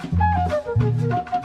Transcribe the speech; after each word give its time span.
Thank 0.00 1.32
you. 1.32 1.37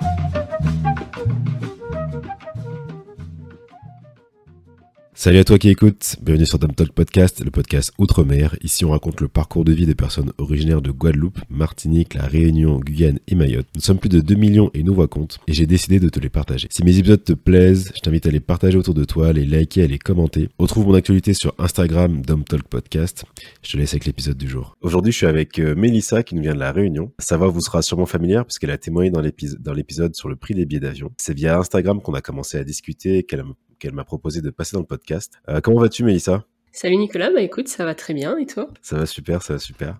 Salut 5.24 5.38
à 5.38 5.46
toi 5.46 5.58
qui 5.58 5.70
écoutes, 5.70 6.18
bienvenue 6.22 6.46
sur 6.46 6.60
Dom 6.60 6.74
Talk 6.76 6.92
Podcast, 6.92 7.42
le 7.46 7.50
podcast 7.50 7.94
Outre-mer. 7.98 8.58
Ici 8.62 8.84
on 8.84 8.90
raconte 8.90 9.22
le 9.22 9.30
parcours 9.30 9.64
de 9.64 9.72
vie 9.72 9.86
des 9.86 9.96
personnes 9.96 10.34
originaires 10.38 10.82
de 10.82 10.92
Guadeloupe, 10.92 11.40
Martinique, 11.50 12.16
La 12.16 12.26
Réunion, 12.26 12.82
Guyane 12.82 13.20
et 13.30 13.36
Mayotte. 13.36 13.68
Nous 13.74 13.80
sommes 13.80 14.00
plus 14.00 14.10
de 14.10 14.20
2 14.20 14.36
millions 14.36 14.70
et 14.74 14.84
nous 14.84 14.94
voix 14.94 15.08
compte 15.08 15.40
et 15.48 15.54
j'ai 15.54 15.66
décidé 15.66 16.02
de 16.02 16.10
te 16.10 16.20
les 16.20 16.28
partager. 16.28 16.68
Si 16.70 16.84
mes 16.84 16.98
épisodes 16.98 17.24
te 17.24 17.32
plaisent, 17.32 17.94
je 17.96 18.02
t'invite 18.02 18.26
à 18.26 18.32
les 18.32 18.42
partager 18.42 18.78
autour 18.78 18.96
de 18.96 19.06
toi, 19.06 19.30
à 19.30 19.32
les 19.32 19.46
liker, 19.46 19.84
à 19.84 19.88
les 19.88 19.98
commenter. 19.98 20.50
Retrouve 20.60 20.88
mon 20.88 20.94
actualité 20.94 21.34
sur 21.34 21.56
Instagram 21.58 22.22
Dom 22.22 22.44
Talk 22.44 22.68
Podcast. 22.68 23.24
Je 23.62 23.72
te 23.72 23.78
laisse 23.78 23.94
avec 23.94 24.04
l'épisode 24.04 24.38
du 24.38 24.50
jour. 24.50 24.76
Aujourd'hui 24.82 25.14
je 25.14 25.18
suis 25.20 25.28
avec 25.28 25.58
euh, 25.58 25.74
Mélissa 25.74 26.24
qui 26.24 26.36
nous 26.36 26.42
vient 26.42 26.54
de 26.54 26.60
La 26.60 26.74
Réunion. 26.74 27.14
Sa 27.20 27.38
voix 27.38 27.48
vous 27.48 27.62
sera 27.62 27.82
sûrement 27.82 28.06
familière 28.06 28.44
puisqu'elle 28.44 28.72
a 28.72 28.78
témoigné 28.78 29.10
dans 29.10 29.22
l'épisode 29.74 30.16
sur 30.16 30.28
le 30.28 30.36
prix 30.36 30.54
des 30.54 30.66
billets 30.66 30.82
d'avion. 30.82 31.14
C'est 31.18 31.34
via 31.34 31.60
Instagram 31.60 32.02
qu'on 32.02 32.14
a 32.14 32.20
commencé 32.20 32.58
à 32.58 32.66
discuter, 32.66 33.24
qu'elle 33.24 33.46
qu'elle 33.84 33.94
m'a 33.94 34.06
proposé 34.06 34.40
de 34.40 34.50
passer 34.50 34.78
dans 34.78 34.80
le 34.80 34.86
podcast. 34.86 35.42
Euh, 35.50 35.60
comment 35.60 35.82
vas-tu, 35.82 36.06
Mélissa? 36.06 36.46
Salut 36.72 36.96
Nicolas, 36.96 37.32
bah 37.32 37.42
écoute, 37.42 37.68
ça 37.68 37.84
va 37.84 37.94
très 37.94 38.14
bien, 38.14 38.38
et 38.38 38.46
toi? 38.46 38.70
Ça 38.82 38.96
va 38.96 39.06
super, 39.06 39.44
ça 39.44 39.54
va 39.54 39.60
super. 39.60 40.00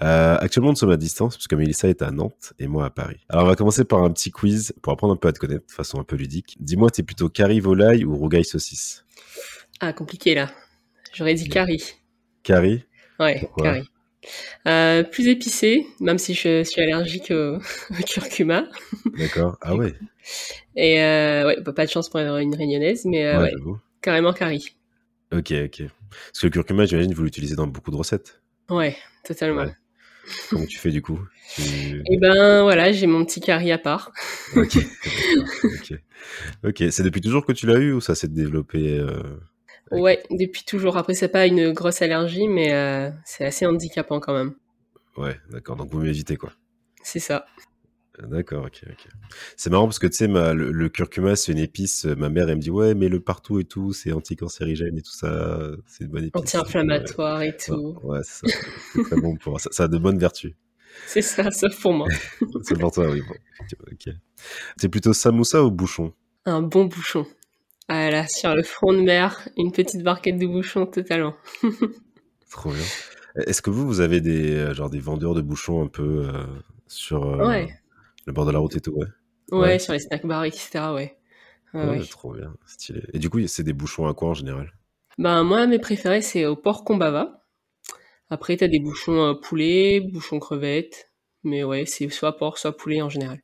Euh, 0.00 0.36
actuellement, 0.38 0.70
nous 0.70 0.76
sommes 0.76 0.92
à 0.92 0.96
distance, 0.96 1.34
puisque 1.34 1.54
Mélissa 1.54 1.88
est 1.88 2.02
à 2.02 2.12
Nantes 2.12 2.52
et 2.60 2.68
moi 2.68 2.86
à 2.86 2.90
Paris. 2.90 3.18
Alors, 3.28 3.44
on 3.44 3.48
va 3.48 3.56
commencer 3.56 3.84
par 3.84 4.04
un 4.04 4.12
petit 4.12 4.30
quiz 4.30 4.72
pour 4.80 4.92
apprendre 4.92 5.12
un 5.14 5.16
peu 5.16 5.26
à 5.26 5.32
te 5.32 5.40
connaître 5.40 5.66
de 5.66 5.72
façon 5.72 5.98
un 5.98 6.04
peu 6.04 6.14
ludique. 6.14 6.56
Dis-moi, 6.60 6.88
t'es 6.90 7.02
plutôt 7.02 7.28
curry 7.28 7.58
volaille 7.58 8.04
ou 8.04 8.16
rougaille 8.16 8.44
saucisse? 8.44 9.04
Ah, 9.80 9.92
compliqué 9.92 10.36
là. 10.36 10.48
J'aurais 11.12 11.34
dit 11.34 11.48
curry. 11.48 11.82
Curry? 12.44 12.84
Ouais, 13.18 13.50
curry. 13.58 13.90
Euh, 14.66 15.02
plus 15.02 15.28
épicé, 15.28 15.86
même 16.00 16.18
si 16.18 16.34
je 16.34 16.64
suis 16.64 16.80
allergique 16.80 17.30
au, 17.30 17.58
curcuma. 18.06 18.68
D'accord. 19.18 19.56
Ah 19.60 19.74
ouais. 19.74 19.94
Et 20.74 21.02
euh, 21.02 21.46
ouais, 21.46 21.62
pas 21.62 21.86
de 21.86 21.90
chance 21.90 22.08
pour 22.08 22.20
une 22.20 22.54
réunionnaise, 22.54 23.04
mais 23.04 23.26
euh, 23.26 23.42
ouais, 23.42 23.52
carrément 24.02 24.32
curry. 24.32 24.76
Ok, 25.32 25.52
ok. 25.52 25.82
Parce 26.10 26.40
que 26.40 26.46
le 26.46 26.50
curcuma, 26.50 26.86
j'imagine, 26.86 27.14
vous 27.14 27.22
l'utilisez 27.22 27.56
dans 27.56 27.66
beaucoup 27.66 27.90
de 27.90 27.96
recettes. 27.96 28.40
Ouais, 28.68 28.96
totalement. 29.24 29.66
Comment 30.50 30.66
tu 30.66 30.78
fais 30.78 30.90
du 30.90 31.02
coup? 31.02 31.20
Eh 31.58 32.18
ben 32.18 32.62
voilà, 32.62 32.90
j'ai 32.90 33.06
mon 33.06 33.24
petit 33.24 33.40
curry 33.40 33.70
à 33.70 33.78
part. 33.78 34.10
ok. 34.56 34.78
ok. 36.64 36.84
C'est 36.90 37.04
depuis 37.04 37.20
toujours 37.20 37.46
que 37.46 37.52
tu 37.52 37.66
l'as 37.66 37.78
eu 37.78 37.92
ou 37.92 38.00
ça 38.00 38.16
s'est 38.16 38.26
développé 38.26 39.00
Ouais, 39.92 40.22
depuis 40.30 40.64
toujours. 40.64 40.96
Après, 40.96 41.14
c'est 41.14 41.28
pas 41.28 41.46
une 41.46 41.72
grosse 41.72 42.02
allergie, 42.02 42.48
mais 42.48 42.72
euh, 42.72 43.10
c'est 43.24 43.44
assez 43.44 43.66
handicapant 43.66 44.20
quand 44.20 44.34
même. 44.34 44.54
Ouais, 45.16 45.36
d'accord. 45.50 45.76
Donc, 45.76 45.90
vous 45.90 46.00
m'évitez, 46.00 46.36
quoi. 46.36 46.52
C'est 47.02 47.20
ça. 47.20 47.46
D'accord, 48.22 48.64
ok, 48.64 48.82
ok. 48.90 49.08
C'est 49.56 49.70
marrant 49.70 49.84
parce 49.86 49.98
que 49.98 50.06
tu 50.06 50.16
sais, 50.16 50.26
le, 50.26 50.88
curcuma, 50.88 51.36
c'est 51.36 51.52
une 51.52 51.58
épice. 51.58 52.04
Ma 52.06 52.30
mère, 52.30 52.48
elle 52.48 52.56
me 52.56 52.60
dit, 52.60 52.70
ouais, 52.70 52.94
mais 52.94 53.08
le 53.08 53.20
partout 53.20 53.60
et 53.60 53.64
tout, 53.64 53.92
c'est 53.92 54.12
anticancérigène 54.12 54.96
et 54.96 55.02
tout 55.02 55.12
ça. 55.12 55.60
C'est 55.86 56.04
une 56.04 56.10
bonne 56.10 56.24
épice. 56.24 56.40
Anti-inflammatoire 56.40 57.42
et 57.42 57.56
tout. 57.56 57.98
Ouais, 58.02 58.20
c'est 58.24 58.48
ça. 58.48 58.58
C'est 58.94 59.02
très 59.02 59.20
bon 59.20 59.36
pour 59.36 59.60
ça. 59.60 59.68
Ça 59.70 59.84
a 59.84 59.88
de 59.88 59.98
bonnes 59.98 60.18
vertus. 60.18 60.54
C'est 61.06 61.20
ça, 61.22 61.50
sauf 61.50 61.78
pour 61.80 61.92
moi. 61.92 62.08
c'est 62.62 62.78
pour 62.78 62.90
toi, 62.90 63.10
oui. 63.10 63.20
Bon. 63.20 63.34
Ok. 63.92 64.14
C'est 64.78 64.88
plutôt 64.88 65.12
samoussa 65.12 65.62
ou 65.62 65.70
bouchon? 65.70 66.14
Un 66.46 66.62
bon 66.62 66.86
bouchon. 66.86 67.26
Ah 67.88 68.10
là, 68.10 68.26
sur 68.26 68.54
le 68.54 68.62
front 68.62 68.92
de 68.92 69.00
mer, 69.00 69.48
une 69.56 69.70
petite 69.72 70.02
barquette 70.02 70.38
de 70.38 70.46
bouchons 70.46 70.86
totalement. 70.86 71.34
Trop 72.50 72.70
bien. 72.70 72.84
Est-ce 73.46 73.60
que 73.62 73.70
vous, 73.70 73.86
vous 73.86 74.00
avez 74.00 74.20
des, 74.20 74.54
euh, 74.54 74.74
genre 74.74 74.90
des 74.90 74.98
vendeurs 74.98 75.34
de 75.34 75.42
bouchons 75.42 75.82
un 75.82 75.88
peu 75.88 76.28
euh, 76.28 76.46
sur 76.86 77.24
euh, 77.24 77.64
le 78.26 78.32
bord 78.32 78.46
de 78.46 78.50
la 78.50 78.58
route 78.58 78.76
et 78.76 78.80
tout, 78.80 78.92
ouais? 78.92 79.06
ouais 79.52 79.78
sur 79.78 79.92
les 79.92 80.00
snack 80.00 80.24
bars, 80.26 80.44
etc., 80.44 80.94
ouais. 80.94 81.16
ouais, 81.74 82.00
Trop 82.06 82.32
bien, 82.32 82.54
stylé. 82.66 83.02
Et 83.12 83.18
du 83.18 83.28
coup, 83.30 83.44
c'est 83.46 83.62
des 83.62 83.72
bouchons 83.72 84.06
à 84.06 84.14
quoi 84.14 84.30
en 84.30 84.34
général? 84.34 84.72
Ben 85.18 85.44
moi, 85.44 85.66
mes 85.66 85.78
préférés, 85.78 86.22
c'est 86.22 86.46
au 86.46 86.56
porc 86.56 86.84
combava. 86.84 87.44
Après, 88.30 88.56
t'as 88.56 88.68
des 88.68 88.80
bouchons 88.80 89.36
poulet, 89.40 90.00
bouchons 90.00 90.38
crevettes. 90.38 91.10
Mais 91.44 91.62
ouais, 91.62 91.86
c'est 91.86 92.08
soit 92.08 92.36
porc, 92.36 92.58
soit 92.58 92.76
poulet 92.76 93.02
en 93.02 93.08
général. 93.08 93.40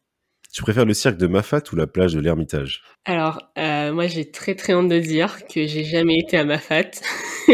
Tu 0.53 0.61
préfères 0.61 0.85
le 0.85 0.93
cirque 0.93 1.17
de 1.17 1.27
Mafat 1.27 1.63
ou 1.73 1.77
la 1.77 1.87
plage 1.87 2.13
de 2.13 2.21
l'Ermitage? 2.21 2.83
Alors, 3.07 3.41
euh, 3.57 3.91
moi, 3.95 4.07
j'ai 4.07 4.31
très 4.31 4.55
très 4.55 4.75
honte 4.75 4.91
de 4.91 4.99
dire 4.99 5.47
que 5.47 5.67
j'ai 5.67 5.83
jamais 5.83 6.19
été 6.19 6.37
à 6.37 6.45
Mafat. 6.45 6.91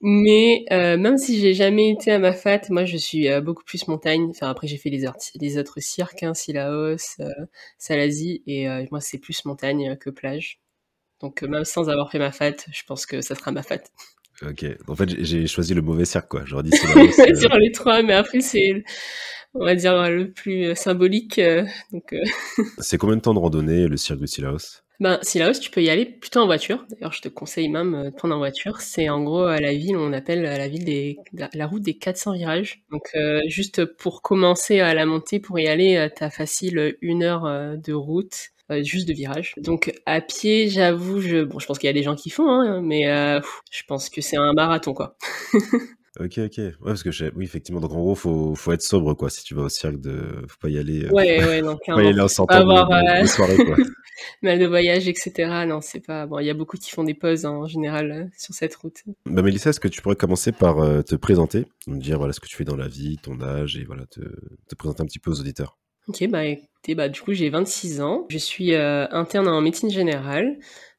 Mais 0.00 0.64
euh, 0.72 0.96
même 0.96 1.18
si 1.18 1.40
j'ai 1.40 1.54
jamais 1.54 1.90
été 1.90 2.10
à 2.10 2.18
Mafat, 2.18 2.62
moi, 2.70 2.84
je 2.84 2.96
suis 2.96 3.28
euh, 3.28 3.40
beaucoup 3.40 3.62
plus 3.62 3.86
montagne. 3.86 4.26
Enfin, 4.30 4.50
après, 4.50 4.66
j'ai 4.66 4.76
fait 4.76 4.90
les, 4.90 5.04
les 5.40 5.58
autres 5.58 5.78
cirques, 5.80 6.24
hein, 6.24 6.34
Silaos, 6.34 7.16
Salazie, 7.78 8.42
et 8.48 8.66
moi, 8.90 9.00
c'est 9.00 9.18
plus 9.18 9.44
montagne 9.44 9.96
que 9.96 10.10
plage. 10.10 10.60
Donc, 11.20 11.42
même 11.42 11.64
sans 11.64 11.88
avoir 11.88 12.10
fait 12.10 12.18
Mafat, 12.18 12.56
je 12.72 12.82
pense 12.82 13.06
que 13.06 13.20
ça 13.20 13.36
sera 13.36 13.52
Mafat. 13.52 13.84
Ok. 14.42 14.64
En 14.88 14.96
fait, 14.96 15.08
j'ai 15.24 15.46
choisi 15.46 15.74
le 15.74 15.82
mauvais 15.82 16.04
cirque, 16.04 16.28
quoi. 16.28 16.42
J'aurais 16.44 16.64
dit 16.64 16.72
Sur 17.40 17.56
les 17.56 17.72
trois, 17.72 18.02
mais 18.02 18.14
après, 18.14 18.40
c'est 18.40 18.84
on 19.58 19.64
va 19.64 19.74
dire, 19.74 20.10
le 20.10 20.30
plus 20.30 20.74
symbolique. 20.74 21.38
Euh, 21.38 21.64
donc, 21.92 22.12
euh. 22.12 22.22
C'est 22.78 22.98
combien 22.98 23.16
de 23.16 23.22
temps 23.22 23.34
de 23.34 23.38
randonnée 23.38 23.88
le 23.88 23.96
cirque 23.96 24.20
de 24.20 24.26
Silaos 24.26 24.82
ben, 24.98 25.18
Silaos, 25.20 25.60
tu 25.60 25.70
peux 25.70 25.82
y 25.82 25.90
aller 25.90 26.06
plutôt 26.06 26.40
en 26.40 26.46
voiture. 26.46 26.86
D'ailleurs, 26.90 27.12
je 27.12 27.20
te 27.20 27.28
conseille 27.28 27.68
même 27.68 27.94
euh, 27.94 28.04
de 28.10 28.14
prendre 28.14 28.34
en 28.34 28.38
voiture. 28.38 28.80
C'est 28.80 29.08
en 29.08 29.22
gros 29.22 29.44
à 29.44 29.60
la 29.60 29.74
ville, 29.74 29.96
on 29.96 30.12
appelle 30.12 30.42
la 30.42 30.68
ville 30.68 30.84
des, 30.84 31.18
la 31.32 31.66
route 31.66 31.82
des 31.82 31.98
400 31.98 32.32
virages. 32.32 32.82
Donc, 32.90 33.14
juste 33.48 33.84
pour 33.84 34.22
commencer 34.22 34.80
à 34.80 34.94
la 34.94 35.04
montée, 35.04 35.38
pour 35.38 35.58
y 35.58 35.68
aller, 35.68 36.08
t'as 36.14 36.30
facile 36.30 36.96
une 37.02 37.22
heure 37.22 37.76
de 37.76 37.92
route. 37.92 38.50
Juste 38.82 39.08
de 39.08 39.12
virage. 39.12 39.54
Donc 39.58 39.92
à 40.06 40.20
pied, 40.20 40.68
j'avoue, 40.68 41.20
je 41.20 41.44
bon, 41.44 41.58
je 41.58 41.66
pense 41.66 41.78
qu'il 41.78 41.86
y 41.86 41.90
a 41.90 41.94
des 41.94 42.02
gens 42.02 42.16
qui 42.16 42.30
font, 42.30 42.48
hein, 42.48 42.80
mais 42.82 43.04
je 43.70 43.82
pense 43.86 44.08
que 44.08 44.20
c'est 44.20 44.36
un 44.36 44.52
marathon 44.52 44.94
quoi. 44.94 45.16
Ok, 46.18 46.38
ok. 46.38 46.56
Ouais, 46.56 46.72
parce 46.82 47.02
que 47.02 47.10
oui, 47.34 47.44
effectivement. 47.44 47.80
Donc 47.80 47.92
en 47.92 48.00
gros, 48.00 48.14
faut, 48.14 48.54
faut 48.54 48.72
être 48.72 48.82
sobre, 48.82 49.14
quoi. 49.14 49.28
Si 49.28 49.44
tu 49.44 49.54
vas 49.54 49.62
au 49.62 49.68
cirque, 49.68 50.00
de, 50.00 50.44
faut 50.48 50.58
pas 50.60 50.70
y 50.70 50.78
aller. 50.78 51.04
Euh, 51.04 51.10
ouais, 51.10 51.44
ouais, 51.44 51.62
non, 51.62 51.76
faut 51.84 51.94
pas 51.94 52.02
y 52.02 52.08
aller 52.08 52.20
en 52.20 52.28
sortant 52.28 52.56
avoir, 52.56 52.88
de, 52.88 53.22
euh, 53.22 53.26
soirée, 53.26 53.56
quoi. 53.56 53.76
mal 54.42 54.58
de 54.58 54.66
voyage, 54.66 55.08
etc. 55.08 55.64
Non, 55.66 55.80
c'est 55.82 56.00
pas. 56.00 56.26
Bon, 56.26 56.38
il 56.38 56.46
y 56.46 56.50
a 56.50 56.54
beaucoup 56.54 56.78
qui 56.78 56.90
font 56.90 57.04
des 57.04 57.14
pauses 57.14 57.44
hein, 57.44 57.50
en 57.50 57.66
général 57.66 58.10
euh, 58.10 58.24
sur 58.38 58.54
cette 58.54 58.74
route. 58.76 59.02
Bah, 59.26 59.42
Mélissa, 59.42 59.70
est-ce 59.70 59.80
que 59.80 59.88
tu 59.88 60.00
pourrais 60.00 60.16
commencer 60.16 60.52
par 60.52 60.76
te 61.04 61.16
présenter, 61.16 61.66
me 61.86 61.98
dire 61.98 62.18
voilà 62.18 62.32
ce 62.32 62.40
que 62.40 62.48
tu 62.48 62.56
fais 62.56 62.64
dans 62.64 62.76
la 62.76 62.88
vie, 62.88 63.18
ton 63.18 63.40
âge, 63.42 63.76
et 63.76 63.84
voilà 63.84 64.06
te, 64.06 64.20
te 64.20 64.74
présenter 64.74 65.02
un 65.02 65.06
petit 65.06 65.18
peu 65.18 65.30
aux 65.30 65.40
auditeurs. 65.40 65.76
Ok, 66.08 66.26
bah 66.28 66.44
écoutez, 66.44 66.94
bah 66.94 67.08
du 67.08 67.20
coup 67.20 67.32
j'ai 67.32 67.50
26 67.50 68.00
ans, 68.00 68.26
je 68.28 68.38
suis 68.38 68.74
interne 68.74 69.48
en 69.48 69.60
médecine 69.60 69.90
générale. 69.90 70.58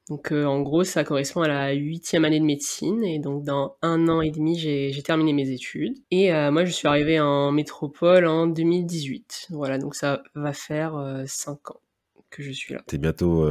Donc 0.10 0.32
euh, 0.32 0.46
en 0.46 0.62
gros, 0.62 0.84
ça 0.84 1.04
correspond 1.04 1.42
à 1.42 1.48
la 1.48 1.72
huitième 1.74 2.24
année 2.24 2.40
de 2.40 2.46
médecine 2.46 3.04
et 3.04 3.20
donc 3.20 3.44
dans 3.44 3.78
un 3.82 4.08
an 4.08 4.22
et 4.22 4.32
demi, 4.32 4.58
j'ai 4.58 5.04
terminé 5.04 5.34
mes 5.34 5.50
études. 5.50 5.96
Et 6.12 6.34
euh, 6.34 6.50
moi, 6.52 6.64
je 6.64 6.72
suis 6.72 6.88
arrivée 6.88 7.20
en 7.20 7.52
métropole 7.52 8.26
en 8.26 8.48
2018. 8.48 9.48
Voilà, 9.50 9.78
donc 9.78 9.96
ça 9.96 10.24
va 10.34 10.54
faire 10.54 10.96
euh, 10.96 11.24
cinq 11.26 11.72
ans 11.72 11.82
que 12.30 12.42
je 12.42 12.52
suis 12.52 12.74
là. 12.74 12.82
T'es 12.88 12.98
bientôt 12.98 13.50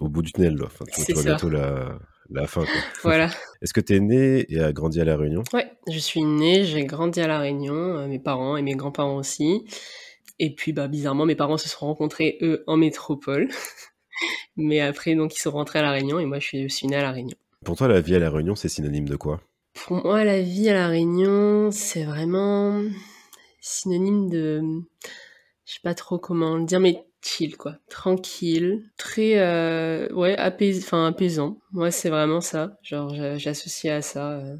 au 0.00 0.08
bout 0.08 0.22
du 0.22 0.32
tunnel, 0.32 0.56
là. 0.56 0.66
Enfin, 0.66 0.84
tu, 0.86 1.12
vois 1.12 1.22
bientôt 1.22 1.50
la, 1.50 1.98
la 2.30 2.46
fin. 2.46 2.62
Quoi. 2.62 2.72
Voilà. 3.02 3.30
Est-ce 3.60 3.72
que 3.74 3.80
tu 3.80 3.94
es 3.94 4.00
né 4.00 4.46
et 4.48 4.60
as 4.60 4.72
grandi 4.72 5.00
à 5.00 5.04
La 5.04 5.16
Réunion? 5.16 5.42
Ouais, 5.52 5.70
je 5.90 5.98
suis 5.98 6.22
né, 6.22 6.64
j'ai 6.64 6.84
grandi 6.84 7.20
à 7.20 7.26
La 7.26 7.38
Réunion, 7.38 8.06
mes 8.08 8.18
parents 8.18 8.56
et 8.56 8.62
mes 8.62 8.74
grands-parents 8.74 9.16
aussi. 9.16 9.64
Et 10.38 10.54
puis, 10.54 10.72
bah, 10.72 10.88
bizarrement, 10.88 11.26
mes 11.26 11.34
parents 11.34 11.58
se 11.58 11.68
sont 11.68 11.86
rencontrés, 11.86 12.38
eux, 12.42 12.64
en 12.66 12.76
métropole. 12.76 13.48
Mais 14.56 14.80
après, 14.80 15.14
donc, 15.14 15.34
ils 15.36 15.40
sont 15.40 15.50
rentrés 15.50 15.80
à 15.80 15.82
La 15.82 15.90
Réunion 15.90 16.18
et 16.18 16.26
moi, 16.26 16.38
je 16.38 16.46
suis, 16.46 16.70
suis 16.70 16.86
née 16.86 16.96
à 16.96 17.02
La 17.02 17.12
Réunion. 17.12 17.36
Pour 17.64 17.76
toi, 17.76 17.88
la 17.88 18.00
vie 18.00 18.14
à 18.14 18.18
La 18.18 18.30
Réunion, 18.30 18.54
c'est 18.54 18.68
synonyme 18.68 19.08
de 19.08 19.16
quoi? 19.16 19.40
Pour 19.74 20.04
moi, 20.04 20.24
la 20.24 20.40
vie 20.40 20.68
à 20.68 20.74
La 20.74 20.88
Réunion, 20.88 21.70
c'est 21.72 22.04
vraiment 22.04 22.82
synonyme 23.60 24.28
de. 24.28 24.62
Je 25.64 25.72
sais 25.74 25.80
pas 25.82 25.94
trop 25.94 26.18
comment 26.18 26.56
le 26.56 26.64
dire, 26.64 26.78
mais 26.78 27.04
chill, 27.22 27.56
quoi. 27.56 27.78
Tranquille, 27.88 28.84
très. 28.96 29.38
Euh, 29.38 30.08
ouais, 30.12 30.36
enfin, 30.38 31.06
apaisant. 31.06 31.58
Moi, 31.72 31.90
c'est 31.90 32.10
vraiment 32.10 32.40
ça. 32.40 32.78
Genre, 32.82 33.14
j'associe 33.36 33.92
à 33.92 34.02
ça. 34.02 34.32
Euh, 34.32 34.56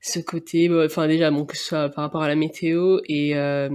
ce 0.00 0.18
côté, 0.18 0.68
bah, 0.68 0.84
enfin 0.86 1.06
déjà, 1.06 1.30
bon, 1.30 1.44
que 1.44 1.56
ce 1.56 1.64
soit 1.64 1.88
par 1.90 2.04
rapport 2.04 2.22
à 2.22 2.28
la 2.28 2.34
météo 2.34 3.00
et 3.06 3.36
euh, 3.36 3.68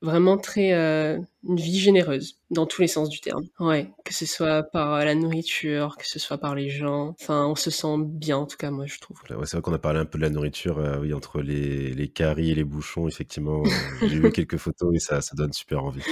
vraiment 0.00 0.36
très 0.36 0.72
euh, 0.72 1.16
une 1.44 1.56
vie 1.56 1.78
généreuse 1.78 2.40
dans 2.50 2.66
tous 2.66 2.82
les 2.82 2.88
sens 2.88 3.08
du 3.08 3.20
terme. 3.20 3.42
Ouais, 3.60 3.92
que 4.04 4.12
ce 4.12 4.26
soit 4.26 4.64
par 4.64 5.04
la 5.04 5.14
nourriture, 5.14 5.96
que 5.96 6.08
ce 6.08 6.18
soit 6.18 6.38
par 6.38 6.56
les 6.56 6.70
gens. 6.70 7.14
Enfin, 7.20 7.46
on 7.46 7.54
se 7.54 7.70
sent 7.70 7.98
bien 7.98 8.36
en 8.36 8.46
tout 8.46 8.56
cas, 8.56 8.72
moi 8.72 8.86
je 8.86 8.98
trouve. 8.98 9.16
Ouais, 9.30 9.46
c'est 9.46 9.56
vrai 9.56 9.62
qu'on 9.62 9.72
a 9.72 9.78
parlé 9.78 10.00
un 10.00 10.04
peu 10.04 10.18
de 10.18 10.24
la 10.24 10.30
nourriture, 10.30 10.78
euh, 10.80 10.98
oui, 10.98 11.14
entre 11.14 11.40
les, 11.40 11.94
les 11.94 12.08
caries 12.08 12.50
et 12.50 12.54
les 12.56 12.64
bouchons, 12.64 13.06
effectivement. 13.06 13.62
J'ai 14.00 14.18
vu 14.18 14.32
quelques 14.32 14.56
photos 14.56 14.92
et 14.94 14.98
ça, 14.98 15.20
ça 15.20 15.36
donne 15.36 15.52
super 15.52 15.84
envie. 15.84 16.02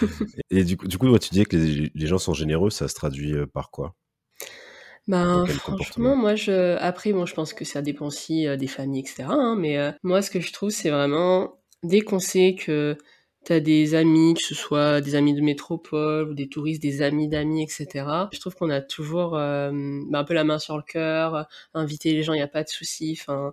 Et, 0.50 0.64
du 0.64 0.76
coup, 0.76 0.86
du 0.86 0.98
coup, 0.98 1.18
tu 1.18 1.30
disais 1.30 1.44
que 1.44 1.56
les, 1.56 1.90
les 1.94 2.06
gens 2.06 2.18
sont 2.18 2.32
généreux, 2.32 2.70
ça 2.70 2.88
se 2.88 2.94
traduit 2.94 3.34
par 3.52 3.70
quoi? 3.70 3.94
Ben, 5.06 5.44
franchement, 5.46 6.16
moi, 6.16 6.34
je... 6.34 6.76
après, 6.78 7.12
bon, 7.12 7.26
je 7.26 7.34
pense 7.34 7.52
que 7.52 7.64
ça 7.64 7.82
dépend 7.82 8.06
aussi 8.06 8.46
euh, 8.46 8.56
des 8.56 8.66
familles, 8.66 9.00
etc. 9.00 9.24
Hein, 9.28 9.56
mais 9.58 9.78
euh, 9.78 9.92
moi, 10.02 10.22
ce 10.22 10.30
que 10.30 10.40
je 10.40 10.52
trouve, 10.52 10.70
c'est 10.70 10.90
vraiment 10.90 11.58
dès 11.82 12.00
qu'on 12.00 12.18
sait 12.18 12.54
que 12.58 12.96
tu 13.44 13.52
as 13.52 13.60
des 13.60 13.94
amis, 13.94 14.34
que 14.34 14.42
ce 14.42 14.54
soit 14.54 15.00
des 15.02 15.14
amis 15.14 15.34
de 15.34 15.42
métropole 15.42 16.30
ou 16.30 16.34
des 16.34 16.48
touristes, 16.48 16.82
des 16.82 17.02
amis 17.02 17.28
d'amis, 17.28 17.62
etc. 17.62 18.06
Je 18.32 18.40
trouve 18.40 18.54
qu'on 18.54 18.70
a 18.70 18.80
toujours 18.80 19.36
euh, 19.36 19.70
bah, 20.08 20.20
un 20.20 20.24
peu 20.24 20.34
la 20.34 20.44
main 20.44 20.58
sur 20.58 20.76
le 20.76 20.82
cœur, 20.82 21.46
inviter 21.74 22.12
les 22.14 22.22
gens, 22.22 22.32
il 22.32 22.36
n'y 22.38 22.42
a 22.42 22.48
pas 22.48 22.64
de 22.64 22.68
souci. 22.70 23.18
Enfin, 23.20 23.52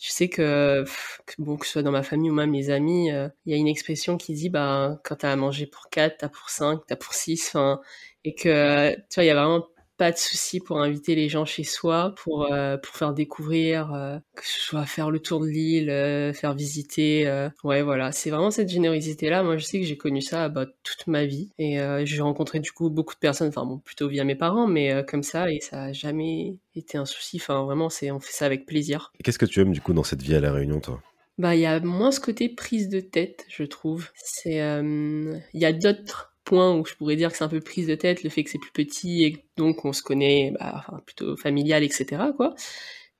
je 0.00 0.10
sais 0.10 0.28
que, 0.28 0.84
que, 1.26 1.34
bon, 1.38 1.56
que 1.56 1.66
ce 1.66 1.72
soit 1.72 1.82
dans 1.82 1.90
ma 1.92 2.02
famille 2.02 2.30
ou 2.30 2.34
même 2.34 2.50
mes 2.50 2.70
amis, 2.70 3.10
euh, 3.12 3.28
il 3.46 3.52
y 3.52 3.54
a 3.54 3.58
une 3.58 3.68
expression 3.68 4.16
qui 4.16 4.34
dit, 4.34 4.48
bah, 4.48 5.00
quand 5.04 5.16
t'as 5.16 5.32
à 5.32 5.36
manger 5.36 5.66
pour 5.66 5.88
4, 5.90 6.18
t'as 6.18 6.28
pour 6.28 6.50
5, 6.50 6.80
t'as 6.86 6.96
pour 6.96 7.14
6, 7.14 7.48
enfin, 7.48 7.80
et 8.24 8.34
que, 8.34 8.94
tu 8.94 9.14
vois, 9.14 9.24
il 9.24 9.26
y 9.26 9.30
a 9.30 9.34
vraiment 9.34 9.66
pas 9.98 10.12
de 10.12 10.16
souci 10.16 10.60
pour 10.60 10.80
inviter 10.80 11.16
les 11.16 11.28
gens 11.28 11.44
chez 11.44 11.64
soi, 11.64 12.14
pour, 12.16 12.52
euh, 12.52 12.76
pour 12.76 12.94
faire 12.94 13.12
découvrir, 13.12 13.92
euh, 13.92 14.18
que 14.36 14.46
ce 14.46 14.60
soit 14.60 14.86
faire 14.86 15.10
le 15.10 15.18
tour 15.18 15.40
de 15.40 15.48
l'île, 15.48 15.90
euh, 15.90 16.32
faire 16.32 16.54
visiter. 16.54 17.48
ouais, 17.64 17.82
voilà, 17.82 18.12
c'est 18.12 18.30
vraiment 18.30 18.52
cette 18.52 18.68
générosité-là. 18.68 19.42
Moi, 19.42 19.56
je 19.58 19.64
sais 19.64 19.80
que 19.80 19.86
j'ai 19.86 19.96
connu 19.96 20.22
ça 20.22 20.48
bah, 20.48 20.66
toute 20.84 21.08
ma 21.08 21.26
vie. 21.26 21.50
Et 21.58 21.78
j'ai 22.04 22.22
rencontré 22.22 22.60
du 22.60 22.70
coup 22.70 22.88
beaucoup 22.88 23.14
de 23.14 23.18
personnes, 23.18 23.48
enfin 23.48 23.66
bon, 23.66 23.78
plutôt 23.78 24.08
via 24.08 24.24
mes 24.24 24.36
parents, 24.36 24.68
mais 24.68 25.04
comme 25.06 25.24
ça, 25.24 25.50
et 25.50 25.60
ça 25.60 25.82
a 25.84 25.92
jamais 25.92 26.56
été 26.76 26.96
un 26.96 27.04
souci. 27.04 27.38
Enfin, 27.40 27.64
vraiment, 27.64 27.90
c'est 27.90 28.10
on 28.12 28.20
fait 28.20 28.32
ça 28.32 28.46
avec 28.46 28.64
plaisir. 28.64 29.12
Et 29.18 29.22
qu'est-ce 29.24 29.38
que 29.38 29.46
tu 29.46 29.60
aimes 29.60 29.72
du 29.72 29.80
coup 29.80 29.92
dans 29.92 30.04
cette 30.04 30.22
vie 30.22 30.36
à 30.36 30.40
La 30.40 30.52
Réunion, 30.52 30.80
toi? 30.80 31.02
Bah, 31.38 31.56
il 31.56 31.60
y 31.60 31.66
a 31.66 31.80
moins 31.80 32.12
ce 32.12 32.20
côté 32.20 32.48
prise 32.48 32.88
de 32.88 33.00
tête, 33.00 33.44
je 33.48 33.64
trouve. 33.64 34.10
C'est, 34.14 34.58
il 34.58 35.60
y 35.60 35.64
a 35.64 35.72
d'autres 35.72 36.37
point 36.48 36.74
où 36.74 36.84
je 36.86 36.94
pourrais 36.94 37.16
dire 37.16 37.30
que 37.30 37.36
c'est 37.36 37.44
un 37.44 37.48
peu 37.48 37.60
prise 37.60 37.86
de 37.86 37.94
tête, 37.94 38.22
le 38.24 38.30
fait 38.30 38.42
que 38.42 38.50
c'est 38.50 38.58
plus 38.58 38.72
petit 38.72 39.24
et 39.24 39.44
donc 39.56 39.84
on 39.84 39.92
se 39.92 40.02
connaît 40.02 40.52
bah, 40.58 40.86
plutôt 41.04 41.36
familial, 41.36 41.82
etc. 41.84 42.22
quoi. 42.36 42.54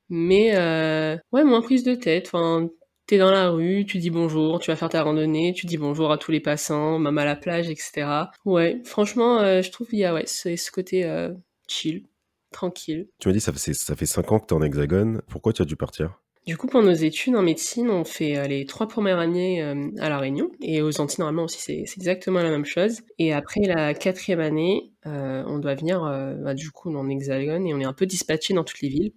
Mais 0.08 0.56
euh, 0.56 1.16
ouais, 1.32 1.44
moins 1.44 1.60
prise 1.60 1.84
de 1.84 1.94
tête. 1.94 2.30
Enfin, 2.32 2.68
t'es 3.06 3.18
dans 3.18 3.30
la 3.30 3.50
rue, 3.50 3.84
tu 3.84 3.98
dis 3.98 4.10
bonjour, 4.10 4.58
tu 4.60 4.70
vas 4.70 4.76
faire 4.76 4.88
ta 4.88 5.02
randonnée, 5.02 5.52
tu 5.52 5.66
dis 5.66 5.76
bonjour 5.76 6.10
à 6.10 6.16
tous 6.16 6.32
les 6.32 6.40
passants, 6.40 6.98
même 6.98 7.18
à 7.18 7.26
la 7.26 7.36
plage, 7.36 7.68
etc. 7.68 8.30
Ouais, 8.46 8.80
franchement, 8.84 9.40
euh, 9.40 9.60
je 9.60 9.70
trouve 9.70 9.88
qu'il 9.88 9.98
y 9.98 10.04
a 10.06 10.14
ouais, 10.14 10.26
ce 10.26 10.70
côté 10.70 11.04
euh, 11.04 11.30
chill, 11.68 12.06
tranquille. 12.50 13.08
Tu 13.18 13.28
m'as 13.28 13.34
dit 13.34 13.40
ça 13.40 13.52
fait 13.52 13.74
ça 13.74 13.94
fait 13.94 14.18
ans 14.18 14.38
que 14.38 14.46
t'es 14.46 14.54
en 14.54 14.62
Hexagone. 14.62 15.20
Pourquoi 15.28 15.52
tu 15.52 15.60
as 15.60 15.66
dû 15.66 15.76
partir? 15.76 16.18
Du 16.48 16.56
coup, 16.56 16.66
pour 16.66 16.82
nos 16.82 16.94
études 16.94 17.36
en 17.36 17.42
médecine, 17.42 17.90
on 17.90 18.04
fait 18.04 18.38
euh, 18.38 18.46
les 18.46 18.64
trois 18.64 18.88
premières 18.88 19.18
années 19.18 19.62
euh, 19.62 19.90
à 19.98 20.08
La 20.08 20.18
Réunion. 20.18 20.50
Et 20.62 20.80
aux 20.80 20.98
Antilles, 20.98 21.20
normalement 21.20 21.44
aussi, 21.44 21.60
c'est 21.60 21.84
exactement 21.94 22.42
la 22.42 22.48
même 22.48 22.64
chose. 22.64 23.02
Et 23.18 23.34
après 23.34 23.60
la 23.66 23.92
quatrième 23.92 24.40
année, 24.40 24.90
euh, 25.04 25.44
on 25.46 25.58
doit 25.58 25.74
venir, 25.74 26.00
bah, 26.42 26.54
du 26.54 26.70
coup, 26.70 26.90
en 26.96 27.06
Hexagone 27.10 27.66
et 27.66 27.74
on 27.74 27.80
est 27.80 27.84
un 27.84 27.92
peu 27.92 28.06
dispatché 28.06 28.54
dans 28.54 28.64
toutes 28.64 28.80
les 28.80 28.88
villes. 28.88 29.12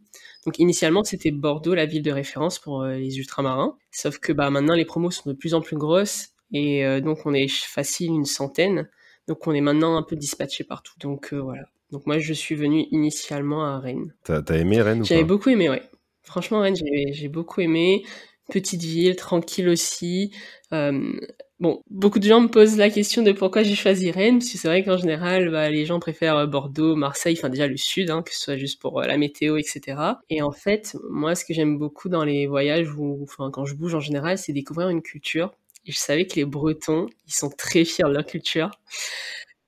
Donc 0.46 0.60
initialement, 0.60 1.06
c'était 1.06 1.32
Bordeaux, 1.32 1.74
la 1.74 1.86
ville 1.86 2.02
de 2.02 2.12
référence 2.12 2.60
pour 2.60 2.84
les 2.84 3.18
ultramarins. 3.18 3.78
Sauf 3.92 4.20
que 4.20 4.34
bah, 4.34 4.50
maintenant, 4.50 4.76
les 4.76 4.84
promos 4.84 5.12
sont 5.12 5.30
de 5.30 5.36
plus 5.36 5.54
en 5.54 5.62
plus 5.62 5.78
grosses. 5.78 6.32
Et 6.52 7.00
donc, 7.00 7.20
on 7.26 7.34
est 7.34 7.48
facile 7.48 8.12
une 8.12 8.26
centaine. 8.26 8.90
Donc, 9.30 9.48
on 9.48 9.54
est 9.54 9.62
maintenant 9.62 9.96
un 9.96 10.04
peu 10.04 10.18
dispatché 10.18 10.66
partout. 10.66 10.96
Donc, 11.00 11.34
voilà. 11.34 11.64
Donc, 11.94 12.06
moi, 12.08 12.20
je 12.20 12.34
suis 12.34 12.56
venu 12.56 12.88
initialement 12.92 13.64
à 13.64 13.80
Rennes. 13.80 14.14
T'as 14.26 14.42
aimé 14.58 14.82
Rennes 14.82 15.04
ou 15.04 15.06
J'avais 15.06 15.24
beaucoup 15.24 15.50
aimé, 15.50 15.70
ouais. 15.70 15.84
Franchement, 16.32 16.62
Rennes, 16.62 16.78
j'ai 17.12 17.28
beaucoup 17.28 17.60
aimé. 17.60 18.06
Petite 18.50 18.82
ville, 18.84 19.18
tranquille 19.18 19.68
aussi. 19.68 20.32
Euh, 20.72 21.12
bon, 21.60 21.82
beaucoup 21.90 22.20
de 22.20 22.24
gens 22.26 22.40
me 22.40 22.48
posent 22.48 22.78
la 22.78 22.90
question 22.90 23.22
de 23.22 23.34
pourquoi 23.34 23.64
j'ai 23.64 23.76
choisi 23.76 24.12
Rennes, 24.12 24.40
parce 24.40 24.50
que 24.50 24.58
c'est 24.58 24.70
vrai 24.70 24.82
qu'en 24.86 24.96
général, 24.96 25.52
bah, 25.52 25.70
les 25.70 25.86
gens 25.86 26.00
préfèrent 26.00 26.38
euh, 26.38 26.48
Bordeaux, 26.48 26.96
Marseille, 26.96 27.36
enfin 27.38 27.50
déjà 27.50 27.68
le 27.68 27.76
sud, 27.76 28.10
hein, 28.10 28.24
que 28.24 28.34
ce 28.34 28.40
soit 28.40 28.56
juste 28.56 28.82
pour 28.82 29.02
euh, 29.02 29.08
la 29.08 29.18
météo, 29.18 29.58
etc. 29.58 29.98
Et 30.30 30.42
en 30.42 30.54
fait, 30.54 30.96
moi, 31.10 31.36
ce 31.36 31.44
que 31.44 31.54
j'aime 31.54 31.78
beaucoup 31.78 32.08
dans 32.08 32.24
les 32.24 32.48
voyages, 32.48 32.90
ou 32.96 33.26
quand 33.52 33.66
je 33.66 33.76
bouge 33.76 33.94
en 33.94 34.00
général, 34.00 34.38
c'est 34.38 34.54
découvrir 34.54 34.88
une 34.88 35.02
culture. 35.02 35.52
Et 35.86 35.92
je 35.92 35.98
savais 35.98 36.28
que 36.28 36.36
les 36.36 36.46
Bretons, 36.46 37.08
ils 37.28 37.34
sont 37.34 37.50
très 37.50 37.84
fiers 37.84 38.06
de 38.08 38.14
leur 38.14 38.26
culture. 38.26 38.72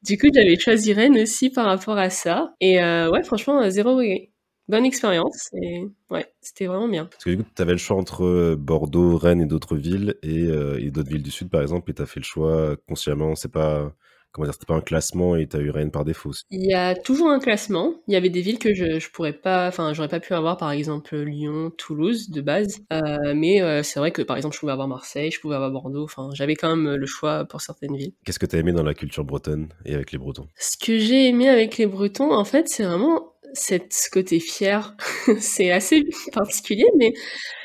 Du 0.02 0.18
coup, 0.18 0.28
j'avais 0.34 0.58
choisi 0.58 0.94
Rennes 0.94 1.18
aussi 1.20 1.50
par 1.50 1.66
rapport 1.66 1.98
à 1.98 2.10
ça. 2.10 2.54
Et 2.62 2.78
ouais, 2.78 3.24
franchement, 3.24 3.70
zéro 3.70 3.98
regret 3.98 4.33
bonne 4.68 4.86
expérience 4.86 5.50
et 5.62 5.86
ouais, 6.10 6.26
c'était 6.42 6.66
vraiment 6.66 6.88
bien. 6.88 7.06
Parce 7.06 7.24
que 7.24 7.32
du 7.32 7.38
coup, 7.38 7.50
tu 7.56 7.62
avais 7.62 7.74
le 7.74 7.78
choix 7.78 7.98
entre 7.98 8.24
euh, 8.24 8.56
Bordeaux, 8.56 9.18
Rennes 9.18 9.42
et 9.42 9.46
d'autres 9.46 9.76
villes 9.76 10.16
euh, 10.26 10.80
et, 10.80 10.92
d'autres 10.92 11.10
villes 11.10 11.24
du 11.24 11.32
sud 11.32 11.50
par 11.50 11.62
exemple 11.62 11.92
et 11.92 11.94
tu 11.94 12.02
as 12.02 12.06
fait 12.06 12.20
le 12.20 12.26
choix 12.26 12.76
consciemment, 12.88 13.36
c'est 13.36 13.52
pas 13.52 13.94
comment 14.32 14.48
dire, 14.48 14.54
c'était 14.54 14.66
pas 14.66 14.74
un 14.74 14.82
classement 14.82 15.36
et 15.36 15.48
tu 15.48 15.58
as 15.58 15.60
eu 15.60 15.70
Rennes 15.70 15.92
par 15.92 16.06
défaut. 16.06 16.32
Il 16.50 16.66
y 16.66 16.74
a 16.74 16.96
toujours 16.96 17.30
un 17.30 17.38
classement, 17.40 17.94
il 18.08 18.16
y 18.16 18.18
avait 18.18 18.32
des 18.32 18.42
villes 18.42 18.58
que 18.58 18.74
je, 18.74 18.98
je 19.00 19.12
pourrais 19.12 19.34
pas 19.34 19.68
enfin, 19.68 19.94
j'aurais 19.94 20.08
pas 20.08 20.20
pu 20.20 20.34
avoir 20.34 20.58
par 20.58 20.72
exemple 20.72 21.16
Lyon, 21.16 21.72
Toulouse 21.78 22.32
de 22.32 22.42
base, 22.42 22.80
euh, 22.92 23.34
mais 23.36 23.84
c'est 23.84 24.00
vrai 24.00 24.12
que 24.12 24.24
par 24.24 24.38
exemple, 24.38 24.56
je 24.56 24.60
pouvais 24.60 24.72
avoir 24.72 24.88
Marseille, 24.88 25.30
je 25.30 25.40
pouvais 25.40 25.56
avoir 25.56 25.70
Bordeaux, 25.70 26.06
enfin, 26.06 26.30
j'avais 26.34 26.56
quand 26.56 26.76
même 26.76 26.96
le 26.96 27.06
choix 27.06 27.46
pour 27.46 27.62
certaines 27.62 27.96
villes. 27.96 28.14
Qu'est-ce 28.26 28.40
que 28.40 28.48
tu 28.48 28.56
as 28.56 28.60
aimé 28.60 28.72
dans 28.72 28.82
la 28.82 28.96
culture 28.96 29.24
bretonne 29.24 29.68
et 29.86 29.94
avec 29.94 30.12
les 30.12 30.18
Bretons? 30.18 30.48
Ce 30.58 30.78
que 30.84 30.98
j'ai 30.98 31.28
aimé 31.28 31.48
avec 31.48 31.78
les 31.78 31.86
Bretons 31.86 32.34
en 32.34 32.46
fait, 32.46 32.70
c'est 32.70 32.86
vraiment 32.86 33.33
cette, 33.54 33.94
ce 33.94 34.10
côté 34.10 34.40
fier, 34.40 34.96
c'est 35.40 35.72
assez 35.72 36.06
particulier, 36.34 36.86
mais 36.98 37.14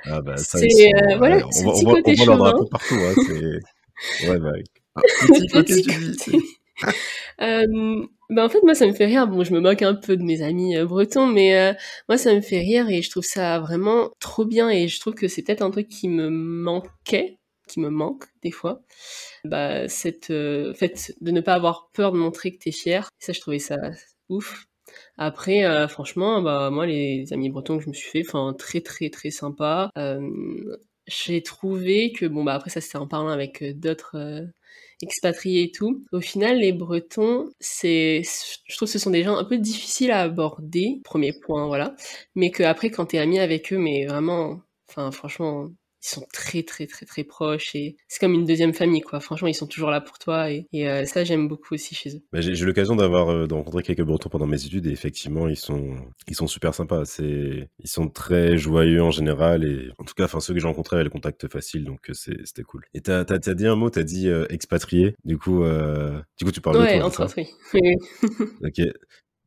ah 0.04 0.20
bah, 0.22 0.36
c'est 0.36 0.66
euh, 0.94 1.16
voilà, 1.18 1.40
ce 1.50 1.64
petit 1.64 1.86
on 1.86 1.90
côté 1.94 2.14
on 2.28 2.36
voit 2.36 2.54
partout. 2.70 2.94
Hein, 2.94 3.14
ouais, 4.28 4.38
bah, 4.38 4.52
petit, 5.26 5.48
petit 5.48 5.82
côté. 5.84 6.38
euh, 7.42 8.06
bah 8.30 8.44
en 8.44 8.48
fait 8.48 8.62
moi 8.62 8.74
ça 8.74 8.86
me 8.86 8.92
fait 8.92 9.06
rire 9.06 9.26
bon 9.26 9.42
je 9.42 9.52
me 9.54 9.60
moque 9.60 9.82
un 9.82 9.94
peu 9.94 10.16
de 10.16 10.22
mes 10.22 10.42
amis 10.42 10.76
euh, 10.76 10.86
bretons 10.86 11.26
mais 11.26 11.56
euh, 11.58 11.72
moi 12.08 12.18
ça 12.18 12.34
me 12.34 12.40
fait 12.40 12.58
rire 12.60 12.88
et 12.90 13.02
je 13.02 13.10
trouve 13.10 13.24
ça 13.24 13.58
vraiment 13.58 14.10
trop 14.20 14.44
bien 14.44 14.68
et 14.70 14.86
je 14.88 15.00
trouve 15.00 15.14
que 15.14 15.28
c'est 15.28 15.42
peut-être 15.42 15.62
un 15.62 15.70
truc 15.70 15.88
qui 15.88 16.08
me 16.08 16.28
manquait 16.28 17.38
qui 17.68 17.80
me 17.80 17.88
manque 17.90 18.24
des 18.42 18.50
fois 18.50 18.82
bah 19.44 19.88
cette 19.88 20.30
euh, 20.30 20.74
fait 20.74 21.14
de 21.20 21.30
ne 21.30 21.40
pas 21.40 21.54
avoir 21.54 21.90
peur 21.92 22.12
de 22.12 22.18
montrer 22.18 22.52
que 22.54 22.58
t'es 22.58 22.72
fier 22.72 23.08
ça 23.18 23.32
je 23.32 23.40
trouvais 23.40 23.58
ça 23.58 23.76
ouf 24.28 24.67
après, 25.18 25.64
euh, 25.64 25.88
franchement, 25.88 26.40
bah, 26.42 26.70
moi, 26.70 26.86
les 26.86 27.32
amis 27.32 27.50
bretons 27.50 27.78
que 27.78 27.84
je 27.84 27.88
me 27.88 27.94
suis 27.94 28.08
fait, 28.10 28.22
enfin, 28.26 28.54
très, 28.56 28.80
très, 28.80 29.10
très 29.10 29.30
sympa. 29.30 29.90
j'ai 31.06 31.42
trouvé 31.42 32.12
que, 32.12 32.26
bon, 32.26 32.44
bah, 32.44 32.54
après, 32.54 32.70
ça, 32.70 32.80
c'était 32.80 32.98
en 32.98 33.08
parlant 33.08 33.28
avec 33.30 33.62
euh, 33.62 33.72
d'autres 33.74 34.16
euh, 34.16 34.46
expatriés 35.02 35.64
et 35.64 35.72
tout. 35.72 36.04
Au 36.12 36.20
final, 36.20 36.58
les 36.58 36.72
Bretons, 36.72 37.50
c'est, 37.60 38.22
je 38.66 38.76
trouve 38.76 38.88
que 38.88 38.92
ce 38.92 38.98
sont 38.98 39.10
des 39.10 39.24
gens 39.24 39.36
un 39.36 39.44
peu 39.44 39.58
difficiles 39.58 40.10
à 40.10 40.22
aborder, 40.22 41.00
premier 41.04 41.32
point, 41.32 41.66
voilà. 41.66 41.94
Mais 42.34 42.50
que 42.50 42.62
après, 42.62 42.90
quand 42.90 43.06
t'es 43.06 43.18
ami 43.18 43.38
avec 43.38 43.72
eux, 43.72 43.78
mais 43.78 44.06
vraiment, 44.06 44.60
enfin, 44.88 45.10
franchement, 45.10 45.70
ils 46.02 46.08
sont 46.08 46.26
très 46.32 46.62
très 46.62 46.86
très 46.86 47.06
très 47.06 47.24
proches 47.24 47.74
et 47.74 47.96
c'est 48.06 48.20
comme 48.20 48.34
une 48.34 48.44
deuxième 48.44 48.72
famille 48.72 49.00
quoi. 49.00 49.18
Franchement, 49.20 49.48
ils 49.48 49.54
sont 49.54 49.66
toujours 49.66 49.90
là 49.90 50.00
pour 50.00 50.18
toi 50.18 50.50
et, 50.50 50.66
euh, 50.74 51.04
ça 51.04 51.24
j'aime 51.24 51.48
beaucoup 51.48 51.74
aussi 51.74 51.94
chez 51.94 52.16
eux. 52.16 52.22
j'ai 52.34 52.52
eu 52.52 52.66
l'occasion 52.66 52.94
d'avoir 52.94 53.28
euh, 53.30 53.46
de 53.46 53.54
rencontrer 53.54 53.82
quelques 53.82 54.02
Bretons 54.02 54.28
pendant 54.28 54.46
mes 54.46 54.64
études 54.64 54.86
et 54.86 54.90
effectivement 54.90 55.48
ils 55.48 55.56
sont 55.56 55.96
ils 56.28 56.36
sont 56.36 56.46
super 56.46 56.74
sympas. 56.74 57.04
C'est 57.04 57.68
ils 57.78 57.88
sont 57.88 58.08
très 58.08 58.56
joyeux 58.56 59.02
en 59.02 59.10
général 59.10 59.64
et 59.64 59.90
en 59.98 60.04
tout 60.04 60.14
cas 60.14 60.24
enfin 60.24 60.40
ceux 60.40 60.54
que 60.54 60.60
j'ai 60.60 60.68
rencontrés 60.68 60.96
avaient 60.96 61.04
le 61.04 61.10
contact 61.10 61.48
facile 61.48 61.84
donc 61.84 62.10
euh, 62.10 62.14
c'était 62.14 62.62
cool. 62.62 62.84
Et 62.94 63.00
t'as 63.00 63.24
as, 63.28 63.54
dit 63.54 63.66
un 63.66 63.76
mot, 63.76 63.90
t'as 63.90 64.04
dit 64.04 64.28
expatrié. 64.50 65.14
Du 65.24 65.36
coup 65.36 65.64
du 65.64 66.44
coup 66.44 66.52
tu 66.52 66.60
parles 66.60 66.80
de 66.80 66.96
toi. 66.96 67.06
entre 67.06 67.24
autres 67.24 67.34
oui. 67.74 67.94
ok. 68.62 68.92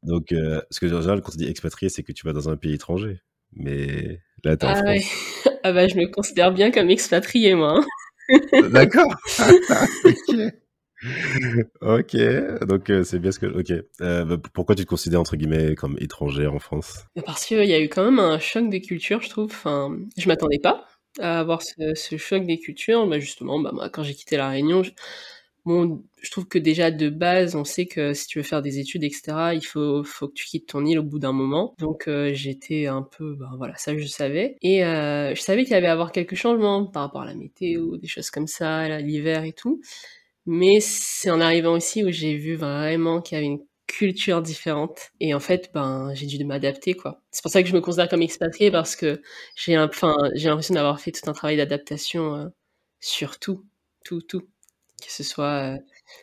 Donc 0.04 0.28
ce 0.30 0.80
que 0.80 0.86
en 0.88 1.02
général 1.02 1.22
quand 1.22 1.32
tu 1.32 1.38
dis 1.38 1.48
expatrié 1.48 1.90
c'est 1.90 2.04
que 2.04 2.12
tu 2.12 2.26
vas 2.26 2.34
dans 2.34 2.50
un 2.50 2.58
pays 2.58 2.74
étranger. 2.74 3.22
Mais 3.54 4.22
là, 4.44 4.58
t'es 4.58 4.66
en 4.66 4.70
ah, 4.70 4.84
ouais. 4.84 5.02
ah 5.64 5.72
bah, 5.74 5.88
je 5.88 5.96
me 5.96 6.08
considère 6.08 6.52
bien 6.52 6.72
comme 6.72 6.90
expatrié, 6.90 7.56
moi. 7.56 7.82
Hein. 8.30 8.40
D'accord. 8.72 9.14
ok. 10.04 10.36
Ok, 11.82 12.16
donc 12.68 12.90
euh, 12.90 13.04
c'est 13.04 13.20
bien 13.20 13.32
ce 13.32 13.40
que. 13.40 13.48
Ok. 13.48 13.72
Euh, 14.02 14.26
bah, 14.26 14.38
pourquoi 14.54 14.76
tu 14.76 14.84
te 14.84 14.90
considères 14.90 15.20
entre 15.20 15.36
guillemets 15.36 15.76
comme 15.76 15.98
étranger 16.00 16.48
en 16.48 16.60
France? 16.60 17.06
Bah, 17.16 17.24
Parce 17.26 17.46
qu'il 17.46 17.66
y 17.66 17.74
a 17.74 17.80
eu 17.80 17.90
quand 17.90 18.04
même 18.04 18.20
un 18.20 18.40
choc 18.40 18.70
des 18.70 18.82
cultures, 18.82 19.22
je 19.22 19.30
trouve. 19.30 19.46
Enfin, 19.46 19.98
je 20.18 20.28
m'attendais 20.28 20.60
pas 20.60 20.86
à 21.20 21.40
avoir 21.40 21.62
ce, 21.62 21.96
ce 21.96 22.18
choc 22.18 22.46
des 22.46 22.60
cultures. 22.60 23.08
Bah, 23.08 23.20
justement, 23.20 23.60
bah, 23.60 23.72
moi, 23.74 23.90
quand 23.90 24.04
j'ai 24.04 24.14
quitté 24.14 24.38
La 24.38 24.50
Réunion, 24.50 24.84
je 24.84 24.92
Bon, 25.66 26.04
je 26.22 26.32
trouve 26.32 26.48
que 26.48 26.58
déjà 26.58 26.90
de 26.90 27.10
base, 27.10 27.56
on 27.56 27.64
sait 27.64 27.86
que 27.86 28.14
si 28.14 28.26
tu 28.26 28.40
veux 28.40 28.44
faire 28.44 28.64
des 28.64 28.80
études, 28.80 29.04
etc., 29.04 29.54
il 29.54 29.62
faut, 29.62 30.04
faut 30.04 30.28
que 30.28 30.34
tu 30.34 30.46
quittes 30.48 30.68
ton 30.70 30.84
île 30.86 30.98
au 30.98 31.04
bout 31.04 31.20
d'un 31.20 31.34
moment. 31.34 31.76
Donc 31.78 32.08
euh, 32.08 32.34
j'étais 32.34 32.88
un 32.88 33.04
peu, 33.04 33.36
ben 33.36 33.50
voilà, 33.58 33.76
ça 33.76 33.96
je 33.96 34.08
savais. 34.08 34.58
Et 34.64 34.84
euh, 34.84 35.36
je 35.36 35.42
savais 35.42 35.64
qu'il 35.64 35.74
y 35.74 35.76
avait 35.76 35.86
à 35.88 35.92
avoir 35.94 36.12
quelques 36.12 36.34
changements 36.36 36.86
par 36.88 37.04
rapport 37.04 37.22
à 37.22 37.26
la 37.26 37.36
météo, 37.36 37.98
des 37.98 38.08
choses 38.08 38.32
comme 38.32 38.48
ça, 38.48 39.00
l'hiver 39.02 39.44
et 39.44 39.54
tout. 39.54 39.82
Mais 40.46 40.80
c'est 40.82 41.32
en 41.32 41.42
arrivant 41.42 41.74
aussi 41.74 42.04
où 42.04 42.12
j'ai 42.12 42.36
vu 42.38 42.56
vraiment 42.56 43.22
qu'il 43.22 43.36
y 43.38 43.40
avait 43.40 43.48
une 43.48 43.64
culture 43.88 44.42
différente. 44.42 45.12
Et 45.20 45.34
en 45.36 45.40
fait, 45.40 45.72
ben, 45.74 46.12
j'ai 46.16 46.26
dû 46.28 46.44
m'adapter, 46.46 46.94
quoi. 46.96 47.22
C'est 47.32 47.42
pour 47.44 47.52
ça 47.52 47.62
que 47.64 47.70
je 47.70 47.74
me 47.76 47.82
considère 47.82 48.10
comme 48.10 48.22
expatrié 48.24 48.72
parce 48.72 48.96
que 48.96 49.22
j'ai 49.56 49.78
enfin, 49.78 50.16
j'ai 50.36 50.50
l'impression 50.50 50.76
d'avoir 50.76 51.00
fait 51.02 51.12
tout 51.12 51.30
un 51.30 51.34
travail 51.34 51.58
d'adaptation 51.58 52.36
euh, 52.36 52.48
sur 53.00 53.40
tout, 53.40 53.66
tout, 54.06 54.22
tout 54.22 54.48
que 55.06 55.12
ce 55.12 55.24
soit 55.24 55.78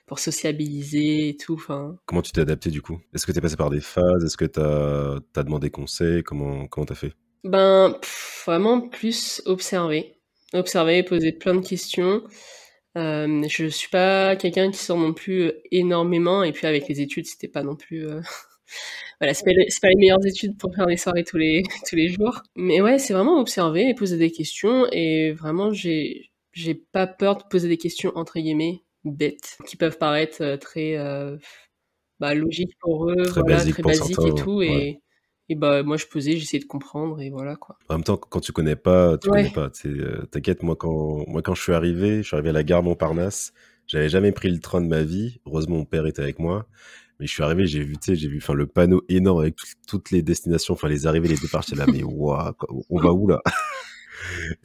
pour 0.07 0.19
sociabiliser 0.19 1.31
et 1.31 1.37
tout. 1.37 1.63
Comment 2.07 2.23
tu 2.23 2.33
t'es 2.33 2.41
adapté 2.41 2.71
du 2.71 2.83
coup? 2.83 3.01
Est-ce 3.15 3.27
que 3.27 3.33
tu 3.33 3.39
es 3.39 3.41
passé 3.41 3.57
par 3.57 3.71
des 3.71 3.81
phases? 3.81 4.25
Est-ce 4.25 4.37
que 4.37 4.45
tu 4.45 4.61
as, 4.61 5.19
as, 5.41 5.43
demandé 5.43 5.71
conseil? 5.71 6.23
Comment 6.23 6.67
comment 6.67 6.87
t'as 6.87 6.95
fait? 6.95 7.13
Ben 7.45 7.97
vraiment 8.47 8.81
plus 8.81 9.43
observer. 9.47 10.15
observer, 10.53 11.03
poser 11.03 11.33
plein 11.33 11.55
de 11.55 11.67
questions. 11.67 12.23
Euh, 12.97 13.45
je 13.49 13.67
suis 13.67 13.89
pas 13.91 14.35
quelqu'un 14.37 14.71
qui 14.71 14.79
sort 14.79 14.99
non 14.99 15.13
plus 15.13 15.53
énormément 15.71 16.43
et 16.43 16.53
puis 16.53 16.67
avec 16.67 16.89
les 16.89 17.01
études, 17.01 17.27
c'était 17.27 17.49
pas 17.49 17.63
non 17.63 17.77
plus, 17.77 18.07
heu, 18.07 18.23
voilà, 19.21 19.35
c'est 19.35 19.45
pas 19.45 19.53
pas 19.83 19.89
les 19.89 19.97
meilleures 19.97 20.27
études 20.27 20.59
pour 20.59 20.75
faire 20.75 20.87
des 20.87 20.97
soirées 20.97 21.25
tous 21.25 21.37
les 21.39 21.63
tous 21.89 21.97
les 21.97 22.09
jours. 22.09 22.43
Mais 22.57 22.81
ouais, 22.81 22.99
c'est 22.99 23.13
vraiment 23.15 23.41
observer 23.41 23.89
et 23.89 23.95
poser 23.95 24.17
des 24.19 24.33
questions 24.33 24.87
et 24.93 25.33
vraiment 25.33 25.73
j'ai 25.73 26.28
j'ai 26.59 26.75
pas 26.75 27.07
peur 27.07 27.37
de 27.39 27.43
poser 27.51 27.69
des 27.69 27.79
questions 27.79 28.13
entre 28.17 28.39
guillemets 28.41 28.83
«bêtes» 29.05 29.59
qui 29.67 29.77
peuvent 29.77 29.99
paraître, 29.99 30.43
heu, 30.43 30.59
très, 30.59 30.97
heu, 30.99 31.39
bah, 32.21 32.35
logiques 32.35 32.77
pour 32.81 33.11
eux, 33.11 33.17
Très 33.25 33.41
voilà, 33.43 33.59
basique 33.59 33.75
très 33.75 33.83
pour 33.83 33.93
basiques 33.93 34.17
certains, 34.17 34.37
et 34.37 34.43
tout 34.43 34.59
ouais. 34.61 34.67
et 34.67 35.01
et 35.51 35.55
bah, 35.55 35.83
moi 35.83 35.97
je 35.97 36.05
posais, 36.07 36.37
j'essayais 36.37 36.61
de 36.63 36.67
comprendre 36.67 37.23
et 37.23 37.31
voilà 37.31 37.57
quoi. 37.57 37.79
En 37.89 37.95
même 37.95 38.05
temps, 38.05 38.19
quand 38.19 38.41
tu 38.41 38.53
connais 38.53 38.77
pas, 38.77 39.17
tu 39.17 39.31
connais 39.31 39.51
pas. 39.51 39.71
Heu, 39.87 40.27
t'inquiète, 40.31 40.63
moi 40.63 40.77
quand 40.77 41.25
moi 41.27 41.41
quand 41.43 41.55
je 41.55 41.63
suis 41.63 41.73
arrivé, 41.73 42.19
je 42.19 42.23
suis 42.29 42.35
arrivé 42.37 42.51
à 42.51 42.53
la 42.53 42.65
gare 42.65 42.83
Montparnasse, 42.83 43.55
j'avais 43.87 44.11
jamais 44.11 44.33
pris 44.33 44.51
le 44.51 44.59
train 44.61 44.83
de 44.83 44.87
ma 44.87 45.03
vie. 45.03 45.41
Heureusement, 45.47 45.77
mon 45.77 45.85
père 45.87 46.07
était 46.07 46.21
avec 46.23 46.39
moi. 46.39 46.67
Mais 47.21 47.27
je 47.27 47.33
suis 47.33 47.43
arrivé, 47.43 47.67
j'ai 47.67 47.83
vu, 47.83 47.95
tu 47.99 48.13
sais, 48.13 48.17
j'ai 48.17 48.29
vu, 48.29 48.39
enfin, 48.39 48.55
le 48.55 48.67
panneau 48.69 49.03
énorme 49.09 49.41
avec 49.41 49.57
toutes 49.89 50.13
les 50.13 50.23
destinations, 50.23 50.75
enfin, 50.75 50.89
les 50.89 51.07
arrivées, 51.09 51.27
les 51.29 51.37
départs. 51.37 51.63
J'étais 51.63 51.77
là: 51.77 51.87
«Mais 51.93 52.05
waouh, 52.05 52.53
on 52.91 53.01
va 53.01 53.13
où 53.13 53.27
là?» 53.27 53.41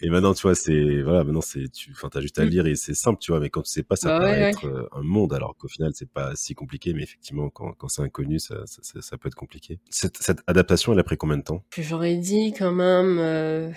Et 0.01 0.09
maintenant, 0.09 0.33
tu 0.33 0.41
vois, 0.43 0.55
c'est 0.55 1.01
voilà, 1.01 1.23
maintenant 1.23 1.41
c'est 1.41 1.69
tu 1.71 1.91
enfin, 1.91 2.09
tu 2.09 2.21
juste 2.21 2.39
à 2.39 2.45
Mmh. 2.45 2.47
lire 2.47 2.65
et 2.67 2.75
c'est 2.75 2.93
simple, 2.93 3.19
tu 3.19 3.31
vois? 3.31 3.39
Mais 3.39 3.49
quand 3.49 3.61
tu 3.63 3.71
sais 3.71 3.83
pas, 3.83 3.95
ça 3.95 4.11
Bah, 4.11 4.19
ouais. 4.21 4.37
être, 4.39 4.67
heu, 4.67 4.87
un 4.93 5.01
monde 5.03 5.33
alors 5.33 5.55
qu'au 5.57 5.67
final, 5.67 5.91
c'est 5.95 6.09
pas 6.09 6.35
si 6.35 6.55
compliqué. 6.55 6.93
Mais 6.93 7.03
effectivement, 7.03 7.49
quand 7.49 7.73
quand 7.73 7.87
c'est 7.89 8.01
inconnu, 8.03 8.39
ça 8.39 8.65
ça 8.67 8.81
ça 8.83 9.01
ça 9.01 9.17
peut 9.17 9.27
être 9.27 9.35
compliqué. 9.35 9.79
Cette 9.89 10.17
cette 10.17 10.39
adaptation, 10.47 10.93
elle 10.93 10.99
a 10.99 11.03
pris 11.03 11.17
combien 11.17 11.37
de 11.37 11.43
temps? 11.43 11.63
J'aurais 11.77 12.15
dit 12.17 12.53
quand 12.53 12.71
même, 12.71 13.17
heu, 13.19 13.73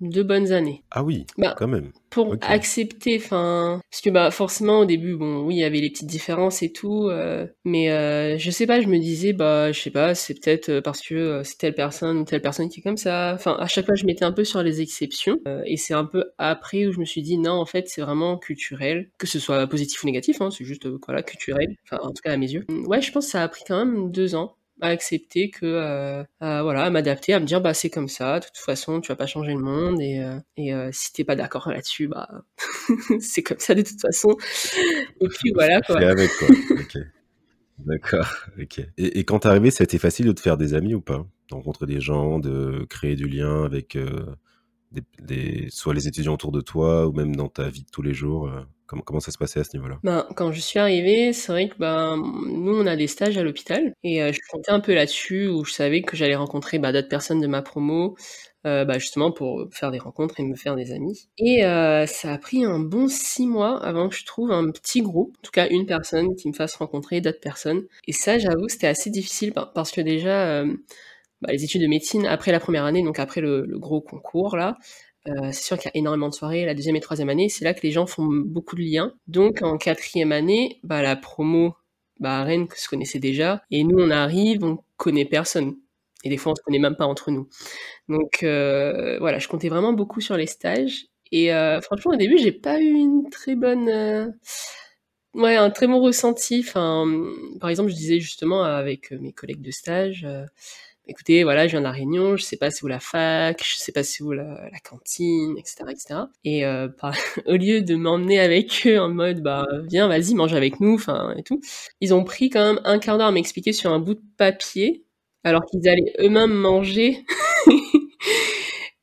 2 0.00 0.22
bonnes 0.22 0.52
années. 0.52 0.82
Ah 0.90 1.02
oui, 1.04 1.26
Bah, 1.38 1.54
quand 1.56 1.68
même. 1.68 1.92
pour 2.10 2.36
accepter, 2.42 3.16
enfin 3.18 3.80
parce 3.90 4.00
que, 4.02 4.10
bah, 4.10 4.30
forcément 4.30 4.80
au 4.80 4.84
début, 4.84 5.16
bon, 5.16 5.42
oui, 5.44 5.56
il 5.56 5.58
y 5.60 5.64
avait 5.64 5.80
les 5.80 5.90
petites 5.90 6.06
différences 6.06 6.62
et 6.62 6.72
tout, 6.72 7.08
heu, 7.10 7.50
mais 7.64 7.90
heu, 7.90 8.36
je 8.38 8.50
sais 8.50 8.66
pas, 8.66 8.80
je 8.80 8.88
me 8.88 8.98
disais, 8.98 9.32
bah, 9.32 9.72
je 9.72 9.80
sais 9.80 9.90
pas, 9.90 10.14
c'est 10.14 10.34
peut-être, 10.34 10.68
heu, 10.70 10.82
parce 10.82 11.00
que, 11.02 11.42
c'est 11.44 11.56
telle 11.58 11.74
personne 11.74 12.18
ou 12.18 12.24
telle 12.24 12.42
personne 12.42 12.68
qui 12.68 12.80
est 12.80 12.82
comme 12.82 12.96
ça. 12.96 13.32
Enfin, 13.34 13.56
à 13.58 13.66
chaque 13.66 13.86
fois, 13.86 13.94
je 13.94 14.04
mettais 14.06 14.24
un 14.24 14.32
peu 14.32 14.44
sur 14.44 14.62
les 14.62 14.80
exceptions, 14.80 15.38
et 15.66 15.76
c'est 15.76 15.94
un 15.94 16.04
peu 16.04 16.24
après 16.38 16.86
où 16.86 16.92
je 16.92 17.00
me 17.00 17.04
suis 17.04 17.22
dit: 17.22 17.38
«Non, 17.38 17.52
en 17.52 17.66
fait, 17.66 17.88
c'est 17.88 18.00
vraiment 18.02 18.38
culturel», 18.38 19.10
que 19.18 19.26
ce 19.26 19.38
soit 19.38 19.66
positif 19.66 20.02
ou 20.04 20.06
négatif, 20.06 20.40
hein, 20.40 20.50
c'est 20.50 20.64
juste, 20.64 20.86
voilà, 21.06 21.22
culturel, 21.22 21.74
enfin, 21.84 22.02
en 22.02 22.08
tout 22.10 22.22
cas 22.22 22.32
à 22.32 22.36
mes 22.36 22.50
yeux. 22.52 22.64
Ouais, 22.86 23.00
je 23.02 23.12
pense 23.12 23.26
que 23.26 23.30
ça 23.32 23.42
a 23.42 23.48
pris 23.48 23.62
quand 23.66 23.84
même 23.84 24.10
2 24.10 24.34
ans 24.34 24.56
à 24.80 24.88
accepter 24.88 25.50
que, 25.50 26.24
à 26.40 26.62
voilà, 26.62 26.84
à 26.84 26.90
m'adapter, 26.90 27.32
à 27.34 27.40
me 27.40 27.46
dire: 27.46 27.60
«Bah, 27.60 27.74
c'est 27.74 27.90
comme 27.90 28.08
ça, 28.08 28.40
de 28.40 28.46
toute 28.46 28.58
façon, 28.58 29.00
tu 29.00 29.08
vas 29.08 29.16
pas 29.16 29.26
changer 29.26 29.52
le 29.54 29.60
monde 29.60 30.00
et 30.00 30.20
heu 30.20 30.40
et 30.56 30.72
heu, 30.74 30.90
si 30.92 31.12
tu 31.12 31.22
es 31.22 31.24
pas 31.24 31.36
d'accord 31.36 31.68
là-dessus, 31.70 32.08
bah, 32.08 32.28
c'est 33.20 33.42
comme 33.42 33.58
ça 33.60 33.74
de 33.74 33.82
toute 33.82 34.00
façon» 34.00 34.36
et 35.20 35.28
puis 35.28 35.52
voilà, 35.54 35.80
quoi. 35.82 35.98
Avec, 36.00 36.30
quoi. 36.38 36.48
OK. 36.72 36.98
D'accord, 37.78 38.28
OK 38.60 38.80
et 38.98 39.18
et 39.20 39.24
quand 39.24 39.40
tu 39.40 39.48
es 39.48 39.50
arrivé, 39.50 39.70
ça 39.70 39.82
a 39.82 39.86
été 39.86 39.98
facile 39.98 40.26
de 40.26 40.32
te 40.32 40.40
faire 40.40 40.56
des 40.58 40.74
amis 40.74 40.94
ou 40.94 41.00
pas? 41.02 41.26
De 41.50 41.54
rencontrer 41.56 41.86
des 41.86 42.00
gens, 42.00 42.38
de 42.40 42.86
créer 42.90 43.16
du 43.16 43.28
lien 43.28 43.64
avec, 43.64 43.98
des 44.92 45.02
des 45.22 45.68
soit 45.70 45.94
les 45.94 46.08
étudiants 46.08 46.34
autour 46.34 46.52
de 46.52 46.60
toi 46.60 47.06
ou 47.06 47.12
même 47.12 47.36
dans 47.36 47.48
ta 47.48 47.68
vie 47.68 47.82
de 47.84 47.90
tous 47.90 48.02
les 48.02 48.14
jours, 48.14 48.50
comment 48.86 49.20
ça 49.20 49.30
se 49.32 49.38
passait 49.38 49.60
à 49.60 49.64
ce 49.64 49.76
niveau-là? 49.76 50.00
Ben, 50.02 50.26
quand 50.36 50.52
je 50.52 50.60
suis 50.60 50.78
arrivée, 50.78 51.32
c'est 51.32 51.50
vrai 51.52 51.68
que, 51.68 51.76
ben, 51.78 52.16
nous, 52.46 52.76
on 52.76 52.86
a 52.86 52.96
des 52.96 53.06
stages 53.06 53.38
à 53.38 53.42
l'hôpital 53.42 53.92
et 54.04 54.22
heu, 54.22 54.32
je 54.32 54.38
comptais 54.50 54.70
un 54.70 54.80
peu 54.80 54.94
là-dessus 54.94 55.48
où 55.48 55.64
je 55.64 55.72
savais 55.72 56.02
que 56.02 56.16
j'allais 56.16 56.34
rencontrer, 56.36 56.78
bah, 56.78 56.92
d'autres 56.92 57.08
personnes 57.08 57.40
de 57.40 57.46
ma 57.46 57.62
promo, 57.62 58.14
heu, 58.66 58.84
bah, 58.84 58.98
justement 58.98 59.32
pour, 59.32 59.66
faire 59.72 59.90
des 59.90 59.98
rencontres 59.98 60.38
et 60.38 60.42
me 60.44 60.54
faire 60.54 60.76
des 60.76 60.92
amis 60.92 61.28
et 61.38 61.64
heu, 61.64 62.04
ça 62.06 62.32
a 62.34 62.38
pris 62.38 62.64
un 62.64 62.78
bon 62.78 63.08
6 63.08 63.46
mois 63.46 63.82
avant 63.82 64.08
que 64.08 64.14
je 64.16 64.24
trouve 64.26 64.52
un 64.52 64.70
petit 64.70 65.00
groupe, 65.02 65.34
en 65.38 65.42
tout 65.42 65.50
cas 65.50 65.66
une 65.68 65.86
personne 65.86 66.36
qui 66.36 66.48
me 66.48 66.52
fasse 66.54 66.76
rencontrer 66.76 67.20
d'autres 67.22 67.40
personnes 67.40 67.84
et 68.06 68.12
ça, 68.12 68.38
j'avoue, 68.38 68.68
c'était 68.68 68.86
assez 68.88 69.10
difficile 69.10 69.52
pa 69.52 69.70
parce 69.74 69.92
que 69.92 70.00
déjà, 70.02 70.60
hem, 70.60 70.78
bah, 71.42 71.50
les 71.52 71.64
études 71.64 71.82
de 71.82 71.88
médecine 71.88 72.26
après 72.26 72.52
la 72.52 72.60
première 72.60 72.84
année, 72.86 73.02
donc 73.04 73.18
après 73.20 73.40
le 73.42 73.64
le 73.66 73.78
gros 73.78 74.00
concours 74.02 74.56
là, 74.56 74.78
Heu, 75.26 75.32
c'est 75.52 75.62
sûr 75.64 75.78
qu'il 75.78 75.90
y 75.94 75.96
a 75.96 75.98
énormément 75.98 76.28
de 76.28 76.34
soirées. 76.34 76.64
La 76.64 76.74
deuxième 76.74 76.96
et 76.96 77.00
troisième 77.00 77.28
année, 77.28 77.48
c'est 77.48 77.64
là 77.64 77.74
que 77.74 77.82
les 77.82 77.90
gens 77.92 78.06
font 78.06 78.26
beaucoup 78.26 78.76
de 78.76 78.82
liens. 78.82 79.12
Donc 79.26 79.62
en 79.62 79.76
quatrième 79.78 80.32
année, 80.32 80.78
bah, 80.84 81.02
la 81.02 81.16
promo, 81.16 81.74
bah, 82.20 82.44
Rennes 82.44 82.68
se 82.76 82.88
connaissait 82.88 83.18
déjà 83.18 83.62
et 83.70 83.84
nous, 83.84 83.98
on 83.98 84.10
arrive, 84.10 84.64
on 84.64 84.78
connaît 84.96 85.24
personne 85.24 85.76
et 86.24 86.28
des 86.28 86.36
fois, 86.38 86.52
on 86.52 86.54
se 86.56 86.62
connaît 86.62 86.78
même 86.78 86.96
pas 86.96 87.06
entre 87.06 87.30
nous. 87.30 87.48
Donc 88.08 88.40
heu, 88.44 89.18
voilà, 89.20 89.38
je 89.40 89.48
comptais 89.48 89.68
vraiment 89.70 89.92
beaucoup 89.94 90.20
sur 90.20 90.36
les 90.36 90.46
stages 90.46 91.06
et 91.32 91.52
heu, 91.54 91.80
franchement, 91.82 92.12
au 92.14 92.16
début, 92.16 92.38
j'ai 92.38 92.52
pas 92.52 92.80
eu 92.80 92.86
une 92.92 93.30
très 93.30 93.56
bonne, 93.56 94.34
ouais, 95.34 95.56
un 95.56 95.70
très 95.70 95.86
bon 95.88 96.00
ressenti. 96.02 96.64
Enfin, 96.66 97.06
par 97.60 97.70
exemple, 97.70 97.90
je 97.90 97.96
disais 97.96 98.20
justement 98.20 98.64
avec, 98.64 99.12
mes 99.12 99.32
collègues 99.32 99.62
de 99.62 99.70
stage, 99.72 100.26
«Écoutez, 101.08 101.44
voilà, 101.44 101.66
je 101.68 101.70
viens 101.72 101.80
de 101.80 101.84
La 101.84 101.92
Réunion, 101.92 102.36
je 102.36 102.42
sais 102.42 102.56
pas 102.56 102.70
c'est 102.72 102.82
où 102.82 102.88
la 102.88 102.98
fac, 102.98 103.62
je 103.64 103.76
sais 103.76 103.92
pas 103.92 104.02
c'est 104.02 104.24
où 104.24 104.32
la 104.32 104.68
la 104.72 104.78
cantine» 104.82 105.56
et 105.56 105.62
cetera 105.64 106.28
et 106.44 106.64
heu, 106.66 106.92
par 106.98 107.14
au 107.46 107.52
lieu 107.56 107.80
de 107.80 107.94
m'emmener 107.94 108.40
avec 108.40 108.82
eux 108.86 108.98
en 109.00 109.08
mode: 109.10 109.40
«Bah, 109.40 109.64
viens, 109.88 110.08
vas-y, 110.08 110.34
mange 110.34 110.52
avec 110.54 110.80
nous», 110.80 110.94
enfin 110.94 111.32
et 111.36 111.44
tout, 111.44 111.60
ils 112.00 112.12
ont 112.12 112.24
pris 112.24 112.50
quand 112.50 112.64
même 112.74 112.80
un 112.84 112.98
quart 112.98 113.18
d'heure 113.18 113.28
à 113.28 113.32
m'expliquer 113.32 113.72
sur 113.72 113.92
un 113.92 114.00
bout 114.00 114.14
de 114.14 114.22
papier, 114.36 115.04
alors 115.44 115.64
qu'ils 115.66 115.88
allaient 115.88 116.12
eux-mêmes 116.18 116.52
manger 116.52 117.24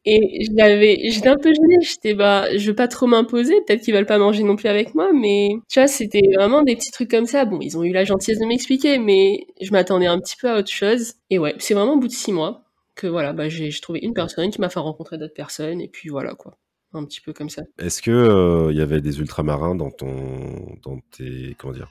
et 0.05 0.45
j'avais 0.57 1.09
j'étais 1.09 1.29
un 1.29 1.37
peu 1.37 1.53
gênée, 1.53 1.77
j'étais: 1.81 2.13
«Bah, 2.13 2.45
je 2.57 2.67
veux 2.69 2.75
pas 2.75 2.87
trop 2.87 3.07
m'imposer, 3.07 3.53
peut-être 3.67 3.81
qu'ils 3.83 3.93
veulent 3.93 4.05
pas 4.05 4.17
manger 4.17 4.43
non 4.43 4.55
plus 4.55 4.67
avec 4.69 4.95
moi», 4.95 5.11
mais 5.13 5.49
tu 5.69 5.79
vois, 5.79 5.87
c'était 5.87 6.21
vraiment 6.35 6.63
des 6.63 6.75
petits 6.75 6.91
trucs 6.91 7.09
comme 7.11 7.25
ça. 7.25 7.45
Bon, 7.45 7.59
ils 7.61 7.77
ont 7.77 7.83
eu 7.83 7.91
la 7.93 8.03
gentillesse 8.05 8.39
de 8.39 8.45
m'expliquer, 8.45 8.97
mais 8.99 9.45
je 9.61 9.71
m'attendais 9.71 10.07
un 10.07 10.19
petit 10.19 10.35
peu 10.39 10.49
à 10.49 10.57
autre 10.59 10.71
chose 10.71 11.13
et 11.29 11.39
ouais, 11.39 11.55
c'est 11.59 11.73
vraiment 11.73 11.93
au 11.93 11.99
bout 11.99 12.07
de 12.07 12.13
6 12.13 12.31
mois 12.33 12.63
que 12.95 13.07
voilà, 13.07 13.33
bah, 13.33 13.49
j'ai 13.49 13.69
trouvé 13.81 13.99
une 14.03 14.13
personne 14.13 14.51
qui 14.51 14.61
m'a 14.61 14.69
fait 14.69 14.79
rencontrer 14.79 15.17
d'autres 15.17 15.33
personnes 15.33 15.81
et 15.81 15.87
puis 15.87 16.09
voilà 16.09 16.35
quoi, 16.35 16.57
un 16.93 17.05
petit 17.05 17.21
peu 17.21 17.33
comme 17.33 17.49
ça. 17.49 17.63
Est-ce 17.79 18.01
que, 18.01 18.11
heu, 18.11 18.71
il 18.71 18.77
y 18.77 18.81
avait 18.81 19.01
des 19.01 19.19
ultramarins 19.19 19.75
dans 19.75 19.89
ton 19.91 20.77
dans 20.83 20.99
tes 21.11 21.55
comment 21.57 21.73
dire? 21.73 21.89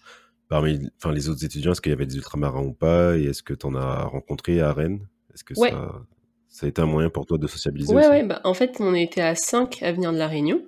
Parmi 0.49 0.81
enfin 0.99 1.13
les 1.13 1.29
autres 1.29 1.45
étudiants, 1.45 1.73
est-ce 1.73 1.81
qu'il 1.81 1.91
y 1.91 1.95
avait 1.95 2.07
des 2.07 2.17
ultramarins 2.17 2.63
ou 2.63 2.73
pas? 2.75 3.17
Et 3.19 3.25
est-ce 3.25 3.43
que 3.43 3.55
tu 3.55 3.67
en 3.67 3.75
as 3.75 4.05
rencontré 4.05 4.61
à 4.61 4.73
Rennes? 4.73 5.09
Est-ce 5.35 5.45
que 5.45 5.55
Ouais, 5.57 5.71
ça 5.71 5.93
ça 6.53 6.67
a 6.67 6.69
été 6.69 6.81
un 6.83 6.87
moyen 6.87 7.11
pour 7.11 7.27
toi 7.27 7.39
de 7.39 7.47
sociabiliser 7.49 7.95
ouais, 7.95 7.97
aussi? 7.97 8.09
ouais, 8.09 8.23
bah, 8.25 8.41
en 8.45 8.55
fait, 8.55 8.77
on 8.81 8.95
était 8.95 9.21
à 9.23 9.35
5 9.35 9.83
à 9.83 9.93
venir 9.93 10.13
de 10.13 10.19
La 10.19 10.29
Réunion, 10.29 10.63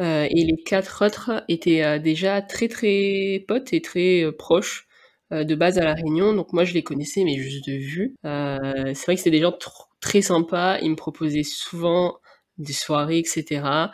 heu 0.00 0.26
et 0.30 0.44
les 0.44 0.56
4 0.64 1.04
autres 1.06 1.44
étaient, 1.48 1.84
heu, 1.84 2.00
déjà 2.00 2.42
très, 2.42 2.68
très 2.68 3.44
potes 3.48 3.72
et 3.74 3.82
très, 3.82 4.22
heu, 4.24 4.32
proches, 4.32 4.88
de 5.32 5.54
base 5.56 5.78
à 5.78 5.84
La 5.84 5.94
Réunion. 5.94 6.34
Donc 6.34 6.52
moi, 6.54 6.64
je 6.64 6.74
les 6.74 6.82
connaissais, 6.84 7.24
mais 7.24 7.36
juste 7.38 7.66
de 7.68 7.74
vue. 7.74 8.16
C'est 8.24 9.04
vrai 9.06 9.14
que 9.16 9.18
c'était 9.22 9.30
des 9.32 9.40
gens 9.42 9.52
tr 9.52 9.88
très 10.00 10.22
sympas. 10.22 10.78
Ils 10.80 10.90
me 10.92 10.96
proposaient 10.96 11.42
souvent 11.44 12.18
des 12.58 12.72
soirées 12.74 13.20
et 13.20 13.24
cetera 13.24 13.92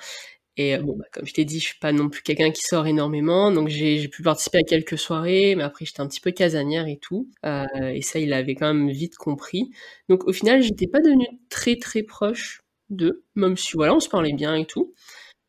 et 0.57 0.75
heu, 0.77 0.83
bon, 0.83 0.97
bah, 0.97 1.05
comme 1.13 1.27
je 1.27 1.33
t'ai 1.35 1.45
dit, 1.45 1.59
je 1.61 1.65
suis 1.67 1.79
pas 1.79 1.93
non 1.93 2.09
plus 2.09 2.23
quelqu'un 2.23 2.51
qui 2.51 2.63
sort 2.63 2.87
énormément, 2.87 3.51
donc 3.53 3.69
j'ai 3.69 4.09
pu 4.09 4.23
participer 4.23 4.59
à 4.59 4.63
quelques 4.63 4.99
soirées, 4.99 5.55
mais 5.57 5.63
après 5.63 5.85
j'étais 5.87 6.01
un 6.01 6.09
petit 6.09 6.21
peu 6.21 6.31
casanière 6.33 6.87
et 6.89 6.99
tout, 6.99 7.29
heu 7.47 7.65
et 7.95 8.03
ça, 8.03 8.19
il 8.19 8.31
l'avait 8.31 8.55
quand 8.55 8.73
même 8.75 8.91
vite 8.91 9.17
compris. 9.17 9.71
Donc 10.09 10.27
au 10.27 10.33
final, 10.33 10.63
j'étais 10.63 10.87
pas 10.89 11.01
devenue 11.01 11.27
très, 11.49 11.77
très 11.77 12.03
proche 12.03 12.63
d'eux, 12.91 13.25
même 13.37 13.57
si 13.57 13.73
voilà, 13.75 13.95
on 13.95 14.01
se 14.01 14.09
parlait 14.09 14.33
bien 14.35 14.55
et 14.57 14.67
tout. 14.67 14.93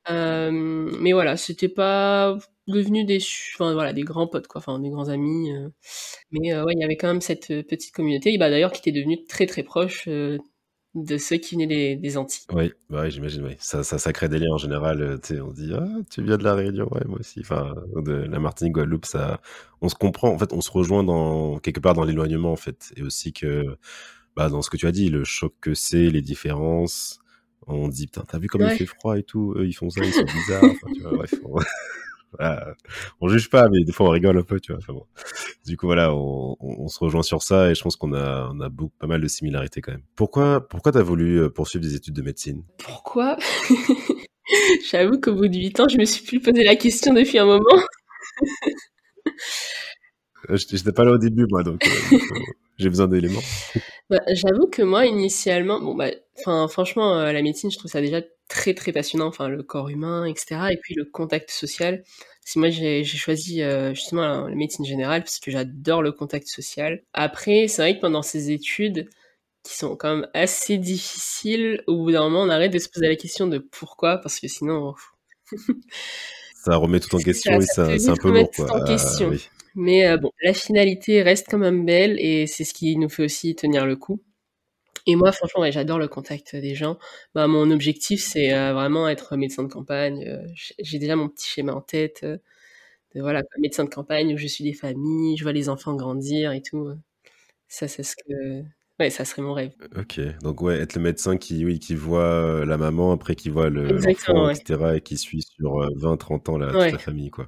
Hem, 0.08 0.92
mais 1.00 1.14
voilà, 1.14 1.38
c'était 1.38 1.70
pas 1.70 2.38
devenu 2.68 3.06
des 3.06 3.20
voilà, 3.60 3.94
des 3.94 4.04
grands 4.04 4.28
potes 4.28 4.48
quoi, 4.48 4.60
enfin 4.62 4.80
des 4.80 4.90
grands 4.90 5.10
amis, 5.10 5.52
mais 6.32 6.54
ouais, 6.62 6.74
il 6.76 6.80
y 6.82 6.84
avait 6.84 6.98
quand 6.98 7.08
même 7.08 7.22
cette, 7.22 7.48
petite 7.68 7.94
communauté 7.94 8.38
bah, 8.38 8.50
d'ailleurs 8.50 8.72
qui 8.72 8.80
était 8.82 8.98
devenue 8.98 9.24
très, 9.26 9.46
très 9.46 9.64
proche, 9.64 10.08
de 10.94 11.18
ceux 11.18 11.38
qui 11.38 11.56
venaient 11.56 11.68
des 11.68 11.96
des 11.96 12.18
Antilles. 12.18 12.46
Oui, 12.52 12.74
bah, 12.90 13.04
oui, 13.04 13.12
j'imagine, 13.12 13.44
oui. 13.46 13.56
Ça 13.60 13.84
ça 13.84 13.98
ça 13.98 14.12
crée 14.14 14.28
des 14.30 14.40
liens 14.40 14.52
en 14.54 14.58
général, 14.58 15.20
sais, 15.24 15.40
on 15.42 15.52
dit: 15.52 15.72
«Ah, 15.74 15.88
tu 16.10 16.22
viens 16.24 16.38
de 16.38 16.44
La 16.44 16.54
Réunion? 16.56 16.88
Ouais, 16.92 17.02
moi 17.08 17.20
aussi». 17.20 17.40
Enfin, 17.42 17.74
de 17.96 18.12
la 18.14 18.40
Martinique, 18.40 18.74
Guadeloupe, 18.74 19.06
ça 19.06 19.42
on 19.82 19.90
se 19.90 19.96
comprend, 19.96 20.30
en 20.30 20.38
fait, 20.38 20.54
on 20.54 20.62
se 20.62 20.72
rejoint 20.72 21.04
dans 21.04 21.60
quelque 21.60 21.80
part 21.80 21.94
dans 21.94 22.04
l'éloignement, 22.04 22.52
en 22.52 22.56
fait 22.58 22.92
et 22.98 23.04
aussi 23.04 23.34
que, 23.34 23.78
bah, 24.36 24.50
dans 24.50 24.62
ce 24.62 24.70
que 24.70 24.78
tu 24.78 24.88
as 24.88 24.92
dit, 24.94 25.10
le 25.10 25.24
choc 25.26 25.54
que 25.62 25.74
c'est, 25.76 26.10
les 26.10 26.22
différences. 26.22 27.20
On 27.68 27.88
dit: 27.90 28.08
«Putain, 28.08 28.24
tu 28.30 28.36
as 28.36 28.40
vu 28.40 28.48
comme 28.48 28.64
il 28.66 28.72
fait 28.72 28.86
froid 28.88 29.18
et 29.20 29.24
tout? 29.24 29.54
Eux, 29.58 29.68
ils 29.68 29.74
font 29.74 29.90
ça, 29.90 30.06
ils 30.06 30.14
sont 30.14 30.28
bizarres». 30.28 30.72
Enfin, 30.72 30.88
tu 30.92 31.04
vois? 31.04 31.14
Bref, 31.14 31.40
on 31.46 31.60
voilà, 32.38 32.74
on 33.20 33.28
juge 33.28 33.50
pas, 33.50 33.68
mais 33.70 33.84
des 33.84 33.92
fois, 33.92 34.08
on 34.08 34.10
rigole 34.12 34.38
un 34.38 34.44
peu, 34.44 34.60
tu 34.60 34.72
vois? 34.72 34.80
Enfin 34.80 34.94
bon. 34.94 35.06
Du 35.66 35.78
coup, 35.78 35.88
voilà, 35.88 36.14
on 36.14 36.56
on 36.60 36.84
on 36.86 36.88
se 36.88 37.00
rejoint 37.00 37.24
sur 37.24 37.42
ça 37.44 37.72
et 37.72 37.76
je 37.76 37.82
pense 37.84 37.96
qu'on 37.96 38.14
a 38.14 38.50
on 38.54 38.60
a 38.62 38.70
beaucoup 38.70 38.94
pas 39.00 39.08
mal 39.08 39.22
de 39.22 39.28
similarités 39.28 39.82
quand 39.82 39.92
même. 39.92 40.04
Pourquoi 40.16 40.68
pourquoi 40.68 40.92
tu 40.92 40.98
as 41.00 41.04
voulu, 41.04 41.40
heu, 41.40 41.50
poursuivre 41.50 41.84
des 41.86 41.96
études 41.96 42.16
de 42.16 42.22
médecine? 42.22 42.64
Pourquoi? 42.78 43.38
J'avoue 44.92 45.20
qu'au 45.20 45.34
bout 45.36 45.48
de 45.48 45.58
8 45.58 45.80
ans, 45.80 45.88
je 45.88 45.98
me 45.98 46.06
suis 46.06 46.24
plus 46.26 46.40
posé 46.42 46.64
la 46.64 46.76
question 46.76 47.14
depuis 47.14 47.40
un 47.40 47.46
moment. 47.46 47.82
Heu, 50.50 50.58
j'étais 50.70 50.92
pas 50.92 51.04
là 51.04 51.12
au 51.12 51.18
début 51.18 51.46
moi 51.50 51.64
donc 51.64 51.84
faut 51.86 52.36
j'ai 52.78 52.90
besoin 52.90 53.08
d'éléments. 53.08 53.42
Bah, 54.12 54.20
j'avoue 54.34 54.68
que 54.68 54.82
moi, 54.84 55.06
initialement, 55.06 55.80
bon, 55.80 55.96
bah, 55.96 56.10
enfin, 56.40 56.68
franchement, 56.68 57.18
heu, 57.22 57.32
la 57.32 57.42
médecine, 57.42 57.72
je 57.72 57.78
trouve 57.78 57.90
ça 57.92 58.02
déjà 58.02 58.22
très, 58.50 58.74
très 58.74 58.92
passionnant, 58.92 59.28
enfin, 59.28 59.48
le 59.48 59.64
corps 59.64 59.90
humain 59.90 60.26
et 60.26 60.34
cetera 60.36 60.74
et 60.74 60.78
puis 60.78 60.96
le 60.96 61.06
contact 61.06 61.50
social. 61.52 62.04
Si 62.46 62.60
moi, 62.60 62.70
j'ai 62.70 63.04
j'ai 63.06 63.18
choisi, 63.18 63.62
heu, 63.64 63.94
justement 63.96 64.22
la 64.44 64.50
la 64.50 64.56
médecine 64.56 64.86
générale 64.86 65.24
parce 65.24 65.40
que 65.40 65.52
j'adore 65.52 66.04
le 66.04 66.12
contact 66.12 66.48
social. 66.48 67.04
Après, 67.14 67.68
c'est 67.70 67.82
vrai 67.84 67.96
que 67.96 68.02
pendant 68.02 68.22
ces 68.24 68.52
études 68.52 69.10
qui 69.64 69.76
sont 69.78 69.96
quand 69.98 70.16
même 70.18 70.28
assez 70.36 70.78
difficiles, 70.78 71.84
au 71.88 71.98
bout 72.06 72.12
d'un 72.14 72.24
moment, 72.30 72.44
on 72.44 72.50
arrête 72.50 72.74
de 72.74 72.80
se 72.80 72.90
poser 72.90 73.08
la 73.10 73.18
question 73.18 73.48
de 73.48 73.60
pourquoi, 73.60 74.20
parce 74.20 74.40
que 74.40 74.48
sinon 74.50 74.96
Ça 76.64 76.76
remet 76.78 77.00
tout 77.00 77.16
en 77.16 77.20
question 77.22 77.60
et 77.60 77.66
ça 77.66 77.98
c'est 77.98 78.10
un 78.12 78.18
peu 78.18 78.30
lourd, 78.32 78.54
quoi. 78.54 78.68
tout 78.68 78.76
en 78.76 78.82
Ah 78.88 78.88
question. 78.88 79.30
oui. 79.30 79.50
Mais 79.76 80.06
heu, 80.08 80.18
bon, 80.18 80.32
la 80.44 80.54
finalité 80.54 81.22
reste 81.24 81.48
quand 81.50 81.58
même 81.58 81.86
belle 81.86 82.18
et 82.20 82.48
c'est 82.48 82.64
ce 82.66 82.74
qui 82.74 82.98
nous 82.98 83.10
fait 83.10 83.24
aussi 83.24 83.56
tenir 83.56 83.86
le 83.86 83.96
coup. 83.96 84.22
Et 85.08 85.16
moi, 85.16 85.32
franchement, 85.34 85.62
ouais, 85.62 85.72
j'adore 85.74 86.00
le 86.00 86.08
contact 86.10 86.56
des 86.56 86.76
gens. 86.76 86.98
Bah, 87.36 87.48
mon 87.48 87.72
objectif, 87.72 88.24
c'est, 88.24 88.54
heu, 88.54 88.74
vraiment 88.74 89.10
être 89.10 89.38
médecin 89.38 89.64
de 89.64 89.70
campagne, 89.74 90.26
heu, 90.28 90.42
j'ai 90.80 91.00
déjà 91.00 91.16
mon 91.18 91.30
petit 91.30 91.50
schéma 91.50 91.74
en 91.76 91.82
tête, 91.82 92.26
de 92.26 93.22
voilà, 93.22 93.44
médecin 93.60 93.86
de 93.86 93.90
campagne 93.90 94.34
où 94.36 94.38
je 94.38 94.48
suis 94.48 94.64
des 94.66 94.74
familles, 94.74 95.38
je 95.38 95.44
vois 95.44 95.54
les 95.54 95.70
enfants 95.70 95.96
grandir 95.96 96.52
et 96.54 96.62
tout. 96.64 96.90
Ça, 97.70 97.88
c'est 97.90 98.04
ce 98.04 98.16
que 98.18 98.64
ouais, 99.00 99.10
ça 99.12 99.26
serait 99.26 99.42
mon 99.44 99.54
rêve. 99.54 99.74
OK, 99.98 100.20
donc 100.42 100.62
ouais, 100.62 100.78
être 100.80 100.96
le 100.96 101.02
médecin 101.02 101.38
qui 101.38 101.66
oui, 101.66 101.80
qui 101.80 101.96
voit, 101.96 102.64
la 102.66 102.78
maman, 102.78 103.12
après 103.14 103.36
qui 103.36 103.50
voit 103.50 103.70
le 103.70 103.98
l'enfant 104.00 104.46
et 104.46 104.50
ouais. 104.50 104.56
cetera 104.56 104.96
et 104.98 105.02
qui 105.02 105.18
suit 105.18 105.42
sur, 105.42 105.82
heu, 105.82 105.90
20-30 105.96 106.50
ans 106.50 106.58
la 106.58 106.76
toute 106.76 106.92
la 106.92 107.00
famille, 107.00 107.32
quoi. 107.32 107.48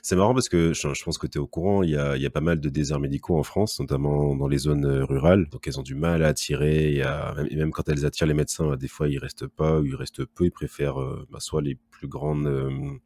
C'est 0.00 0.16
marrant 0.16 0.32
parce 0.32 0.48
que 0.48 0.72
je 0.72 1.04
pense 1.04 1.18
que 1.18 1.26
tu 1.26 1.38
es 1.38 1.40
au 1.40 1.46
courant, 1.46 1.82
il 1.82 1.90
y 1.90 1.96
a 1.96 2.30
pas 2.30 2.40
mal 2.40 2.60
de 2.60 2.68
déserts 2.68 3.00
médicaux 3.00 3.36
en 3.38 3.42
France, 3.42 3.78
notamment 3.80 4.34
dans 4.34 4.48
les 4.48 4.58
zones, 4.58 4.86
heu, 4.86 5.04
rurales. 5.04 5.48
Donc 5.50 5.66
elles 5.68 5.78
ont 5.78 5.82
du 5.82 5.94
mal 5.94 6.22
à 6.22 6.28
attirer, 6.28 6.96
et 6.96 7.56
même 7.56 7.70
quand 7.72 7.88
elles 7.88 8.06
attirent 8.06 8.26
les 8.26 8.34
médecins, 8.34 8.76
des 8.76 8.88
fois 8.88 9.08
ils 9.08 9.18
restent 9.18 9.46
pas 9.46 9.80
ou 9.80 9.84
ils 9.86 9.94
restent 9.94 10.24
peu, 10.24 10.44
ils 10.46 10.50
préfèrent, 10.50 11.00
heu, 11.00 11.26
bah, 11.30 11.40
soit 11.40 11.62
les 11.62 11.76
plus 11.90 12.08
grandes, 12.08 12.46
hem, 12.46 12.98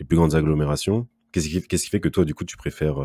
les 0.00 0.04
plus 0.06 0.16
grandes 0.16 0.34
agglomérations. 0.34 1.06
Qu'est-ce 1.32 1.48
qui 1.84 1.90
fait 1.90 2.00
que 2.00 2.08
toi, 2.08 2.24
du 2.24 2.34
coup, 2.34 2.44
tu 2.44 2.56
préfères, 2.56 2.96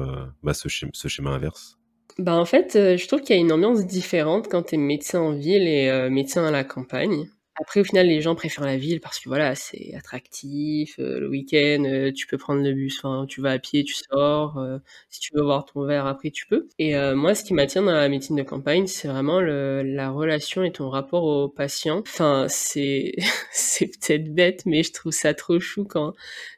bah, 0.44 0.54
ce 0.54 0.68
schéma 1.08 1.32
inverse? 1.32 1.80
Bah, 2.20 2.36
en 2.36 2.46
fait, 2.46 2.74
je 2.74 3.08
trouve 3.08 3.22
qu'il 3.22 3.36
y 3.36 3.40
a 3.40 3.42
une 3.42 3.52
ambiance 3.52 3.86
différente 3.88 4.48
quand 4.50 4.64
tu 4.64 4.76
es 4.76 4.78
médecin 4.78 5.20
en 5.22 5.32
ville 5.32 5.68
et 5.68 6.10
médecin 6.10 6.46
à 6.46 6.52
la 6.52 6.64
campagne. 6.64 7.28
Après, 7.62 7.82
au 7.82 7.84
final, 7.84 8.08
les 8.08 8.22
gens 8.22 8.36
préfèrent 8.36 8.64
la 8.66 8.78
ville 8.78 9.02
parce 9.02 9.20
que, 9.20 9.28
voilà, 9.28 9.54
c'est 9.56 9.94
attractif, 9.96 10.98
heu, 11.00 11.20
le 11.20 11.28
week-end, 11.30 11.84
heu, 11.86 12.14
tu 12.14 12.26
peux 12.28 12.38
prendre 12.38 12.62
le 12.64 12.72
bus, 12.74 12.98
enfin, 13.04 13.26
tu 13.28 13.42
vas 13.42 13.52
à 13.52 13.60
pied, 13.60 13.84
tu 13.84 13.94
sors, 13.96 14.58
heu, 14.60 14.80
si 15.10 15.20
tu 15.20 15.32
veux 15.36 15.42
boire 15.44 15.66
ton 15.66 15.84
verre 15.86 16.06
après, 16.08 16.32
tu 16.32 16.46
peux. 16.48 16.68
Et 16.80 16.96
moi, 17.16 17.36
ce 17.36 17.44
qui 17.44 17.54
m'attire 17.54 17.84
dans 17.84 17.92
la 17.92 18.08
médecine 18.10 18.36
de 18.38 18.44
campagne, 18.44 18.88
c'est 18.88 19.08
vraiment 19.10 19.42
la 19.42 20.10
relation 20.10 20.64
et 20.64 20.72
ton 20.72 20.90
rapport 20.90 21.24
au 21.26 21.50
patient. 21.50 22.00
Enfin, 22.08 22.46
c'est 22.50 23.14
c'est 23.52 23.88
peut-être 23.88 24.34
bête, 24.34 24.64
mais 24.66 24.84
je 24.84 24.94
trouve 24.94 25.12
ça 25.12 25.34
trop 25.34 25.60
chou 25.60 25.84
quand 25.86 26.14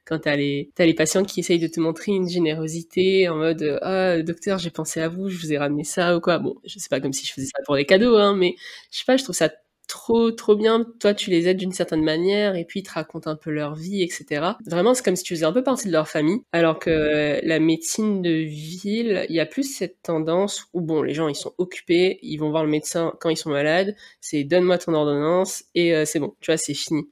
quand 0.05 0.19
tu 0.19 0.29
as 0.29 0.35
les 0.35 0.71
tu 0.75 0.81
as 0.81 0.85
les 0.85 0.93
patients 0.93 1.23
qui 1.23 1.39
essayent 1.39 1.59
de 1.59 1.67
te 1.67 1.79
montrer 1.79 2.11
une 2.11 2.27
générosité 2.29 3.29
en 3.29 3.35
mode, 3.37 3.79
«Ah, 3.81 4.21
docteur, 4.21 4.57
j'ai 4.59 4.69
pensé 4.71 4.99
à 5.01 5.07
vous, 5.09 5.29
je 5.29 5.37
vous 5.37 5.53
ai 5.53 5.57
ramené 5.57 5.83
ça» 5.83 6.15
ou 6.17 6.21
quoi. 6.21 6.39
Bon, 6.39 6.55
je 6.65 6.79
sais 6.79 6.89
pas 6.89 6.99
comme 6.99 7.13
si 7.13 7.25
je 7.25 7.33
faisais 7.33 7.47
ça 7.47 7.61
pour 7.65 7.75
des 7.75 7.85
cadeaux, 7.85 8.17
hein, 8.17 8.35
mais 8.35 8.55
je 8.91 8.99
sais 8.99 9.05
pas, 9.05 9.17
je 9.17 9.23
trouve 9.23 9.35
ça 9.35 9.49
trop, 9.91 10.31
trop 10.31 10.55
bien. 10.55 10.85
Toi, 10.99 11.13
tu 11.13 11.29
les 11.29 11.47
aides 11.47 11.57
d'une 11.57 11.71
certaine 11.73 12.03
manière 12.03 12.55
et 12.55 12.65
puis 12.65 12.79
ils 12.81 12.83
te 12.83 12.91
racontent 12.93 13.29
un 13.29 13.35
peu 13.35 13.51
leur 13.51 13.75
vie 13.75 14.01
et 14.03 14.09
cetera. 14.09 14.57
Vraiment, 14.65 14.93
c'est 14.93 15.03
comme 15.05 15.15
si 15.15 15.23
tu 15.23 15.35
faisais 15.35 15.45
un 15.45 15.53
peu 15.53 15.63
partie 15.63 15.87
de 15.87 15.91
leur 15.93 16.07
famille. 16.09 16.41
Alors 16.53 16.79
que 16.79 17.39
la 17.43 17.59
médecine 17.59 18.21
de 18.21 18.31
ville, 18.31 19.25
il 19.29 19.35
y 19.35 19.39
a 19.39 19.45
plus 19.45 19.63
cette 19.63 20.01
tendance 20.03 20.65
où 20.73 20.81
bon, 20.81 21.03
les 21.03 21.13
gens, 21.13 21.27
ils 21.27 21.35
sont 21.35 21.53
occupés, 21.57 22.19
ils 22.23 22.37
vont 22.37 22.49
voir 22.51 22.63
le 22.63 22.69
médecin 22.71 23.13
quand 23.19 23.29
ils 23.29 23.37
sont 23.37 23.49
malades, 23.51 23.95
c'est: 24.21 24.43
«Donne-moi 24.45 24.77
ton 24.79 24.93
ordonnance» 24.93 25.63
et 25.75 25.93
heu, 25.93 26.05
c'est 26.05 26.19
bon, 26.19 26.35
tu 26.41 26.51
vois, 26.51 26.57
c'est 26.57 26.73
fini. 26.73 27.03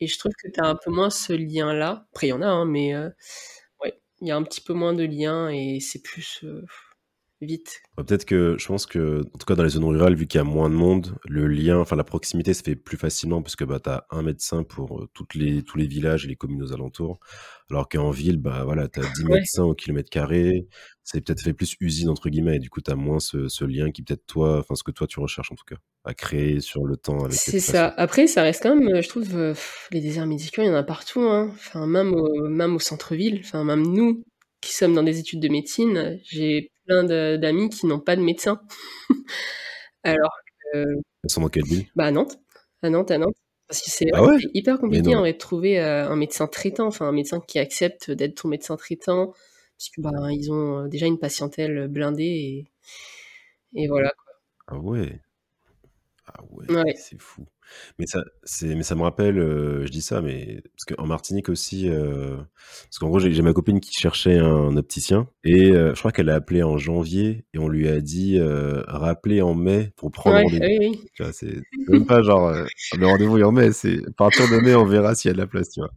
Et 0.00 0.06
je 0.08 0.18
trouve 0.18 0.32
que 0.42 0.50
tu 0.50 0.60
as 0.60 0.66
un 0.66 0.76
peu 0.76 0.90
moins 0.92 1.10
ce 1.10 1.32
lien-là. 1.34 2.06
Après, 2.12 2.28
il 2.28 2.30
y 2.30 2.34
en 2.34 2.42
a, 2.42 2.46
hein, 2.48 2.66
mais 2.66 2.94
heu, 2.94 3.12
ouais, 3.84 3.94
il 4.22 4.28
y 4.28 4.32
a 4.32 4.36
un 4.36 4.42
petit 4.44 4.60
peu 4.62 4.74
moins 4.74 4.94
de 4.94 5.04
lien 5.04 5.50
et 5.50 5.80
c'est 5.80 6.02
plus, 6.02 6.40
heu, 6.44 6.64
vite. 7.40 7.80
Bah, 7.96 8.04
peut-être 8.04 8.24
que 8.24 8.56
je 8.58 8.66
pense 8.66 8.86
que, 8.86 9.20
en 9.34 9.38
tout 9.38 9.46
cas 9.46 9.54
dans 9.54 9.62
les 9.62 9.70
zones 9.70 9.84
rurales, 9.84 10.14
vu 10.14 10.26
qu'il 10.26 10.38
y 10.38 10.40
a 10.40 10.44
moins 10.44 10.70
de 10.70 10.74
monde, 10.74 11.16
le 11.28 11.46
lien, 11.46 11.78
enfin 11.78 11.96
la 11.96 12.04
proximité 12.04 12.54
se 12.54 12.62
fait 12.62 12.76
plus 12.76 12.96
facilement 12.96 13.42
parce 13.42 13.56
que 13.56 13.64
bah, 13.64 13.80
tu 13.80 13.90
as 13.90 14.06
un 14.10 14.22
médecin 14.22 14.62
pour 14.62 15.02
euh, 15.02 15.08
toutes 15.12 15.34
les, 15.34 15.62
tous 15.62 15.76
les 15.78 15.86
villages 15.86 16.24
et 16.24 16.28
les 16.28 16.36
communes 16.36 16.62
aux 16.62 16.72
alentours. 16.72 17.20
Alors 17.70 17.88
qu'en 17.88 18.10
ville, 18.10 18.38
bah, 18.38 18.62
voilà, 18.64 18.88
tu 18.88 19.00
as 19.00 19.02
10 19.02 19.24
Ouais, 19.24 19.38
médecins 19.38 19.64
au 19.64 19.74
kilomètre 19.74 20.08
carré. 20.10 20.66
C'est 21.02 21.20
peut-être 21.20 21.42
fait 21.42 21.52
plus 21.52 21.76
usine, 21.80 22.08
entre 22.08 22.28
guillemets. 22.28 22.56
Et 22.56 22.58
du 22.58 22.70
coup, 22.70 22.80
tu 22.80 22.90
as 22.90 22.96
moins 22.96 23.20
ce, 23.20 23.48
ce 23.48 23.64
lien 23.64 23.90
qui 23.90 24.02
peut-être 24.02 24.26
toi, 24.26 24.58
enfin 24.58 24.74
ce 24.74 24.82
que 24.82 24.90
toi 24.90 25.06
tu 25.06 25.20
recherches 25.20 25.52
en 25.52 25.54
tout 25.54 25.64
cas, 25.64 25.76
à 26.04 26.14
créer 26.14 26.60
sur 26.60 26.84
le 26.84 26.96
temps 26.96 27.28
c'est 27.30 27.60
ça. 27.60 27.88
Après, 27.96 28.26
ça 28.26 28.42
reste 28.42 28.62
quand 28.62 28.74
même, 28.76 29.00
je 29.02 29.08
trouve, 29.08 29.36
heu, 29.36 29.54
les 29.92 30.00
déserts 30.00 30.26
médicaux, 30.26 30.62
il 30.62 30.66
y 30.66 30.70
en 30.70 30.74
a 30.74 30.82
partout, 30.82 31.20
hein. 31.22 31.50
Enfin, 31.54 31.86
même 31.86 32.14
au 32.14 32.48
même 32.48 32.74
au 32.76 32.78
centre-ville, 32.78 33.40
enfin, 33.44 33.64
même 33.64 33.82
nous 33.86 34.24
qui 34.60 34.72
sommes 34.74 34.94
dans 34.94 35.02
des 35.02 35.18
études 35.18 35.40
de 35.40 35.48
médecine, 35.48 36.18
j'ai 36.24 36.70
plein 36.86 37.04
d'amis 37.38 37.70
qui 37.70 37.86
n'ont 37.86 38.00
pas 38.00 38.16
de 38.16 38.22
médecin. 38.22 38.60
Alors 40.04 40.32
que 40.74 40.86
Elles 41.24 41.30
sont 41.30 41.40
dans 41.42 41.48
quelle 41.48 41.66
ville? 41.66 41.86
bah, 41.96 42.06
à 42.06 42.10
Nantes, 42.12 42.38
à 42.82 42.90
Nantes, 42.90 43.10
à 43.12 43.18
Nantes. 43.18 43.36
Parce 43.68 43.82
que 43.82 43.90
c'est 43.90 44.06
Ah 44.12 44.22
ouais, 44.24 44.38
hyper 44.54 44.78
compliqué 44.80 45.14
en 45.16 45.20
vrai 45.20 45.32
de 45.34 45.38
trouver, 45.38 45.78
heu, 45.80 45.84
un 45.84 46.16
médecin 46.16 46.46
traitant, 46.48 46.86
enfin 46.88 47.08
un 47.08 47.12
médecin 47.12 47.40
qui 47.40 47.58
accepte 47.60 48.10
d'être 48.12 48.42
ton 48.42 48.48
médecin 48.48 48.76
traitant, 48.76 49.28
parce 49.78 49.90
que, 49.96 50.00
ben, 50.02 50.30
ils 50.32 50.52
ont, 50.52 50.84
heu, 50.86 50.88
déjà 50.90 51.06
une 51.06 51.18
patientèle, 51.20 51.88
blindée 51.88 52.24
et 52.24 52.68
et 53.74 53.88
voilà 53.88 54.12
Ah 54.68 54.78
ouais. 54.78 55.20
Ah 56.26 56.42
ouais, 56.50 56.66
c'est 56.92 57.20
fou. 57.20 57.46
Mais 57.98 58.06
ça 58.06 58.24
c'est 58.42 58.74
mais 58.74 58.82
ça 58.82 58.94
me 58.96 59.02
rappelle, 59.02 59.38
heu, 59.38 59.84
je 59.86 59.90
dis 59.92 60.02
ça, 60.02 60.20
mais 60.22 60.62
parce 60.76 60.84
qu'en 60.96 61.06
Martinique 61.06 61.48
aussi, 61.48 61.88
heu, 61.88 62.38
parce 62.84 62.98
qu'en 62.98 63.08
gros, 63.08 63.20
j'ai 63.20 63.32
j'ai 63.32 63.42
ma 63.42 63.52
copine 63.52 63.78
qui 63.80 63.92
cherchait 63.92 64.38
un 64.38 64.76
opticien 64.76 65.28
et 65.44 65.70
heu, 65.72 65.94
je 65.94 65.98
crois 66.00 66.10
qu'elle 66.12 66.30
a 66.30 66.34
appelé 66.34 66.62
en 66.64 66.78
janvier 66.78 67.44
et 67.54 67.58
on 67.58 67.68
lui 67.68 67.88
a 67.88 68.00
dit, 68.00 68.38
heu: 68.38 68.82
«Rappelez 68.88 69.40
en 69.42 69.54
mai 69.54 69.92
pour 69.96 70.10
prendre 70.10 70.40
ouais, 70.40 70.42
rendez-vous». 70.42 70.66
oui, 70.78 70.78
oui. 70.80 71.10
Tu 71.14 71.22
vois? 71.22 71.32
C'est 71.32 71.54
c'est 71.86 71.92
même 71.92 72.06
pas 72.06 72.22
genre, 72.22 72.52
le 72.92 73.06
rendez-vous 73.06 73.38
est 73.38 73.44
en 73.44 73.52
mai, 73.52 73.72
c'est 73.72 73.98
à 74.08 74.10
partir 74.12 74.48
de 74.48 74.58
mai, 74.58 74.74
on 74.74 74.84
verra 74.84 75.14
s'il 75.14 75.28
y 75.28 75.30
a 75.30 75.34
de 75.34 75.38
la 75.38 75.46
place, 75.46 75.70
tu 75.70 75.80
vois? 75.80 75.90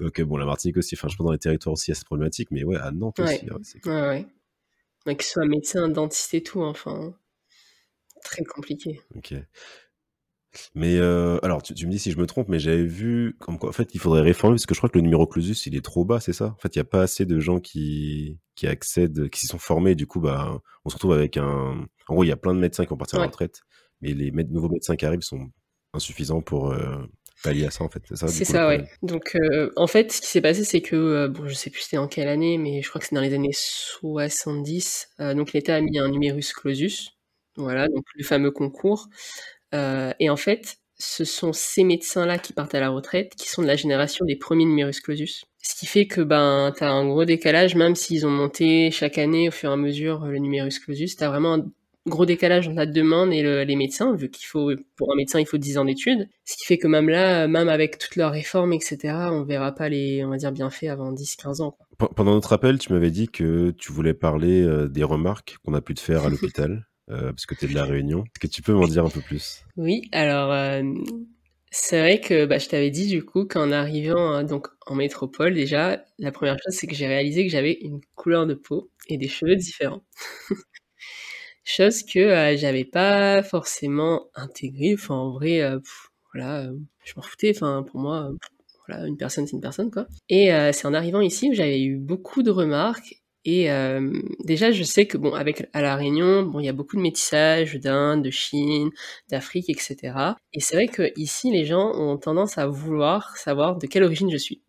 Donc 0.00 0.20
bon, 0.22 0.36
la 0.38 0.46
Martinique 0.46 0.76
aussi, 0.78 0.94
enfin, 0.96 1.08
je 1.08 1.16
pense 1.16 1.26
dans 1.26 1.32
les 1.32 1.38
territoires 1.38 1.74
aussi, 1.74 1.90
il 1.90 1.92
y 1.92 1.94
a 1.94 1.96
cette 1.96 2.06
problématique, 2.06 2.50
mais 2.52 2.64
ouais, 2.64 2.76
à 2.76 2.90
Nantes 2.92 3.18
Ouais, 3.18 3.22
aussi, 3.22 3.48
ah 3.50 3.56
ouais, 3.56 3.62
c'est 3.62 3.80
ouais, 3.84 3.92
fou. 3.92 3.96
ouais. 4.08 4.26
Ouais, 5.06 5.16
que 5.16 5.24
ce 5.24 5.32
soit 5.32 5.46
médecin, 5.46 5.88
dentiste 5.88 6.34
et 6.34 6.42
tout, 6.44 6.62
enfin, 6.62 7.14
très 8.26 8.44
compliqué. 8.44 9.00
OK. 9.14 9.34
Mais 10.74 10.98
alors 10.98 11.62
tu 11.62 11.74
tu 11.74 11.86
me 11.86 11.92
dis 11.92 11.98
si 11.98 12.10
je 12.12 12.18
me 12.18 12.26
trompe, 12.26 12.48
mais 12.48 12.58
j'avais 12.58 12.84
vu 12.84 13.36
comme 13.40 13.58
quoi 13.58 13.68
en 13.68 13.72
fait, 13.72 13.94
il 13.94 14.00
faudrait 14.00 14.22
réformer 14.22 14.54
parce 14.54 14.66
que 14.66 14.74
je 14.74 14.80
crois 14.80 14.88
que 14.88 14.96
le 14.96 15.02
numéro 15.02 15.26
clausus, 15.26 15.66
il 15.66 15.76
est 15.76 15.84
trop 15.84 16.04
bas, 16.04 16.20
c'est 16.20 16.32
ça? 16.32 16.46
En 16.46 16.60
fait, 16.60 16.74
il 16.74 16.78
y 16.78 16.80
a 16.80 16.84
pas 16.84 17.02
assez 17.02 17.26
de 17.26 17.38
gens 17.40 17.60
qui 17.60 18.38
qui 18.54 18.66
accèdent, 18.66 19.28
qui 19.28 19.40
s'y 19.40 19.46
sont 19.46 19.58
formés, 19.58 19.94
du 19.94 20.06
coup, 20.06 20.20
bah, 20.20 20.58
on 20.84 20.88
se 20.88 20.94
retrouve 20.94 21.12
avec 21.12 21.36
un 21.36 21.86
en 22.08 22.14
gros, 22.14 22.24
il 22.24 22.28
y 22.28 22.32
a 22.32 22.36
plein 22.36 22.54
de 22.54 22.60
médecins 22.60 22.84
qui 22.84 22.90
vont 22.90 22.96
partir 22.96 23.18
à 23.18 23.22
la 23.22 23.26
retraite, 23.26 23.60
mais 24.00 24.14
les 24.14 24.30
nouveaux 24.30 24.68
médecins 24.68 24.96
qui 24.96 25.04
arrivent 25.04 25.22
sont 25.22 25.50
insuffisants 25.92 26.40
pour, 26.40 26.74
pallier 27.42 27.66
à 27.66 27.70
ça, 27.70 27.84
en 27.84 27.88
fait. 27.88 28.02
C'est 28.08 28.16
ça, 28.16 28.28
c'est 28.28 28.44
ça, 28.44 28.68
ouais. 28.68 28.84
Donc 29.02 29.36
en 29.76 29.86
fait, 29.86 30.12
ce 30.12 30.20
qui 30.20 30.28
s'est 30.28 30.40
passé, 30.40 30.64
c'est 30.64 30.80
que, 30.80 31.26
bon, 31.28 31.46
je 31.46 31.54
sais 31.54 31.70
plus 31.70 31.82
c'était 31.82 31.98
en 31.98 32.08
quelle 32.08 32.28
année, 32.28 32.58
mais 32.58 32.82
je 32.82 32.88
crois 32.88 33.00
que 33.00 33.06
c'est 33.06 33.14
dans 33.14 33.20
les 33.20 33.34
années 33.34 33.52
70, 33.52 35.08
heu, 35.20 35.34
donc 35.34 35.52
l'État 35.52 35.76
a 35.76 35.80
mis 35.80 35.98
un 35.98 36.08
numerus 36.08 36.52
clausus, 36.52 37.15
voilà, 37.56 37.88
donc 37.88 38.04
le 38.14 38.24
fameux 38.24 38.50
concours 38.50 39.08
Heu 39.74 40.12
et 40.20 40.30
en 40.30 40.36
fait, 40.36 40.78
ce 40.98 41.24
sont 41.24 41.52
ces 41.52 41.84
médecins-là 41.84 42.38
qui 42.38 42.52
partent 42.52 42.74
à 42.74 42.80
la 42.80 42.90
retraite, 42.90 43.34
qui 43.36 43.48
sont 43.48 43.62
de 43.62 43.66
la 43.66 43.76
génération 43.76 44.24
des 44.24 44.36
premiers 44.36 44.64
numerus 44.64 45.00
clausus. 45.00 45.44
Ce 45.62 45.74
qui 45.78 45.86
fait 45.86 46.06
que, 46.06 46.20
ben, 46.20 46.72
tu 46.76 46.84
as 46.84 46.90
un 46.90 47.06
gros 47.06 47.24
décalage, 47.24 47.74
même 47.74 47.96
s'ils 47.96 48.26
ont 48.26 48.30
monté 48.30 48.90
chaque 48.90 49.18
année, 49.18 49.48
au 49.48 49.50
fur 49.50 49.70
et 49.70 49.72
à 49.72 49.76
mesure, 49.76 50.24
le 50.26 50.38
numerus 50.38 50.78
clausus. 50.78 51.16
Tu 51.16 51.24
as 51.24 51.28
vraiment 51.28 51.54
un 51.54 51.66
gros 52.06 52.24
décalage 52.24 52.68
entre 52.68 52.76
la 52.76 52.86
demande 52.86 53.32
et 53.32 53.42
le 53.42 53.64
les 53.64 53.74
médecins, 53.74 54.14
vu 54.14 54.30
qu'il 54.30 54.46
faut 54.46 54.70
pour 54.94 55.12
un 55.12 55.16
médecin, 55.16 55.40
il 55.40 55.46
faut 55.46 55.58
10 55.58 55.76
ans 55.76 55.84
d'études. 55.84 56.28
Ce 56.44 56.56
qui 56.56 56.64
fait 56.64 56.78
que 56.78 56.86
même 56.86 57.08
là, 57.08 57.48
même 57.48 57.68
avec 57.68 57.98
toutes 57.98 58.14
leurs 58.14 58.30
réformes 58.30 58.72
et 58.72 58.80
cetera, 58.80 59.32
on 59.32 59.42
verra 59.42 59.72
pas 59.74 59.88
les, 59.88 60.24
on 60.24 60.30
va 60.30 60.36
dire, 60.36 60.52
bienfaits 60.52 60.84
avant 60.84 61.12
10-15 61.12 61.62
ans, 61.62 61.72
quoi. 61.72 62.08
Pendant 62.14 62.34
notre 62.34 62.52
appel, 62.52 62.78
tu 62.78 62.92
m'avais 62.92 63.10
dit 63.10 63.28
que 63.28 63.70
tu 63.72 63.90
voulais 63.90 64.14
parler, 64.14 64.62
heu, 64.62 64.88
des 64.88 65.02
remarques 65.02 65.56
qu'on 65.64 65.74
a 65.74 65.80
pu 65.80 65.94
te 65.94 66.00
faire 66.00 66.24
à 66.24 66.28
l'hôpital, 66.28 66.86
heu, 67.10 67.32
parce 67.32 67.46
que 67.46 67.54
tu 67.54 67.66
es 67.66 67.68
de 67.68 67.74
La 67.74 67.84
Réunion. 67.84 68.24
Est-ce 68.24 68.40
que 68.40 68.46
tu 68.46 68.62
peux 68.62 68.72
m'en 68.74 68.86
dire 68.88 69.04
un 69.04 69.10
peu 69.10 69.22
plus? 69.22 69.64
Oui, 69.76 70.08
alors, 70.12 70.54
hem, 70.54 71.04
c'est 71.70 72.00
vrai 72.00 72.20
que, 72.20 72.46
bah, 72.46 72.58
je 72.58 72.68
t'avais 72.68 72.90
dit 72.90 73.08
du 73.08 73.24
coup 73.24 73.44
qu'en 73.46 73.70
arrivant, 73.72 74.40
heu, 74.40 74.44
donc 74.44 74.68
en 74.86 74.94
métropole 74.94 75.54
déjà, 75.54 76.04
la 76.18 76.32
première 76.32 76.56
chose, 76.64 76.74
c'est 76.74 76.86
que 76.86 76.94
j'ai 76.94 77.06
réalisé 77.06 77.44
que 77.46 77.52
j'avais 77.52 77.74
une 77.82 78.00
couleur 78.14 78.46
de 78.46 78.54
peau 78.54 78.90
et 79.08 79.18
des 79.18 79.28
cheveux 79.28 79.56
différents. 79.56 80.02
Chose 81.64 82.02
que, 82.04 82.54
heu, 82.54 82.56
j'avais 82.56 82.84
pas 82.84 83.42
forcément 83.42 84.28
intégrée, 84.34 84.94
enfin 84.94 85.14
en 85.16 85.32
vrai, 85.32 85.60
heu, 85.62 85.82
voilà, 86.34 86.70
je 87.04 87.12
m'en 87.16 87.22
foutais, 87.22 87.52
enfin 87.56 87.82
pour 87.84 88.00
moi, 88.00 88.30
voilà, 88.88 89.06
une 89.06 89.16
personne, 89.16 89.46
c'est 89.46 89.54
une 89.56 89.60
personne 89.62 89.90
quoi 89.90 90.06
et 90.28 90.50
c'est 90.72 90.86
en 90.86 90.94
arrivant 90.94 91.20
ici 91.20 91.50
où 91.50 91.54
j'avais 91.54 91.82
eu 91.82 91.96
beaucoup 91.98 92.42
de 92.44 92.50
remarques 92.50 93.22
Et 93.46 93.70
euh, 93.70 94.12
déjà, 94.44 94.72
je 94.72 94.82
sais 94.82 95.06
que 95.06 95.16
bon, 95.16 95.32
à 95.32 95.80
la 95.80 95.94
Réunion, 95.96 96.42
bon, 96.42 96.58
il 96.58 96.66
y 96.66 96.68
a 96.68 96.72
beaucoup 96.72 96.96
de 96.96 97.00
métissage 97.00 97.76
d'Inde, 97.76 98.22
de 98.24 98.30
Chine, 98.30 98.90
d'Afrique, 99.30 99.70
etc. 99.70 100.36
Et 100.52 100.58
c'est 100.60 100.74
vrai 100.74 100.88
que 100.88 101.12
ici, 101.16 101.52
les 101.52 101.64
gens 101.64 101.92
ont 101.94 102.18
tendance 102.18 102.58
à 102.58 102.66
vouloir 102.66 103.36
savoir 103.36 103.76
de 103.78 103.86
quelle 103.86 104.02
origine 104.02 104.30
je 104.32 104.36
suis. 104.36 104.62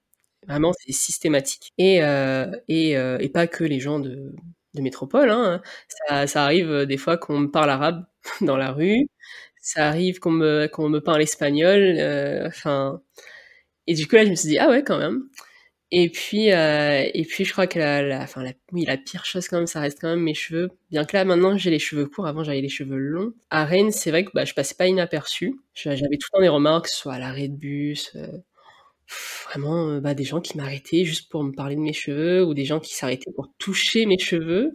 Vraiment, 0.48 0.74
c'est 0.80 0.94
systématique. 0.94 1.74
Et 1.80 2.04
euh, 2.04 2.52
et, 2.68 2.98
euh, 2.98 3.18
et 3.20 3.30
pas 3.30 3.48
que 3.48 3.64
les 3.64 3.80
gens 3.80 4.00
de 4.00 4.34
de 4.76 4.82
métropole. 4.82 5.32
Hein. 5.32 5.62
Ça, 6.10 6.28
ça 6.28 6.44
arrive 6.44 6.86
des 6.86 6.98
fois 6.98 7.18
qu'on 7.18 7.40
me 7.40 7.48
parle 7.52 7.72
arabe 7.72 8.06
dans 8.42 8.58
la 8.58 8.72
rue. 8.72 9.08
Ça 9.62 9.88
arrive 9.88 10.20
qu'on 10.20 10.32
me 10.32 10.68
qu'on 10.68 10.90
me 10.90 11.00
parle 11.02 11.22
espagnol. 11.24 11.82
Enfin. 12.48 13.02
et 13.88 13.96
du 13.96 14.08
coup 14.08 14.16
là, 14.18 14.26
je 14.26 14.32
me 14.32 14.36
suis 14.36 14.50
dit 14.50 14.60
ah 14.60 14.70
ouais 14.70 14.84
quand 14.84 15.00
même. 15.00 15.24
Et 15.92 16.10
puis, 16.10 16.52
euh, 16.52 17.06
et 17.14 17.24
puis 17.24 17.46
je 17.46 17.52
crois 17.54 17.66
que 17.66 17.80
la, 17.80 18.02
la, 18.02 18.22
enfin, 18.22 18.44
la, 18.44 18.52
oui, 18.74 18.84
la 18.86 18.98
pire 18.98 19.24
chose 19.24 19.48
quand 19.48 19.58
même, 19.58 19.68
ça 19.68 19.80
reste 19.80 20.00
quand 20.02 20.10
même 20.10 20.22
mes 20.22 20.34
cheveux. 20.34 20.70
Bien 20.92 21.06
que 21.06 21.16
là, 21.16 21.24
maintenant, 21.24 21.58
j'ai 21.58 21.70
les 21.70 21.80
cheveux 21.80 22.06
courts. 22.08 22.28
Avant, 22.28 22.44
j'avais 22.44 22.60
les 22.60 22.70
cheveux 22.70 22.98
longs. 22.98 23.34
À 23.50 23.64
Rennes, 23.64 23.92
c'est 23.92 24.12
vrai 24.12 24.26
que 24.26 24.32
bah, 24.34 24.44
je 24.44 24.54
passais 24.54 24.76
pas 24.76 24.88
inaperçu. 24.88 25.60
J'avais 25.74 25.98
tout 26.18 26.28
le 26.34 26.38
temps 26.38 26.42
des 26.42 26.50
remarques, 26.50 26.90
soit 26.90 27.14
à 27.14 27.20
l'arrêt 27.20 27.48
de 27.48 27.56
bus, 27.56 28.12
euh, 28.16 28.28
vraiment 29.50 29.90
euh, 29.90 30.00
bah, 30.02 30.14
des 30.14 30.26
gens 30.26 30.42
qui 30.42 30.58
m'arrêtaient 30.58 31.06
juste 31.06 31.32
pour 31.32 31.44
me 31.44 31.54
parler 31.54 31.76
de 31.76 31.82
mes 31.82 31.94
cheveux, 31.94 32.44
ou 32.44 32.54
des 32.54 32.66
gens 32.66 32.82
qui 32.82 32.94
s'arrêtaient 32.94 33.32
pour 33.32 33.50
toucher 33.58 34.06
mes 34.06 34.20
cheveux. 34.20 34.74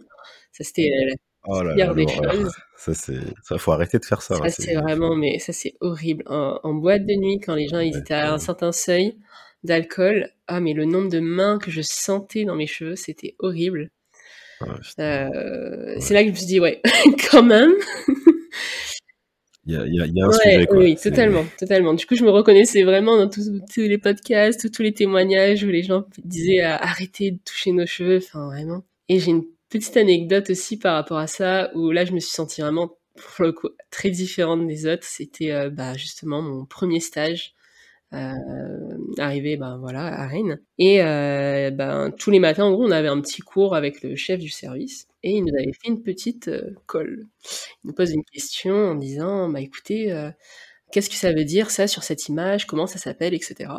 Ça, 0.51 0.63
c'était 0.63 0.89
la 0.89 1.13
Oh 1.45 1.61
là 1.61 1.75
pire 1.75 1.87
là, 1.89 1.93
des 1.93 2.07
choses. 2.07 2.53
Ça, 2.77 2.93
c'est, 2.93 3.19
ça, 3.43 3.57
faut 3.57 3.71
arrêter 3.71 3.97
de 3.97 4.03
faire 4.03 4.21
ça. 4.21 4.35
Ça, 4.35 4.43
hein, 4.43 4.49
c'est 4.49 4.75
vraiment, 4.75 5.15
mais 5.15 5.39
ça, 5.39 5.53
c'est 5.53 5.75
horrible. 5.79 6.25
En, 6.27 6.59
en 6.63 6.73
boîte 6.73 7.05
de 7.05 7.13
nuit, 7.13 7.39
quand 7.39 7.55
les 7.55 7.69
gens 7.69 7.79
ils 7.79 7.93
Ouais, 7.93 7.99
étaient 7.99 8.13
à 8.13 8.33
un 8.33 8.37
certain 8.39 8.73
seuil 8.73 9.17
d'alcool, 9.63 10.29
ah, 10.47 10.59
mais 10.59 10.73
le 10.73 10.85
nombre 10.85 11.09
de 11.09 11.19
mains 11.19 11.57
que 11.59 11.71
je 11.71 11.81
sentais 11.81 12.45
dans 12.45 12.55
mes 12.55 12.67
cheveux, 12.67 12.95
c'était 12.95 13.35
horrible. 13.39 13.89
Ah. 14.61 14.75
Euh, 14.99 15.95
Ouais. 15.95 16.01
C'est 16.01 16.13
là 16.13 16.21
que 16.23 16.27
je 16.29 16.31
me 16.33 16.37
suis 16.37 16.45
dit, 16.47 16.59
ouais, 16.59 16.81
quand 17.31 17.43
même. 17.43 17.73
Il 19.65 19.73
y 19.73 19.77
a, 19.77 19.85
il 19.87 19.95
y 19.95 20.01
a- 20.01 20.05
il 20.05 20.13
y 20.13 20.21
a 20.21 20.25
un 20.25 20.27
Ouais, 20.29 20.33
sujet, 20.43 20.65
quoi. 20.65 20.77
oui, 20.77 20.95
totalement, 20.97 21.45
totalement. 21.57 21.93
Du 21.93 22.05
coup, 22.05 22.15
je 22.15 22.23
me 22.25 22.29
reconnaissais 22.29 22.83
vraiment 22.83 23.15
dans 23.17 23.29
tous, 23.29 23.49
tous 23.73 23.79
les 23.81 23.97
podcasts, 23.97 24.69
tous 24.73 24.81
les 24.81 24.93
témoignages 24.93 25.63
où 25.63 25.67
les 25.67 25.83
gens 25.83 26.03
disaient 26.25 26.61
euh, 26.63 26.75
arrêtez 26.75 27.31
de 27.31 27.39
toucher 27.45 27.71
nos 27.71 27.85
cheveux, 27.85 28.17
enfin 28.17 28.45
vraiment. 28.47 28.83
Et 29.07 29.19
j'ai 29.19 29.31
une 29.31 29.45
petite 29.69 29.95
anecdote 29.95 30.49
aussi 30.49 30.77
par 30.77 30.95
rapport 30.95 31.17
à 31.17 31.27
ça, 31.27 31.71
où 31.75 31.91
là, 31.91 32.03
je 32.03 32.11
me 32.11 32.19
suis 32.19 32.31
sentie 32.33 32.59
vraiment, 32.61 32.97
pour 33.15 33.45
le 33.45 33.53
coup, 33.53 33.69
très 33.89 34.09
différente 34.09 34.67
des 34.67 34.85
autres. 34.85 35.05
C'était 35.05 35.51
euh, 35.51 35.69
bah, 35.69 35.93
justement 35.95 36.41
mon 36.41 36.65
premier 36.65 36.99
stage. 36.99 37.53
Euh, 38.13 38.97
arrivé 39.17 39.57
ben 39.57 39.77
voilà 39.79 40.05
à 40.05 40.27
Rennes. 40.27 40.59
Et 40.77 41.01
euh, 41.01 41.71
ben 41.71 42.11
tous 42.11 42.29
les 42.31 42.39
matins 42.39 42.65
en 42.65 42.71
gros 42.71 42.83
on 42.85 42.91
avait 42.91 43.07
un 43.07 43.19
petit 43.21 43.41
cours 43.41 43.75
avec 43.75 44.03
le 44.03 44.15
chef 44.15 44.39
du 44.39 44.49
service 44.49 45.07
et 45.23 45.31
il 45.37 45.41
nous 45.43 45.53
avait 45.57 45.73
fait 45.73 45.87
une 45.89 46.03
petite 46.03 46.47
euh, 46.49 46.75
colle. 46.85 47.25
Il 47.83 47.87
nous 47.87 47.93
pose 47.93 48.11
une 48.11 48.23
question 48.25 48.75
en 48.75 48.95
disant 48.95 49.49
bah 49.49 49.61
écoutez 49.61 50.13
qu'est-ce 50.91 51.09
que 51.09 51.15
ça 51.15 51.33
veut 51.33 51.45
dire 51.45 51.71
ça 51.71 51.87
sur 51.87 52.03
cette 52.03 52.27
image? 52.27 52.67
Comment 52.67 52.87
ça 52.87 52.99
s'appelle? 52.99 53.33
Etc 53.33 53.69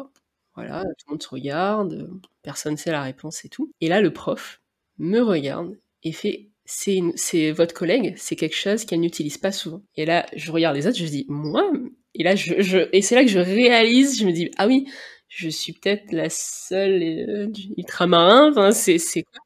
voilà 0.56 0.82
tout 0.84 1.06
le 1.08 1.12
monde 1.14 1.22
se 1.22 1.28
regarde 1.28 2.10
personne 2.42 2.76
sait 2.76 2.92
la 2.92 3.02
réponse 3.02 3.44
et 3.44 3.48
tout. 3.48 3.72
Et 3.80 3.88
là 3.88 4.00
le 4.00 4.12
prof 4.12 4.60
me 4.98 5.20
regarde 5.20 5.76
et 6.04 6.12
fait 6.12 6.48
c'est 6.66 7.50
votre 7.52 7.74
collègue 7.74 8.14
c'est 8.16 8.36
quelque 8.36 8.56
chose 8.56 8.84
qu'elle 8.84 9.00
n'utilise 9.00 9.38
pas 9.38 9.52
souvent. 9.52 9.82
Et 9.96 10.04
là 10.06 10.26
je 10.36 10.50
regarde 10.52 10.76
les 10.76 10.86
autres 10.86 10.98
je 10.98 11.04
dis 11.06 11.26
moi? 11.28 11.70
Et 12.14 12.22
là 12.22 12.36
je, 12.36 12.60
je 12.62 12.88
et 12.92 13.02
c'est 13.02 13.14
là 13.16 13.22
que 13.24 13.30
je 13.30 13.38
réalise 13.40 14.18
je 14.18 14.26
me 14.26 14.32
dis 14.32 14.50
ah 14.58 14.66
oui 14.66 14.86
je 15.28 15.48
suis 15.48 15.72
peut-être 15.74 16.12
la 16.12 16.28
seule 16.30 17.02
euh, 17.02 17.52
ultramarin 17.76 18.50
enfin 18.50 18.72
c'est 18.72 18.98
quoi? 19.24 19.40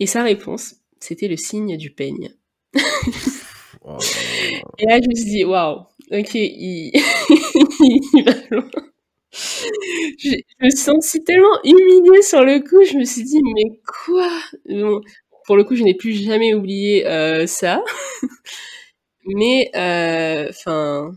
Et 0.00 0.06
sa 0.06 0.22
réponse 0.22 0.76
c'était 1.00 1.28
le 1.28 1.36
signe 1.36 1.76
du 1.76 1.90
peigne. 1.90 2.30
Là. 3.84 3.98
Et 4.78 4.86
là, 4.86 4.98
je 5.02 5.08
me 5.08 5.14
suis 5.14 5.30
dit, 5.30 5.44
waouh, 5.44 5.80
ok, 6.12 6.34
il... 6.34 6.92
il 7.80 8.24
va 8.24 8.32
loin. 8.50 8.70
Je, 10.18 10.30
je 10.30 10.64
me 10.64 10.70
suis 10.70 10.78
sentie 10.78 11.24
tellement 11.24 11.62
humiliée 11.64 12.22
sur 12.22 12.44
le 12.44 12.60
coup, 12.60 12.82
je 12.84 12.96
me 12.98 13.04
suis 13.04 13.22
dit, 13.24 13.40
mais 13.42 13.78
quoi? 13.86 14.30
Bon, 14.68 15.00
Pour 15.46 15.56
le 15.56 15.64
coup, 15.64 15.76
je 15.76 15.84
n'ai 15.84 15.94
plus 15.94 16.12
jamais 16.12 16.54
oublié 16.54 17.06
euh, 17.06 17.46
ça. 17.46 17.82
mais, 19.26 19.70
enfin, 19.74 21.12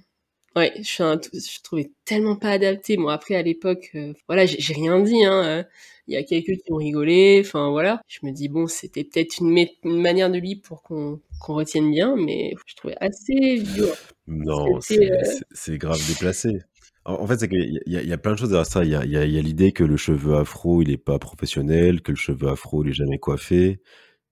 ouais, 0.55 0.73
je, 0.77 0.83
suis 0.83 1.03
un, 1.03 1.19
je 1.33 1.61
trouvais 1.63 1.91
tellement 2.05 2.35
pas 2.35 2.49
adapté. 2.51 2.97
Bon, 2.97 3.07
après, 3.07 3.35
à 3.35 3.41
l'époque, 3.41 3.91
euh, 3.95 4.13
voilà, 4.27 4.45
j'ai 4.45 4.73
rien 4.73 4.99
dit, 4.99 5.23
hein. 5.23 5.43
euh, 5.43 5.63
Il 6.07 6.13
y 6.13 6.17
a 6.17 6.23
quelques 6.23 6.61
qui 6.63 6.71
ont 6.71 6.77
rigolé, 6.77 7.41
enfin 7.43 7.69
voilà. 7.69 8.01
Je 8.07 8.19
me 8.23 8.31
dis, 8.31 8.49
bon, 8.49 8.67
c'était 8.67 9.03
peut-être 9.03 9.39
une, 9.39 9.67
manière 9.83 10.31
de 10.31 10.37
lui 10.37 10.55
pour 10.55 10.83
qu'on 10.83 11.19
qu'on 11.39 11.53
retienne 11.53 11.89
bien, 11.89 12.17
mais 12.17 12.53
je 12.65 12.75
trouvais 12.75 12.97
assez 12.99 13.55
violent. 13.55 13.93
Non, 14.27 14.81
c'est, 14.81 15.09
euh, 15.09 15.77
grave 15.77 16.05
déplacé. 16.07 16.59
En, 17.05 17.25
fait, 17.25 17.39
c'est 17.39 17.47
qu'il 17.47 17.79
y 17.85 17.95
a, 17.95 18.03
y 18.03 18.17
plein 18.17 18.33
de 18.33 18.37
choses 18.37 18.49
derrière 18.49 18.65
ça. 18.65 18.83
Il 18.83 18.91
y 18.91 18.95
a, 18.95 18.99
a- 18.99 19.25
l'idée 19.25 19.71
que 19.71 19.85
le 19.85 19.95
cheveu 19.95 20.35
afro, 20.35 20.81
il 20.81 20.91
est 20.91 20.97
pas 20.97 21.17
professionnel, 21.17 22.01
que 22.01 22.11
le 22.11 22.17
cheveu 22.17 22.49
afro, 22.49 22.83
il 22.83 22.89
est 22.89 22.93
jamais 22.93 23.17
coiffé. 23.17 23.79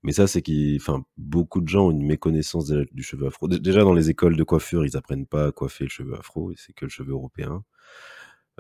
Mais 0.07 0.13
ça, 0.13 0.25
c'est 0.25 0.41
qu'il, 0.41 0.77
enfin, 0.77 1.03
beaucoup 1.17 1.61
de 1.61 1.67
gens 1.67 1.87
ont 1.87 1.91
une 1.91 2.03
méconnaissance 2.05 2.65
du 2.69 3.03
cheveu 3.03 3.27
afro. 3.27 3.47
Dé- 3.47 3.59
Déjà, 3.59 3.81
dans 3.81 3.93
les 3.93 4.09
écoles 4.09 4.35
de 4.37 4.43
coiffure, 4.43 4.85
ils 4.85 4.97
apprennent 4.97 5.27
pas 5.27 5.47
à 5.47 5.51
coiffer 5.51 5.83
le 5.83 5.89
cheveu 5.89 6.15
afro, 6.17 6.49
et 6.51 6.55
c'est 6.57 6.71
que 6.73 6.85
le 6.85 6.89
cheveu 6.89 7.11
européen. 7.11 7.63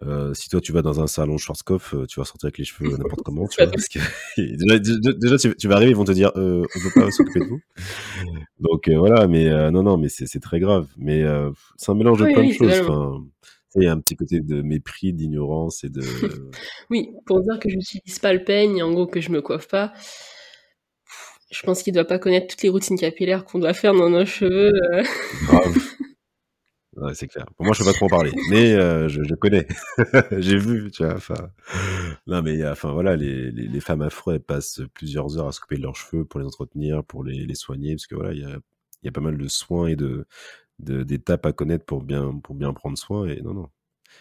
Euh, 0.03 0.33
si 0.35 0.47
toi 0.49 0.61
tu 0.61 0.71
vas 0.73 0.83
dans 0.83 1.01
un 1.01 1.07
salon 1.07 1.39
Schwarzkopf, 1.39 1.95
euh, 1.95 2.05
tu 2.05 2.19
vas 2.19 2.25
sortir 2.25 2.45
avec 2.47 2.59
les 2.59 2.65
cheveux 2.65 2.91
n'importe 2.97 3.23
comment, 3.23 3.47
tu 3.47 3.55
C'est 3.57 3.63
vois, 3.63 3.71
parce 3.71 3.87
que 3.87 3.97
déjà, 5.17 5.37
tu, 5.39 5.55
tu 5.55 5.67
vas 5.67 5.75
arriver, 5.77 5.91
ils 5.91 5.97
vont 5.97 6.03
te 6.03 6.11
dire, 6.11 6.31
euh, 6.35 6.63
on 6.75 6.79
peut 6.81 7.01
pas 7.01 7.09
s'occuper 7.09 7.39
de 7.39 7.45
vous. 7.45 7.61
Donc 8.59 8.89
euh, 8.89 8.97
voilà, 8.99 9.25
mais 9.27 9.49
non, 9.71 9.83
non, 9.83 9.97
mais 9.97 10.09
c'est 10.09 10.39
très 10.41 10.59
grave. 10.59 10.87
Mais 10.97 11.23
c'est 11.77 11.91
un 11.91 11.95
mélange 11.95 12.19
de 12.19 12.25
Oui, 12.25 12.33
plein 12.33 12.45
de 12.45 12.51
choses. 12.51 12.79
Enfin, 12.87 13.23
il 13.75 13.83
y 13.83 13.87
a 13.87 13.91
un 13.93 13.99
petit 13.99 14.15
côté 14.15 14.39
de 14.41 14.61
mépris, 14.61 15.13
d'ignorance 15.13 15.83
et 15.85 15.89
de. 15.89 16.01
Oui, 16.89 17.09
pour 17.25 17.41
dire 17.41 17.57
que 17.59 17.69
je 17.69 17.75
n'utilise 17.75 18.19
pas 18.19 18.33
le 18.33 18.43
peigne, 18.43 18.83
en 18.83 18.91
gros 18.91 19.07
que 19.07 19.21
je 19.21 19.31
me 19.31 19.41
coiffe 19.41 19.67
pas, 19.67 19.93
je 21.51 21.61
pense 21.63 21.83
qu'il 21.83 21.93
doit 21.93 22.05
pas 22.05 22.19
connaître 22.19 22.47
toutes 22.47 22.63
les 22.63 22.69
routines 22.69 22.97
capillaires 22.97 23.45
qu'on 23.45 23.59
doit 23.59 23.73
faire 23.73 23.93
dans 23.93 24.09
nos 24.09 24.25
cheveux. 24.25 24.73
euh. 24.93 25.03
Grave. 25.45 25.75
C'est 27.13 27.27
clair. 27.27 27.45
Pour 27.55 27.65
moi, 27.65 27.75
je 27.75 27.79
peux 27.83 27.85
pas 27.85 27.93
trop 27.93 28.05
en 28.05 28.09
parler, 28.09 28.31
mais 28.49 28.73
euh, 28.73 29.07
je, 29.07 29.35
connais. 29.35 29.67
J'ai 30.39 30.57
vu, 30.57 30.89
tu 30.89 31.05
vois. 31.05 31.19
Non, 32.25 32.41
mais 32.41 32.67
enfin 32.67 32.91
voilà, 32.91 33.15
les, 33.15 33.51
les, 33.51 33.79
femmes 33.79 34.01
afro, 34.01 34.37
passent 34.39 34.81
plusieurs 34.95 35.37
heures 35.37 35.47
à 35.47 35.51
se 35.51 35.59
couper 35.59 35.77
leurs 35.77 35.95
cheveux 35.95 36.25
pour 36.25 36.39
les 36.39 36.45
entretenir, 36.47 37.03
pour 37.03 37.23
les, 37.23 37.45
les 37.45 37.55
soigner, 37.55 37.93
parce 37.95 38.07
que 38.07 38.15
voilà, 38.15 38.33
il 38.33 38.39
y 38.39 38.45
a, 38.45 38.57
y 39.03 39.07
a 39.07 39.11
pas 39.11 39.21
mal 39.21 39.37
de 39.37 39.47
soins 39.47 39.87
et 39.87 39.95
de- 39.95 40.25
d'étapes 40.79 41.45
à 41.45 41.53
connaître 41.53 41.85
pour 41.85 42.03
bien 42.03 42.39
pour 42.43 42.55
bien 42.55 42.73
prendre 42.73 42.97
soin. 42.97 43.27
Et 43.27 43.41
non, 43.41 43.53
non. 43.53 43.69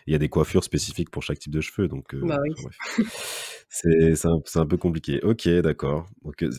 Il 0.06 0.12
y 0.12 0.16
a 0.16 0.18
des 0.18 0.28
coiffures 0.28 0.64
spécifiques 0.64 1.10
pour 1.10 1.22
chaque 1.22 1.38
type 1.38 1.52
de 1.52 1.60
cheveux, 1.60 1.88
donc 1.88 2.14
euh, 2.14 2.20
Bah 2.22 2.38
oui. 2.42 2.52
enfin, 2.52 2.68
bref. 2.98 3.64
c'est 3.68 4.58
un, 4.58 4.66
peu 4.66 4.76
compliqué. 4.76 5.20
Ok, 5.22 5.48
d'accord. 5.48 6.06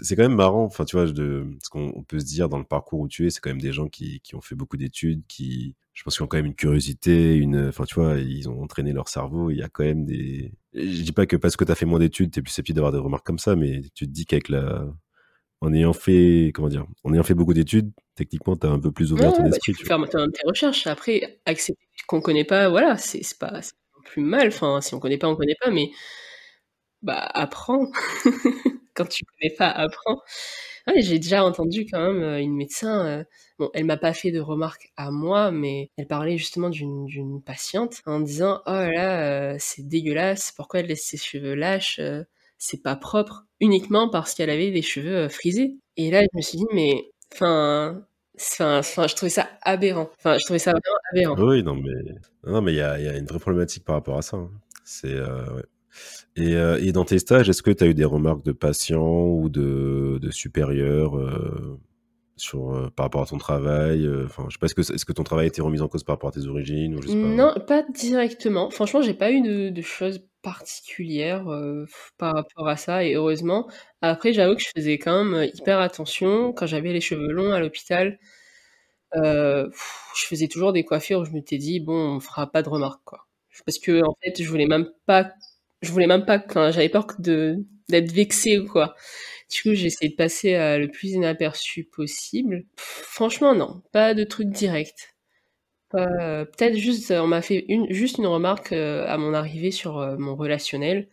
C'est 0.04 0.16
quand 0.16 0.24
même 0.24 0.36
marrant. 0.36 0.66
Enfin, 0.66 0.86
tu 0.86 0.96
vois, 0.96 1.06
de 1.06 1.46
ce 1.64 1.70
qu'on 1.70 1.92
on 1.96 2.04
peut 2.04 2.20
se 2.20 2.26
dire 2.26 2.50
dans 2.50 2.60
le 2.60 2.66
parcours 2.66 3.00
où 3.00 3.08
tu 3.08 3.26
es, 3.26 3.30
c'est 3.30 3.40
quand 3.40 3.50
même 3.50 3.62
des 3.62 3.74
gens 3.74 3.88
qui 3.88 4.20
qui 4.22 4.36
ont 4.36 4.42
fait 4.42 4.56
beaucoup 4.56 4.78
d'études, 4.78 5.24
qui 5.28 5.76
je 5.98 6.04
pense 6.04 6.16
qu'ils 6.16 6.24
ont 6.24 6.28
quand 6.28 6.38
même 6.38 6.46
une 6.46 6.56
curiosité, 6.56 7.36
une, 7.36 7.70
enfin, 7.70 7.86
tu 7.86 7.96
vois, 7.96 8.20
ils 8.20 8.48
ont 8.48 8.62
entraîné 8.62 8.94
leur 8.94 9.08
cerveau. 9.10 9.50
Il 9.50 9.58
y 9.58 9.64
a 9.64 9.68
quand 9.68 9.84
même 9.84 10.06
des. 10.06 10.54
Je 10.74 11.02
dis 11.02 11.12
pas 11.12 11.26
que 11.26 11.36
parce 11.36 11.56
que 11.56 11.66
tu 11.66 11.72
as 11.72 11.76
fait 11.76 11.88
moins 11.88 11.98
d'études, 11.98 12.32
tu 12.32 12.38
es 12.38 12.42
plus 12.44 12.52
susceptible 12.52 12.76
d'avoir 12.76 12.92
des 12.92 13.00
remarques 13.00 13.26
comme 13.26 13.40
ça, 13.40 13.56
mais 13.56 13.82
tu 13.96 14.06
te 14.06 14.12
dis 14.12 14.28
qu'avec 14.28 14.50
la. 14.50 14.86
En 15.60 15.74
ayant 15.74 15.94
fait, 15.94 16.52
comment 16.54 16.68
dire, 16.68 16.86
en 17.04 17.14
ayant 17.16 17.24
fait 17.24 17.34
beaucoup 17.34 17.56
d'études, 17.56 17.92
techniquement, 18.14 18.56
tu 18.56 18.68
as 18.68 18.70
un 18.70 18.80
peu 18.80 18.92
plus 18.92 19.12
Ouais, 19.12 19.20
ouvert 19.20 19.34
ton 19.34 19.44
ouais, 19.44 19.50
bah, 19.50 19.56
esprit, 19.56 19.72
tu 19.72 19.80
tu 19.80 19.84
peux 19.86 19.88
faire 19.88 20.08
toi-même 20.08 20.32
tes 20.32 20.48
recherches. 20.48 20.86
Après, 20.86 21.40
accepter 21.46 21.87
qu'on 22.08 22.22
connaît 22.22 22.46
pas, 22.46 22.70
voilà, 22.70 22.98
c'est 22.98 23.22
pas, 23.40 23.62
plus 24.06 24.22
mal. 24.24 24.48
Enfin, 24.50 24.82
si 24.82 24.94
on 24.96 25.00
connaît 25.00 25.18
pas, 25.18 25.28
on 25.30 25.36
connaît 25.36 25.56
pas, 25.62 25.72
mais 25.72 25.92
bah 27.02 27.20
apprends. 27.34 27.92
Quand 28.96 29.06
tu 29.06 29.24
connais 29.26 29.54
pas, 29.56 29.70
apprends. 29.70 30.22
J'ai 30.98 31.20
déjà 31.20 31.44
entendu 31.46 31.86
quand 31.92 32.00
même 32.02 32.24
euh, 32.24 32.40
une 32.42 32.56
médecin. 32.56 33.06
euh, 33.06 33.24
bon, 33.60 33.70
elle 33.74 33.86
m'a 33.86 33.98
pas 33.98 34.14
fait 34.14 34.32
de 34.32 34.40
remarques 34.40 34.92
à 34.98 35.12
moi, 35.12 35.52
mais 35.52 35.92
elle 35.98 36.08
parlait 36.08 36.38
justement 36.38 36.70
d'une 36.70 37.42
patiente 37.46 38.02
en 38.06 38.20
disant 38.22 38.62
oh 38.68 38.72
là 38.72 38.92
là, 38.92 39.54
euh, 39.54 39.58
c'est 39.60 39.88
dégueulasse. 39.88 40.54
Pourquoi 40.56 40.80
elle 40.82 40.88
laisse 40.88 41.06
ses 41.06 41.18
cheveux 41.18 41.56
lâches 41.56 42.00
euh, 42.00 42.24
C'est 42.58 42.82
pas 42.84 42.96
propre. 42.96 43.46
Uniquement 43.62 44.10
parce 44.10 44.34
qu'elle 44.36 44.50
avait 44.50 44.72
des 44.72 44.82
cheveux 44.84 45.16
euh, 45.26 45.30
frisés. 45.30 45.78
Et 45.98 46.12
là, 46.12 46.22
je 46.24 46.38
me 46.38 46.42
suis 46.42 46.58
dit 46.60 46.66
mais 46.74 47.12
enfin. 47.34 48.06
Enfin, 48.40 48.80
enfin, 48.80 49.08
je 49.08 49.16
trouvais 49.16 49.30
ça 49.30 49.48
aberrant. 49.64 50.10
Enfin, 50.20 50.38
je 50.38 50.44
trouvais 50.46 50.60
ça 50.60 50.74
aberrant. 51.12 51.36
Oui, 51.48 51.64
non, 51.64 51.76
mais 51.76 51.92
non, 52.46 52.62
mais 52.62 52.74
il 52.74 52.78
y 52.78 52.82
a, 52.82 53.00
il 53.00 53.06
y 53.06 53.10
a 53.10 53.18
une 53.18 53.26
vraie 53.26 53.40
problématique 53.40 53.84
par 53.84 53.96
rapport 53.96 54.18
à 54.18 54.22
ça. 54.22 54.38
hein. 54.38 54.50
C'est 54.86 55.14
euh, 55.14 55.46
ouais. 55.56 55.64
Et, 56.36 56.56
euh, 56.56 56.78
et 56.80 56.92
dans 56.92 57.04
tes 57.06 57.18
stages, 57.20 57.50
est-ce 57.50 57.64
que 57.64 57.72
tu 57.72 57.84
as 57.84 57.88
eu 57.88 57.94
des 57.96 58.06
remarques 58.06 58.44
de 58.46 58.52
patients 58.52 59.26
ou 59.28 59.50
de, 59.50 60.20
de 60.22 60.30
supérieurs 60.32 61.18
euh, 61.18 61.80
sur, 62.36 62.92
par 62.96 63.06
rapport 63.08 63.24
à 63.24 63.26
ton 63.26 63.40
travail 63.40 64.08
Enfin, 64.26 64.46
je 64.48 64.54
sais 64.54 64.60
pas, 64.60 64.66
est-ce 64.68 64.76
que, 64.76 64.94
est-ce 64.94 65.06
que 65.06 65.14
ton 65.14 65.24
travail 65.24 65.46
a 65.46 65.48
été 65.48 65.62
remis 65.62 65.82
en 65.82 65.88
cause 65.88 66.04
par 66.04 66.14
rapport 66.16 66.30
à 66.30 66.34
tes 66.34 66.46
origines 66.46 66.96
ou 66.96 67.02
je 67.02 67.08
sais 67.08 67.14
pas 67.20 67.28
Non, 67.28 67.54
pas 67.68 67.82
directement. 67.92 68.70
Franchement, 68.70 69.02
j'ai 69.02 69.16
pas 69.16 69.32
eu 69.32 69.42
de, 69.42 69.70
de 69.70 69.82
choses 69.82 70.20
particulière, 70.44 71.50
heu, 71.52 71.86
par 72.18 72.34
rapport 72.36 72.68
à 72.68 72.78
ça 72.78 73.04
et 73.04 73.16
heureusement. 73.16 73.68
Après 74.02 74.34
j'avoue 74.34 74.56
que 74.56 74.62
je 74.64 74.70
faisais 74.76 74.98
quand 75.00 75.24
même, 75.26 75.36
heu, 75.36 75.48
hyper 75.56 75.80
attention 75.80 76.54
quand 76.54 76.68
j'avais 76.68 76.94
les 76.94 77.02
cheveux 77.02 77.32
longs 77.32 77.52
à 77.54 77.60
l'hôpital, 77.60 78.20
heu, 79.16 79.72
je 80.18 80.26
faisais 80.28 80.48
toujours 80.50 80.74
des 80.74 80.84
coiffures 80.86 81.22
où 81.22 81.26
je 81.26 81.32
m'étais 81.32 81.58
dit: 81.60 81.80
«Bon, 81.82 82.18
on 82.18 82.20
fera 82.22 82.52
pas 82.52 82.64
de 82.64 82.70
remarques, 82.70 83.02
quoi». 83.06 83.28
Parce 83.66 83.80
qu'en 83.80 84.16
fait, 84.24 84.42
je 84.44 84.50
voulais 84.50 84.68
même 84.68 84.90
pas 85.08 85.34
je 85.84 85.92
voulais 85.92 86.08
même 86.08 86.26
pas 86.26 86.44
enfin, 86.50 86.72
j'avais 86.72 86.90
peur 86.90 87.08
de 87.20 87.58
d'être 87.90 88.12
vexée 88.14 88.60
ou 88.60 88.68
quoi. 88.68 88.96
Du 89.54 89.62
coup, 89.64 89.70
essayé 89.72 90.10
de 90.12 90.16
passer, 90.18 90.54
le 90.80 90.88
plus 90.90 91.12
inaperçu 91.12 91.86
possible. 91.86 92.66
Franchement, 92.78 93.56
non, 93.56 93.84
pas 93.94 94.14
de 94.16 94.24
truc 94.26 94.50
direct. 94.50 95.14
Pas 95.92 96.46
peut-être 96.46 96.76
juste, 96.76 97.12
on 97.12 97.28
m'a 97.28 97.42
fait 97.42 97.64
une 97.70 97.90
juste 97.94 98.18
une 98.18 98.28
remarque, 98.28 98.74
heu, 98.74 99.04
à 99.08 99.18
mon 99.18 99.34
arrivée 99.34 99.72
sur, 99.72 100.00
mon 100.20 100.36
relationnel, 100.36 101.08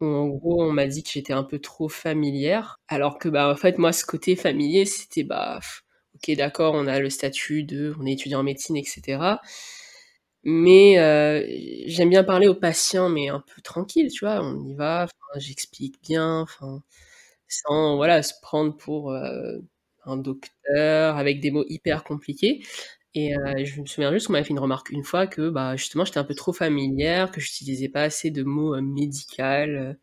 où 0.00 0.06
en 0.06 0.28
gros, 0.28 0.62
on 0.64 0.72
m'a 0.72 0.86
dit 0.86 1.02
que 1.04 1.10
j'étais 1.10 1.32
un 1.34 1.44
peu 1.44 1.58
trop 1.60 1.88
familière, 1.88 2.80
alors 2.88 3.18
que, 3.18 3.28
bah, 3.28 3.50
en 3.50 3.56
fait, 3.56 3.78
moi, 3.78 3.92
ce 3.92 4.06
côté 4.06 4.36
familier, 4.36 4.86
c'était, 4.86 5.24
bah, 5.24 5.60
OK, 6.16 6.36
d'accord, 6.36 6.74
on 6.74 6.86
a 6.88 7.00
le 7.00 7.10
statut 7.10 7.64
de 7.64 7.94
on 8.00 8.06
est 8.06 8.12
étudiant 8.14 8.40
en 8.40 8.42
médecine 8.44 8.76
et 8.76 8.84
cetera. 8.84 9.40
Mais 10.44 10.94
j'aime 11.86 12.10
bien 12.10 12.24
parler 12.24 12.46
aux 12.48 12.54
patients, 12.54 13.08
mais 13.08 13.28
un 13.28 13.40
peu 13.40 13.60
tranquille, 13.62 14.08
tu 14.12 14.24
vois? 14.24 14.40
On 14.42 14.64
y 14.64 14.74
va, 14.74 15.06
j'explique 15.36 16.00
bien, 16.02 16.40
enfin, 16.40 16.82
sans, 17.48 17.96
voilà, 17.96 18.22
se 18.22 18.34
prendre 18.42 18.76
pour, 18.76 19.14
un 20.06 20.16
docteur 20.18 21.16
avec 21.18 21.40
des 21.40 21.50
mots 21.52 21.64
hyper 21.68 22.04
compliqués 22.04 22.62
et 23.16 23.34
heu, 23.36 23.64
je 23.64 23.80
me 23.82 23.86
souviens 23.86 24.12
juste 24.12 24.28
qu'on 24.28 24.34
m'avait 24.34 24.44
fait 24.44 24.50
une 24.52 24.60
remarque 24.60 24.90
une 24.90 25.04
fois 25.04 25.26
que, 25.26 25.50
bah, 25.50 25.76
justement, 25.76 26.04
j'étais 26.04 26.18
un 26.18 26.24
peu 26.24 26.34
trop 26.36 26.52
familière, 26.52 27.32
que 27.32 27.40
j'utilisais 27.40 27.88
pas 27.88 28.02
assez 28.02 28.30
de 28.30 28.44
mots, 28.44 28.80
médical, 28.82 29.76
heu, 29.76 29.96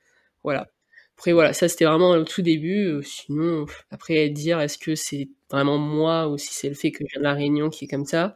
voilà. 0.44 0.70
Après 1.18 1.32
voilà, 1.34 1.54
ça 1.54 1.70
c'était 1.70 1.86
vraiment 1.86 2.12
au 2.12 2.24
tout 2.26 2.42
début, 2.42 2.86
heu, 2.88 3.02
sinon 3.04 3.66
après 3.92 4.30
dire 4.30 4.60
est-ce 4.62 4.78
que 4.80 4.96
c'est 4.96 5.30
vraiment 5.52 5.78
moi 5.78 6.28
ou 6.30 6.38
si 6.40 6.54
c'est 6.54 6.70
le 6.70 6.76
fait 6.76 6.92
que 6.92 7.06
je 7.08 7.14
viens 7.14 7.22
de 7.22 7.24
La 7.26 7.34
Réunion 7.36 7.70
qui 7.70 7.86
est 7.86 7.88
comme 7.88 8.06
ça, 8.06 8.36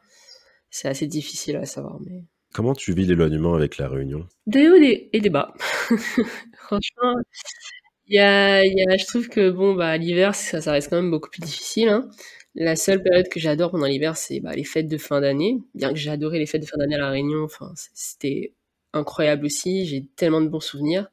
c'est 0.71 0.87
assez 0.89 1.07
difficile 1.07 1.57
à 1.57 1.65
savoir, 1.65 1.99
mais 2.01 2.23
Comment 2.53 2.73
tu 2.73 2.93
vis 2.93 3.05
l'éloignement 3.05 3.53
avec 3.55 3.77
La 3.77 3.87
Réunion? 3.87 4.27
Des 4.47 4.67
hauts 4.69 4.75
et 4.75 5.19
des 5.19 5.29
bas. 5.29 5.53
Franchement, 6.57 7.15
il 8.07 8.15
y 8.15 8.19
a 8.19 8.65
il 8.65 8.73
y 8.77 8.83
a 8.91 8.97
je 8.97 9.05
trouve 9.05 9.29
que 9.29 9.49
bon, 9.51 9.75
bah, 9.75 9.97
l'hiver, 9.97 10.35
ça 10.35 10.61
ça 10.61 10.71
reste 10.73 10.89
quand 10.89 10.97
même 10.97 11.11
beaucoup 11.11 11.29
plus 11.29 11.41
difficile, 11.41 11.89
hein. 11.89 12.09
La 12.59 12.75
seule 12.75 13.03
période 13.03 13.29
que 13.29 13.39
j'adore 13.39 13.69
pendant 13.69 13.85
l'hiver, 13.85 14.17
c'est, 14.17 14.39
bah, 14.39 14.53
les 14.55 14.63
fêtes 14.63 14.87
de 14.87 14.97
fin 14.97 15.21
d'année. 15.21 15.59
Bien 15.75 15.89
que 15.93 15.99
j'ai 15.99 16.09
adoré 16.09 16.39
les 16.39 16.47
fêtes 16.47 16.63
de 16.63 16.67
fin 16.67 16.77
d'année 16.77 16.95
à 16.95 16.97
La 16.97 17.11
Réunion, 17.11 17.43
enfin, 17.43 17.71
c'était 17.93 18.53
incroyable 18.93 19.45
aussi, 19.45 19.85
j'ai 19.85 20.07
tellement 20.15 20.41
de 20.41 20.47
bons 20.47 20.59
souvenirs. 20.59 21.07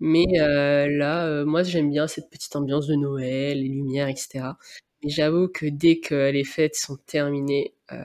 Mais 0.00 0.24
heu, 0.40 0.88
là, 0.98 1.28
heu, 1.28 1.44
moi 1.46 1.62
j'aime 1.64 1.90
bien 1.90 2.08
cette 2.08 2.30
petite 2.30 2.56
ambiance 2.56 2.86
de 2.88 2.96
Noël, 2.96 3.60
les 3.62 3.68
lumières 3.68 4.08
et 4.08 4.16
cetera. 4.16 4.58
Mais 5.04 5.10
j'avoue 5.10 5.48
que 5.48 5.66
dès 5.66 6.00
que 6.00 6.30
les 6.30 6.44
fêtes 6.44 6.76
sont 6.76 6.96
terminées, 7.06 7.74
heu, 7.92 7.98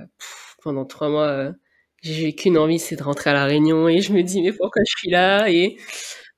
pendant 0.64 0.86
3 0.86 1.10
mois, 1.10 1.54
j'ai 2.04 2.34
qu'une 2.36 2.58
envie, 2.58 2.80
c'est 2.80 2.98
de 2.98 3.04
rentrer 3.04 3.32
à 3.32 3.34
La 3.34 3.46
Réunion 3.46 3.90
et 3.90 4.02
je 4.02 4.14
me 4.14 4.24
dis: 4.24 4.42
«Mais 4.44 4.54
pourquoi 4.54 4.84
je 4.88 4.94
suis 5.00 5.10
là?» 5.12 5.50
et 5.52 5.78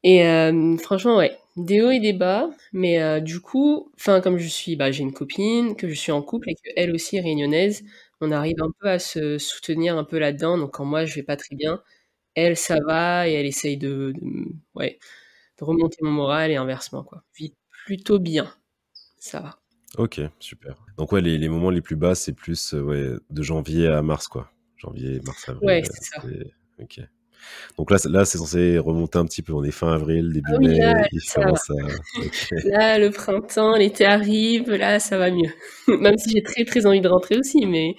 et 0.03 0.17
hem, 0.19 0.79
franchement, 0.79 1.17
ouais, 1.17 1.37
des 1.65 1.81
hauts 1.81 1.91
et 1.91 1.99
des 1.99 2.13
bas, 2.13 2.49
mais 2.73 3.01
heu, 3.01 3.21
du 3.21 3.39
coup, 3.41 3.91
enfin, 3.95 4.21
comme 4.21 4.37
je 4.39 4.47
suis 4.47 4.75
bah, 4.75 4.91
j'ai 4.91 5.03
une 5.03 5.13
copine, 5.13 5.75
que 5.75 5.89
je 5.89 5.93
suis 5.95 6.11
en 6.11 6.21
couple 6.23 6.49
et 6.51 6.55
qu'elle 6.55 6.91
aussi 6.93 7.17
est 7.17 7.21
réunionnaise, 7.21 7.83
on 8.21 8.31
arrive 8.31 8.61
un 8.61 8.71
peu 8.79 8.89
à 8.89 8.99
se 8.99 9.37
soutenir 9.39 9.97
un 9.97 10.03
peu 10.05 10.19
là-dedans. 10.19 10.57
Donc 10.57 10.73
quand 10.75 10.85
moi 10.85 11.05
je 11.05 11.15
vais 11.15 11.23
pas 11.23 11.37
très 11.37 11.55
bien, 11.55 11.83
elle, 12.35 12.57
ça 12.57 12.77
va 12.87 13.29
et 13.29 13.33
elle 13.33 13.47
essaye 13.47 13.77
de 13.77 14.13
de 14.15 14.21
m 14.25 14.59
ouais, 14.75 14.99
de 15.59 15.65
remonter 15.65 15.97
mon 16.03 16.11
moral 16.11 16.51
et 16.51 16.57
inversement, 16.57 17.03
quoi. 17.03 17.23
Je 17.33 17.45
vis 17.45 17.55
plutôt 17.85 18.19
bien, 18.19 18.53
ça 19.19 19.41
va. 19.41 19.59
OK, 19.97 20.21
super. 20.39 20.75
Donc 20.97 21.11
ouais, 21.11 21.21
les 21.21 21.37
les 21.37 21.49
moments 21.49 21.71
les 21.71 21.81
plus 21.81 21.95
bas, 21.95 22.13
c'est 22.15 22.33
plus, 22.33 22.73
heu, 22.73 22.81
ouais, 22.83 23.09
de 23.29 23.41
janvier 23.43 23.87
à 23.87 24.01
mars, 24.03 24.27
quoi? 24.27 24.51
Janvier, 24.77 25.19
mars, 25.21 25.49
avril, 25.49 25.61
Ouais, 25.61 25.81
heu, 25.83 25.89
c'est 25.89 26.03
ça. 26.15 26.21
c'est 26.21 26.53
OK. 26.79 26.99
Donc 27.77 27.91
là, 27.91 27.97
c'est 27.97 28.09
là, 28.09 28.25
c'est 28.25 28.37
censé 28.37 28.77
remonter 28.77 29.17
un 29.17 29.25
petit 29.25 29.41
peu, 29.41 29.53
on 29.53 29.63
est 29.63 29.71
fin 29.71 29.93
avril, 29.93 30.29
Ah 30.29 30.33
début 30.33 30.67
oui, 30.67 30.67
mai, 30.67 30.79
là, 30.79 31.07
ça 31.15 31.41
le 32.97 33.09
printemps, 33.09 33.75
l'été 33.75 34.05
arrive, 34.05 34.71
là, 34.71 34.99
ça 34.99 35.17
va 35.17 35.31
mieux. 35.31 35.51
Même 35.87 36.17
si 36.17 36.31
j'ai 36.31 36.43
très, 36.43 36.65
très 36.65 36.85
envie 36.85 37.01
de 37.01 37.07
rentrer 37.07 37.37
aussi, 37.37 37.65
mais 37.65 37.95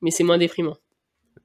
mais 0.00 0.10
c'est 0.10 0.24
moins 0.24 0.38
déprimant. 0.38 0.76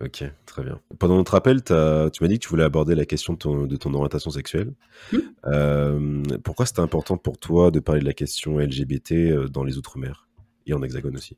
OK, 0.03 0.23
très 0.45 0.63
bien. 0.63 0.79
Pendant 0.99 1.15
notre 1.15 1.33
appel, 1.33 1.63
tu 1.63 1.73
as 1.73 2.09
tu 2.11 2.23
m'as 2.23 2.27
dit 2.27 2.37
que 2.37 2.43
tu 2.43 2.49
voulais 2.49 2.63
aborder 2.63 2.93
la 2.93 3.05
question 3.05 3.33
de 3.33 3.39
ton 3.39 3.65
de 3.65 3.75
ton 3.75 3.93
orientation 3.95 4.29
sexuelle. 4.29 4.73
Mmh. 5.11 5.17
Hem, 5.51 6.23
pourquoi 6.43 6.67
c'était 6.67 6.81
important 6.81 7.17
pour 7.17 7.39
toi 7.39 7.71
de 7.71 7.79
parler 7.79 8.01
de 8.01 8.05
la 8.05 8.13
question 8.13 8.59
LGBT, 8.59 9.11
heu, 9.11 9.49
dans 9.49 9.63
les 9.63 9.77
outre-mer 9.77 10.27
et 10.67 10.73
en 10.73 10.83
hexagone 10.83 11.15
aussi? 11.15 11.37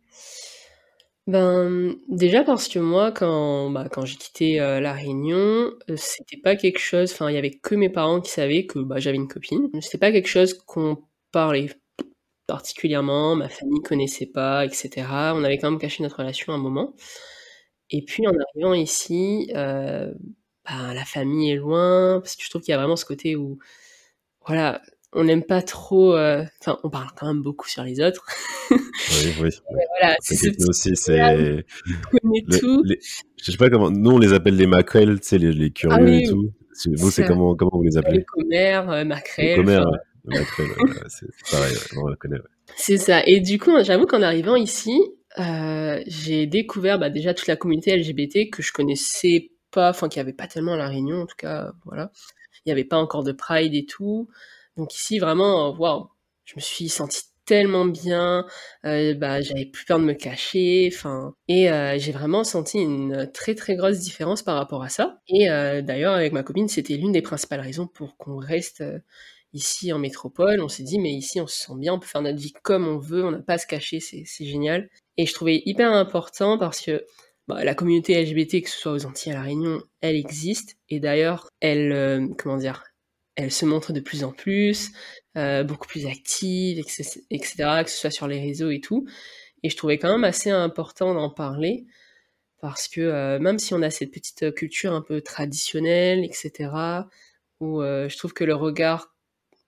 Ben, 1.30 1.96
déjà 2.08 2.44
parce 2.44 2.68
que 2.70 2.80
moi 2.80 3.12
quand, 3.12 3.72
bah, 3.72 3.88
quand 3.92 4.06
j'ai 4.06 4.18
quitté, 4.18 4.60
heu, 4.62 4.80
La 4.80 4.94
Réunion, 4.94 5.72
heu, 5.90 5.98
c'était 5.98 6.38
pas 6.42 6.56
quelque 6.56 6.80
chose 6.80 7.12
enfin, 7.14 7.30
il 7.32 7.36
y 7.36 7.38
avait 7.38 7.52
que 7.52 7.76
mes 7.76 7.90
parents 7.90 8.22
qui 8.22 8.32
savaient 8.32 8.66
que, 8.66 8.80
bah, 8.80 8.98
j'avais 9.00 9.18
une 9.18 9.28
copine. 9.28 9.70
C'était 9.82 10.00
pas 10.00 10.12
quelque 10.14 10.28
chose 10.30 10.56
qu'on 10.56 10.98
parlait 11.32 11.70
particulièrement, 12.48 13.36
ma 13.36 13.50
famille 13.50 13.82
connaissait 13.84 14.28
pas 14.28 14.66
et 14.66 14.70
cetera. 14.72 15.34
On 15.36 15.44
avait 15.46 15.58
quand 15.60 15.72
même 15.72 15.80
caché 15.80 16.04
notre 16.04 16.20
relation 16.20 16.54
un 16.54 16.60
moment 16.60 16.96
et 17.92 18.04
puis 18.06 18.28
en 18.28 18.34
arrivant 18.56 18.74
ici, 18.76 19.50
heu, 19.56 20.16
ben, 20.70 20.94
la 20.96 21.06
famille 21.06 21.52
est 21.52 21.56
loin, 21.58 22.20
parce 22.22 22.36
que 22.38 22.44
je 22.46 22.50
trouve 22.52 22.62
qu'il 22.64 22.72
y 22.74 22.76
a 22.76 22.80
vraiment 22.80 22.98
ce 22.98 23.06
côté 23.06 23.36
où, 23.38 23.60
voilà, 24.48 24.82
on 25.14 25.24
n'aime 25.24 25.44
pas 25.44 25.62
trop, 25.62 26.16
heu 26.16 26.46
enfin, 26.62 26.78
on 26.84 26.90
parle 26.90 27.10
quand 27.16 27.28
même 27.28 27.42
beaucoup 27.42 27.68
sur 27.68 27.84
les 27.84 28.00
autres. 28.02 28.26
Oui, 28.72 28.78
oui, 29.42 29.50
voilà, 30.00 30.16
c'est 30.20 30.36
ce 30.36 30.68
aussi, 30.68 30.96
c'est 30.96 31.20
on 31.22 32.20
connaît 32.20 32.44
le 32.46 32.60
tout. 32.60 32.84
les 32.84 33.00
je 33.42 33.52
sais 33.52 33.58
pas 33.58 33.70
comment 33.70 33.90
nous, 33.90 34.12
on 34.12 34.20
les 34.20 34.34
appelle 34.34 34.56
les 34.56 34.68
maquerelles, 34.68 35.20
tu 35.20 35.28
sais, 35.28 35.38
les 35.38 35.54
les 35.54 35.68
Ah 35.68 35.70
curieux 35.70 36.08
et 36.08 36.12
oui, 36.12 36.18
oui, 36.18 36.30
tout. 36.30 36.54
Vous, 36.96 37.12
c'est 37.12 37.26
comment 37.26 37.56
comment 37.56 37.72
vous 37.74 37.84
les 37.84 37.90
les 37.90 37.98
appelez? 37.98 38.20
Les 38.20 38.24
commères, 38.26 38.84
enfin 38.84 38.92
ouais, 38.92 39.04
les 39.04 39.06
maquerelles, 39.06 39.90
ouais, 40.26 41.04
c'est 41.08 41.28
pareil, 41.52 41.74
ouais, 41.74 41.98
on 41.98 42.08
la 42.08 42.16
connaît. 42.16 42.38
C'est 42.76 42.98
ça 42.98 43.24
et 43.26 43.40
du 43.40 43.58
coup, 43.58 43.72
j'avoue 43.82 44.06
qu'en 44.06 44.22
arrivant 44.22 44.56
ici, 44.56 44.94
heu, 45.40 46.04
j'ai 46.06 46.46
découvert, 46.46 47.00
bah, 47.00 47.10
déjà 47.10 47.34
toute 47.34 47.48
la 47.48 47.56
communauté 47.56 47.98
LGBT 47.98 48.50
que 48.52 48.62
je 48.62 48.72
connaissais 48.72 49.50
pas, 49.72 49.90
enfin, 49.90 50.08
qu'il 50.08 50.20
y 50.20 50.22
avait 50.22 50.34
pas 50.34 50.48
tellement 50.48 50.74
à 50.74 50.78
La 50.78 50.88
Réunion 50.88 51.22
en 51.22 51.26
tout 51.26 51.36
cas, 51.38 51.72
voilà. 51.86 52.12
Il 52.66 52.70
y 52.70 52.72
avait 52.72 52.84
pas 52.84 52.98
encore 52.98 53.24
de 53.24 53.32
pride 53.32 53.74
et 53.74 53.86
tout. 53.86 54.30
Donc 54.80 54.96
ici 54.96 55.20
vraiment, 55.20 55.72
waouh, 55.78 56.08
je 56.46 56.54
me 56.56 56.62
suis 56.62 56.90
sentie 56.90 57.24
tellement 57.46 57.86
bien, 57.86 58.46
heu, 58.86 59.14
bah, 59.16 59.42
j'avais 59.42 59.66
plus 59.66 59.86
peur 59.86 60.00
de 60.00 60.06
me 60.06 60.14
cacher, 60.14 60.90
enfin 60.94 61.34
et 61.48 61.70
heu, 61.72 61.98
j'ai 62.00 62.12
vraiment 62.14 62.44
senti 62.46 62.80
une 62.80 63.30
très, 63.34 63.56
très 63.56 63.76
grosse 63.76 64.00
différence 64.00 64.44
par 64.44 64.56
rapport 64.58 64.84
à 64.84 64.90
ça 64.90 65.20
et 65.28 65.48
d'ailleurs 65.84 66.14
avec 66.16 66.34
ma 66.34 66.44
copine, 66.44 66.68
c'était 66.70 66.96
l'une 66.98 67.12
des 67.14 67.22
principales 67.24 67.62
raisons 67.62 67.88
pour 67.88 68.18
qu'on 68.18 68.38
reste, 68.38 68.84
ici 69.54 69.92
en 69.94 70.00
métropole. 70.00 70.62
On 70.62 70.70
s'est 70.70 70.84
dit: 70.84 71.00
«Mais 71.00 71.12
ici, 71.12 71.42
on 71.42 71.48
se 71.48 71.58
sent 71.66 71.74
bien, 71.78 71.94
on 71.96 72.00
peut 72.00 72.08
faire 72.08 72.22
notre 72.22 72.40
vie 72.40 72.54
comme 72.64 72.88
on 72.88 73.00
veut, 73.00 73.26
on 73.26 73.32
n'a 73.32 73.40
pas 73.42 73.54
à 73.56 73.58
se 73.60 73.68
cacher, 73.68 74.00
c'est 74.00 74.26
génial» 74.46 74.90
et 75.18 75.26
je 75.26 75.34
trouvais 75.34 75.62
hyper 75.66 75.92
important 75.94 76.58
parce 76.60 76.82
que, 76.82 77.06
bah, 77.48 77.64
la 77.66 77.76
communauté 77.76 78.14
LGBT, 78.22 78.62
que 78.62 78.70
ce 78.70 78.78
soit 78.80 78.94
aux 78.94 79.06
Antilles, 79.06 79.34
à 79.34 79.36
La 79.36 79.42
Réunion, 79.44 79.82
elle 80.02 80.16
existe 80.16 80.78
et 80.90 81.00
d'ailleurs 81.02 81.50
elle, 81.62 82.30
comment 82.38 82.58
dire? 82.58 82.84
Elle 83.42 83.52
se 83.52 83.66
montre 83.66 83.94
de 83.94 84.02
plus 84.02 84.26
en 84.26 84.34
plus, 84.34 84.92
heu, 85.38 85.64
beaucoup 85.64 85.88
plus 85.88 86.06
active 86.06 86.78
et 86.78 86.84
cé 86.84 87.24
et 87.30 87.40
cetera, 87.42 87.86
que 87.86 87.90
ce 87.90 87.98
soit 87.98 88.12
sur 88.12 88.28
les 88.28 88.42
réseaux 88.42 88.70
et 88.70 88.82
tout 88.82 89.06
et 89.64 89.70
je 89.70 89.78
trouvais 89.78 89.98
quand 89.98 90.12
même 90.12 90.26
assez 90.26 90.50
important 90.50 91.14
d'en 91.14 91.30
parler 91.30 91.86
parce 92.62 92.90
que, 92.90 93.02
heu, 93.02 93.40
même 93.40 93.60
si 93.60 93.74
on 93.74 93.82
a 93.82 93.90
cette 93.90 94.12
petite 94.12 94.54
culture 94.56 94.94
un 94.94 95.02
peu 95.02 95.22
traditionnelle 95.22 96.26
et 96.26 96.34
cetera, 96.34 97.10
où, 97.62 97.82
je 97.82 98.18
trouve 98.18 98.34
que 98.34 98.44
le 98.44 98.56
regard 98.56 99.16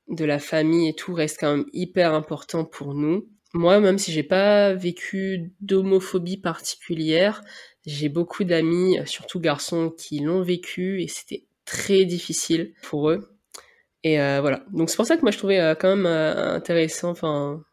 de 0.09 0.25
la 0.25 0.39
famille 0.39 0.89
et 0.89 0.93
tout 0.93 1.13
reste 1.13 1.37
quand 1.39 1.55
même 1.55 1.65
hyper 1.71 2.13
important 2.13 2.65
pour 2.65 2.93
nous. 2.93 3.29
Moi, 3.53 3.79
même 3.79 3.97
si 3.97 4.11
j'ai 4.11 4.23
pas 4.23 4.73
vécu 4.73 5.53
d'homophobie 5.61 6.37
particulière, 6.37 7.41
j'ai 7.85 8.09
beaucoup 8.09 8.43
d'amis, 8.43 8.97
surtout 9.05 9.39
garçons, 9.39 9.93
qui 9.97 10.19
l'ont 10.19 10.43
vécu 10.43 11.01
et 11.01 11.07
c'était 11.07 11.45
très 11.65 12.03
difficile 12.05 12.73
pour 12.81 13.09
eux 13.09 13.30
et 14.03 14.19
heu, 14.19 14.39
voilà. 14.41 14.63
Donc 14.73 14.89
c'est 14.89 14.95
pour 14.97 15.05
ça 15.05 15.17
que 15.17 15.21
moi 15.21 15.31
je 15.31 15.37
trouvais, 15.37 15.59
heu, 15.61 15.75
quand 15.79 15.95
même, 15.95 16.05
heu, 16.05 16.37
intéressant, 16.55 17.09
enfin, 17.11 17.63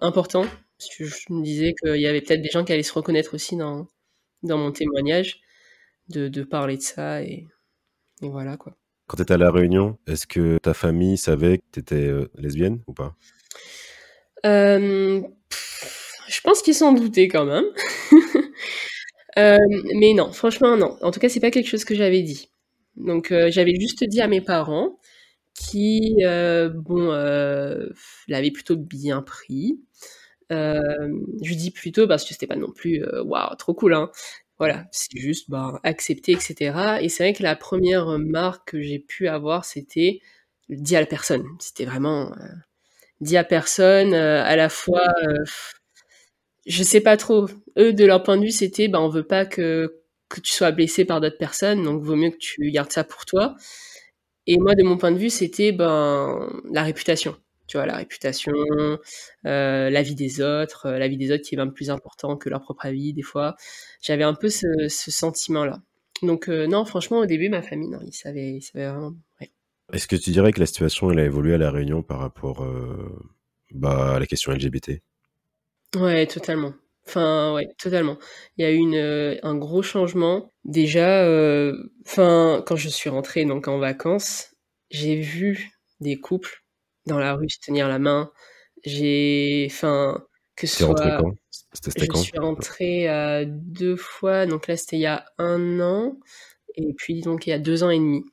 important, 0.00 0.42
parce 0.78 0.94
que 0.96 1.04
je 1.04 1.32
me 1.32 1.42
disais 1.42 1.74
qu'il 1.74 2.00
y 2.00 2.06
avait 2.06 2.20
peut-être 2.22 2.42
des 2.42 2.50
gens 2.50 2.64
qui 2.64 2.72
allaient 2.72 2.82
se 2.82 2.92
reconnaître 2.94 3.34
aussi 3.34 3.56
dans 3.56 3.86
dans 4.44 4.58
mon 4.58 4.72
témoignage, 4.72 5.40
de 6.10 6.28
de 6.28 6.42
parler 6.44 6.76
de 6.78 6.82
ça 6.82 7.22
et 7.22 7.46
et 8.22 8.28
voilà, 8.30 8.56
quoi. 8.58 8.74
Quand 9.08 9.16
tu 9.16 9.22
étais 9.22 9.34
à 9.34 9.38
La 9.38 9.50
Réunion, 9.52 9.98
est-ce 10.06 10.26
que 10.26 10.58
ta 10.58 10.74
famille 10.74 11.18
savait 11.18 11.58
que 11.58 11.64
tu 11.72 11.80
étais, 11.80 12.12
lesbienne 12.36 12.82
ou 12.88 12.94
pas? 12.94 13.16
Je 16.28 16.40
pense 16.42 16.62
qu'ils 16.62 16.74
s'en 16.74 16.92
doutaient 16.92 17.28
quand 17.28 17.44
même. 17.44 17.64
Mais 19.36 20.14
non, 20.14 20.32
franchement 20.32 20.76
non. 20.76 20.96
En 21.02 21.10
tout 21.10 21.20
cas, 21.20 21.28
c'est 21.28 21.40
pas 21.40 21.50
quelque 21.50 21.68
chose 21.68 21.84
que 21.84 21.94
j'avais 21.94 22.22
dit. 22.22 22.50
Donc 22.96 23.30
euh, 23.32 23.50
j'avais 23.50 23.74
juste 23.78 24.04
dit 24.04 24.20
à 24.20 24.28
mes 24.28 24.40
parents 24.40 24.98
qui, 25.70 26.16
euh, 26.24 26.68
bon, 26.68 27.10
euh, 27.12 27.88
l'avaient 28.28 28.50
plutôt 28.50 28.76
bien 28.76 29.22
pris. 29.22 29.80
Euh, 30.52 31.08
je 31.42 31.54
dis 31.54 31.70
plutôt 31.72 32.06
parce 32.06 32.24
que 32.24 32.30
c'était 32.32 32.46
pas 32.46 32.56
non 32.56 32.70
plus 32.72 33.04
waouh 33.24 33.54
trop 33.56 33.74
cool 33.74 33.94
hein. 33.94 34.10
Voilà, 34.58 34.86
c'est 34.92 35.18
juste 35.18 35.50
bah, 35.50 35.80
accepter 35.82 36.32
etc. 36.32 36.98
Et 37.02 37.08
c'est 37.08 37.24
vrai 37.24 37.32
que 37.34 37.42
la 37.42 37.56
première 37.56 38.06
marque 38.18 38.70
que 38.72 38.80
j'ai 38.82 38.98
pu 39.00 39.28
avoir 39.28 39.64
c'était 39.64 40.20
dit 40.70 40.96
à 40.96 41.00
la 41.00 41.06
personne. 41.06 41.44
C'était 41.60 41.84
vraiment 41.84 42.32
dit 43.20 43.36
à 43.36 43.44
personne 43.44 44.14
à 44.14 44.56
la 44.56 44.68
fois. 44.68 45.02
je 46.66 46.82
sais 46.82 47.00
pas 47.00 47.16
trop. 47.16 47.46
Eux 47.78 47.92
de 47.92 48.04
leur 48.04 48.22
point 48.22 48.36
de 48.36 48.42
vue 48.42 48.50
c'était 48.50 48.88
bah 48.88 49.00
on 49.00 49.08
veut 49.08 49.26
pas 49.26 49.46
que 49.46 50.00
que 50.28 50.40
tu 50.40 50.52
sois 50.52 50.72
blessé 50.72 51.04
par 51.04 51.20
d'autres 51.20 51.38
personnes 51.38 51.84
donc 51.84 52.02
vaut 52.02 52.16
mieux 52.16 52.30
que 52.30 52.38
tu 52.38 52.70
gardes 52.70 52.92
ça 52.92 53.04
pour 53.04 53.24
toi. 53.26 53.56
Et 54.46 54.58
moi 54.58 54.74
de 54.74 54.82
mon 54.82 54.96
point 54.96 55.12
de 55.12 55.18
vue 55.18 55.30
c'était 55.30 55.72
ben 55.72 56.48
la 56.70 56.82
réputation. 56.82 57.36
Tu 57.66 57.78
vois, 57.78 57.86
la 57.86 57.96
réputation, 57.96 58.52
euh, 59.44 59.90
la 59.90 60.02
vie 60.02 60.14
des 60.14 60.40
autres, 60.40 60.86
euh, 60.86 60.98
la 60.98 61.08
vie 61.08 61.16
des 61.16 61.32
autres 61.32 61.42
qui 61.42 61.56
est 61.56 61.58
même 61.58 61.72
plus 61.72 61.90
important 61.90 62.36
que 62.36 62.48
leur 62.48 62.62
propre 62.62 62.86
avis, 62.86 63.12
des 63.12 63.22
fois. 63.22 63.56
J'avais 64.00 64.22
un 64.22 64.34
peu 64.34 64.48
ce, 64.48 64.66
ce 64.88 65.10
sentiment-là. 65.10 65.82
Donc, 66.22 66.48
euh, 66.48 66.66
non, 66.66 66.84
franchement, 66.84 67.18
au 67.18 67.26
début, 67.26 67.48
ma 67.48 67.62
famille, 67.62 67.88
non, 67.88 67.98
ils 68.06 68.14
savaient, 68.14 68.52
ils 68.52 68.62
savaient 68.62 68.88
vraiment. 68.88 69.14
ouais. 69.40 69.50
Est-ce 69.92 70.06
que 70.06 70.16
tu 70.16 70.30
dirais 70.30 70.52
que 70.52 70.60
la 70.60 70.66
situation 70.66 71.10
elle 71.10 71.18
a 71.18 71.24
évolué 71.24 71.54
à 71.54 71.58
La 71.58 71.70
Réunion 71.70 72.02
par 72.02 72.18
rapport 72.18 72.66
bah, 73.72 74.14
à 74.14 74.18
la 74.18 74.26
question 74.26 74.52
LGBT? 74.52 75.02
Ouais, 75.96 76.26
totalement. 76.26 76.72
Enfin, 77.08 77.54
ouais, 77.54 77.68
totalement. 77.78 78.18
Il 78.56 78.62
y 78.64 78.64
a 78.68 78.72
eu 78.72 78.76
une, 78.76 78.94
euh, 78.96 79.36
un 79.42 79.56
gros 79.56 79.82
changement. 79.82 80.52
Déjà, 80.64 81.24
euh, 81.24 81.76
enfin, 82.06 82.62
quand 82.66 82.76
je 82.76 82.88
suis 82.88 83.10
rentrée 83.10 83.44
donc 83.44 83.68
en 83.68 83.78
vacances, 83.78 84.54
j'ai 84.90 85.16
vu 85.20 85.70
des 86.00 86.16
couples 86.16 86.64
dans 87.06 87.18
la 87.18 87.34
rue 87.34 87.48
se 87.48 87.60
tenir 87.60 87.88
la 87.88 87.98
main. 88.00 88.32
J'ai, 88.84 89.66
enfin, 89.70 90.24
que 90.56 90.66
ce 90.66 90.84
soit, 90.84 91.12
quand? 91.18 91.34
C'était 91.72 91.90
c'était 91.90 92.06
je 92.06 92.06
quand? 92.06 92.18
suis 92.22 92.38
rentrée 92.38 93.08
euh, 93.10 93.44
deux 93.48 93.96
fois. 93.96 94.46
Donc 94.46 94.66
là, 94.66 94.76
c'était 94.76 94.96
il 94.96 95.00
y 95.02 95.06
a 95.06 95.24
un 95.38 95.80
an, 95.80 96.18
et 96.76 96.92
puis 96.94 97.20
donc 97.22 97.46
il 97.46 97.50
y 97.50 97.52
a 97.52 97.58
deux 97.58 97.84
ans 97.84 97.90
et 97.90 97.98
demi. 97.98 98.24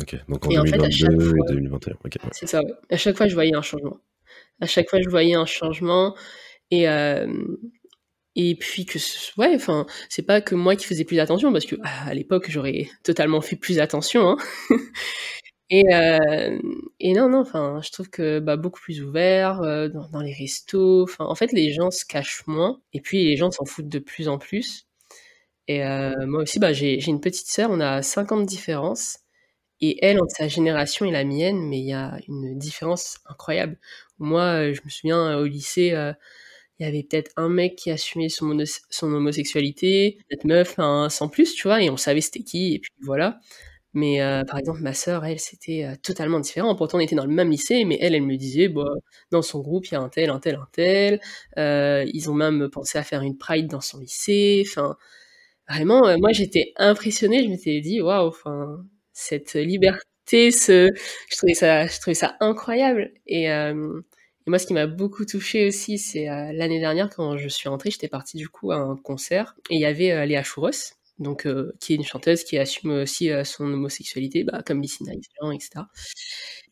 Ok, 0.00 0.16
donc 0.28 0.46
en 0.46 0.50
Et 0.50 0.58
en 0.58 0.64
fait, 0.66 0.78
2022 0.78 1.38
et 1.38 1.42
fois, 1.42 1.46
2021. 1.48 1.94
Ok, 2.04 2.16
ouais. 2.24 2.30
c'est 2.32 2.46
ça. 2.46 2.60
ouais. 2.62 2.72
À 2.90 2.96
chaque 2.96 3.16
fois, 3.16 3.26
je 3.28 3.34
voyais 3.34 3.54
un 3.54 3.62
changement. 3.62 3.98
À 4.60 4.66
chaque 4.66 4.90
fois, 4.90 5.00
je 5.02 5.08
voyais 5.10 5.34
un 5.34 5.46
changement. 5.46 6.16
Et, 6.70 6.88
euh, 6.88 7.26
et 8.40 8.54
puis 8.54 8.86
que, 8.86 8.98
ouais, 9.36 9.52
enfin, 9.56 9.84
c'est 10.08 10.22
pas 10.22 10.40
que 10.40 10.54
moi 10.54 10.76
qui 10.76 10.86
faisais 10.86 11.04
plus 11.04 11.18
attention, 11.18 11.52
parce 11.52 11.66
que 11.66 11.74
ah, 11.82 12.06
à 12.06 12.14
l'époque, 12.14 12.46
j'aurais 12.48 12.88
totalement 13.02 13.40
fait 13.40 13.56
plus 13.56 13.80
attention. 13.80 14.30
Hein. 14.30 14.36
Et, 15.70 15.84
euh, 15.92 16.58
et 16.98 17.12
non, 17.12 17.28
non, 17.28 17.40
enfin, 17.40 17.82
je 17.84 17.90
trouve 17.92 18.08
que 18.08 18.38
bah, 18.40 18.56
beaucoup 18.56 18.80
plus 18.80 19.02
ouvert 19.02 19.60
euh, 19.60 19.90
dans, 19.90 20.22
les 20.22 20.32
restos. 20.32 21.06
En 21.18 21.34
fait, 21.34 21.52
les 21.52 21.74
gens 21.74 21.90
se 21.90 22.06
cachent 22.06 22.46
moins. 22.46 22.80
Et 22.94 23.02
puis, 23.02 23.24
les 23.24 23.36
gens 23.36 23.50
s'en 23.50 23.66
foutent 23.66 23.90
de 23.90 23.98
plus 23.98 24.28
en 24.28 24.38
plus. 24.38 24.86
Et 25.68 25.84
euh, 25.84 26.26
moi 26.26 26.42
aussi, 26.44 26.58
bah, 26.58 26.72
j'ai 26.72 27.06
une 27.06 27.20
petite 27.20 27.48
sœur, 27.48 27.70
on 27.70 27.80
a 27.80 28.00
5 28.00 28.32
ans 28.32 28.40
de 28.40 28.46
différence. 28.46 29.18
Et 29.82 30.02
elle, 30.02 30.20
entre 30.22 30.34
sa 30.34 30.48
génération 30.48 31.04
et 31.04 31.10
la 31.10 31.24
mienne, 31.24 31.60
mais 31.68 31.80
il 31.80 31.86
y 31.86 31.92
a 31.92 32.18
une 32.28 32.58
différence 32.58 33.18
incroyable. 33.26 33.78
Moi, 34.18 34.72
je 34.72 34.80
me 34.84 34.88
souviens 34.88 35.36
au 35.36 35.44
lycée, 35.44 35.92
il 36.78 36.86
y 36.86 36.88
avait 36.88 37.02
peut-être 37.02 37.32
un 37.36 37.48
mec 37.48 37.76
qui 37.76 37.90
assumait 37.90 38.28
son, 38.28 38.56
son 38.90 39.12
homosexualité, 39.12 40.18
cette 40.30 40.44
meuf, 40.44 40.78
un 40.78 41.08
sans 41.08 41.28
plus, 41.28 41.54
tu 41.54 41.68
vois, 41.68 41.82
et 41.82 41.90
on 41.90 41.96
savait 41.96 42.20
c'était 42.20 42.42
qui, 42.42 42.74
et 42.74 42.78
puis 42.78 42.92
voilà. 43.02 43.40
Mais 43.94 44.22
euh, 44.22 44.44
par 44.44 44.58
exemple, 44.58 44.80
ma 44.82 44.92
sœur, 44.94 45.24
elle, 45.24 45.40
c'était 45.40 45.84
euh, 45.84 45.96
totalement 46.02 46.40
différent. 46.40 46.76
Pourtant, 46.76 46.98
on 46.98 47.00
était 47.00 47.16
dans 47.16 47.24
le 47.26 47.32
même 47.32 47.50
lycée, 47.50 47.84
mais 47.84 47.98
elle, 48.00 48.14
elle 48.14 48.22
me 48.22 48.36
disait, 48.36 48.68
bah, 48.68 48.84
dans 49.30 49.42
son 49.42 49.60
groupe, 49.60 49.86
il 49.86 49.92
y 49.94 49.96
a 49.96 50.00
un 50.00 50.08
tel, 50.10 50.30
un 50.30 50.38
tel, 50.40 50.56
un 50.56 50.68
tel. 50.72 51.20
Euh, 51.58 52.04
ils 52.12 52.30
ont 52.30 52.34
même 52.34 52.68
pensé 52.70 52.98
à 52.98 53.02
faire 53.02 53.22
une 53.22 53.36
pride 53.38 53.66
dans 53.68 53.80
son 53.80 53.98
lycée. 54.00 54.64
Enfin, 54.66 54.96
Vraiment, 55.68 56.16
moi 56.18 56.32
j'étais 56.32 56.72
impressionnée, 56.76 57.44
je 57.44 57.48
m'étais 57.50 57.80
dit 57.80 58.00
waouh, 58.00 58.32
cette 59.12 59.54
liberté, 59.54 60.50
ce 60.50 60.90
je 61.30 61.36
trouvais 61.36 61.54
ça 61.54 61.86
je 61.86 62.00
trouvais 62.00 62.14
ça 62.14 62.36
incroyable 62.40 63.12
et, 63.26 63.48
et 64.48 64.50
moi 64.50 64.58
ce 64.58 64.66
qui 64.66 64.72
m'a 64.72 64.86
beaucoup 64.86 65.26
touchée 65.26 65.68
aussi, 65.68 65.98
c'est 65.98 66.30
euh, 66.30 66.52
l'année 66.54 66.80
dernière 66.80 67.10
quand 67.10 67.36
je 67.36 67.48
suis 67.48 67.68
rentrée, 67.68 67.90
j'étais 67.90 68.08
partie 68.08 68.38
du 68.38 68.48
coup 68.48 68.72
à 68.72 68.76
un 68.76 68.96
concert 68.96 69.54
et 69.68 69.74
il 69.74 69.80
y 69.82 69.84
avait 69.84 70.10
euh, 70.10 70.24
Léa 70.24 70.42
Chouros, 70.42 70.70
donc 71.18 71.46
euh, 71.46 71.74
qui 71.80 71.92
est 71.92 71.96
une 71.96 72.04
chanteuse 72.04 72.44
qui 72.44 72.56
assume 72.56 72.92
aussi 72.92 73.28
son 73.44 73.64
homosexualité, 73.64 74.44
bah, 74.44 74.62
comme 74.64 74.80
Nigel, 74.80 75.18
etc. 75.52 75.84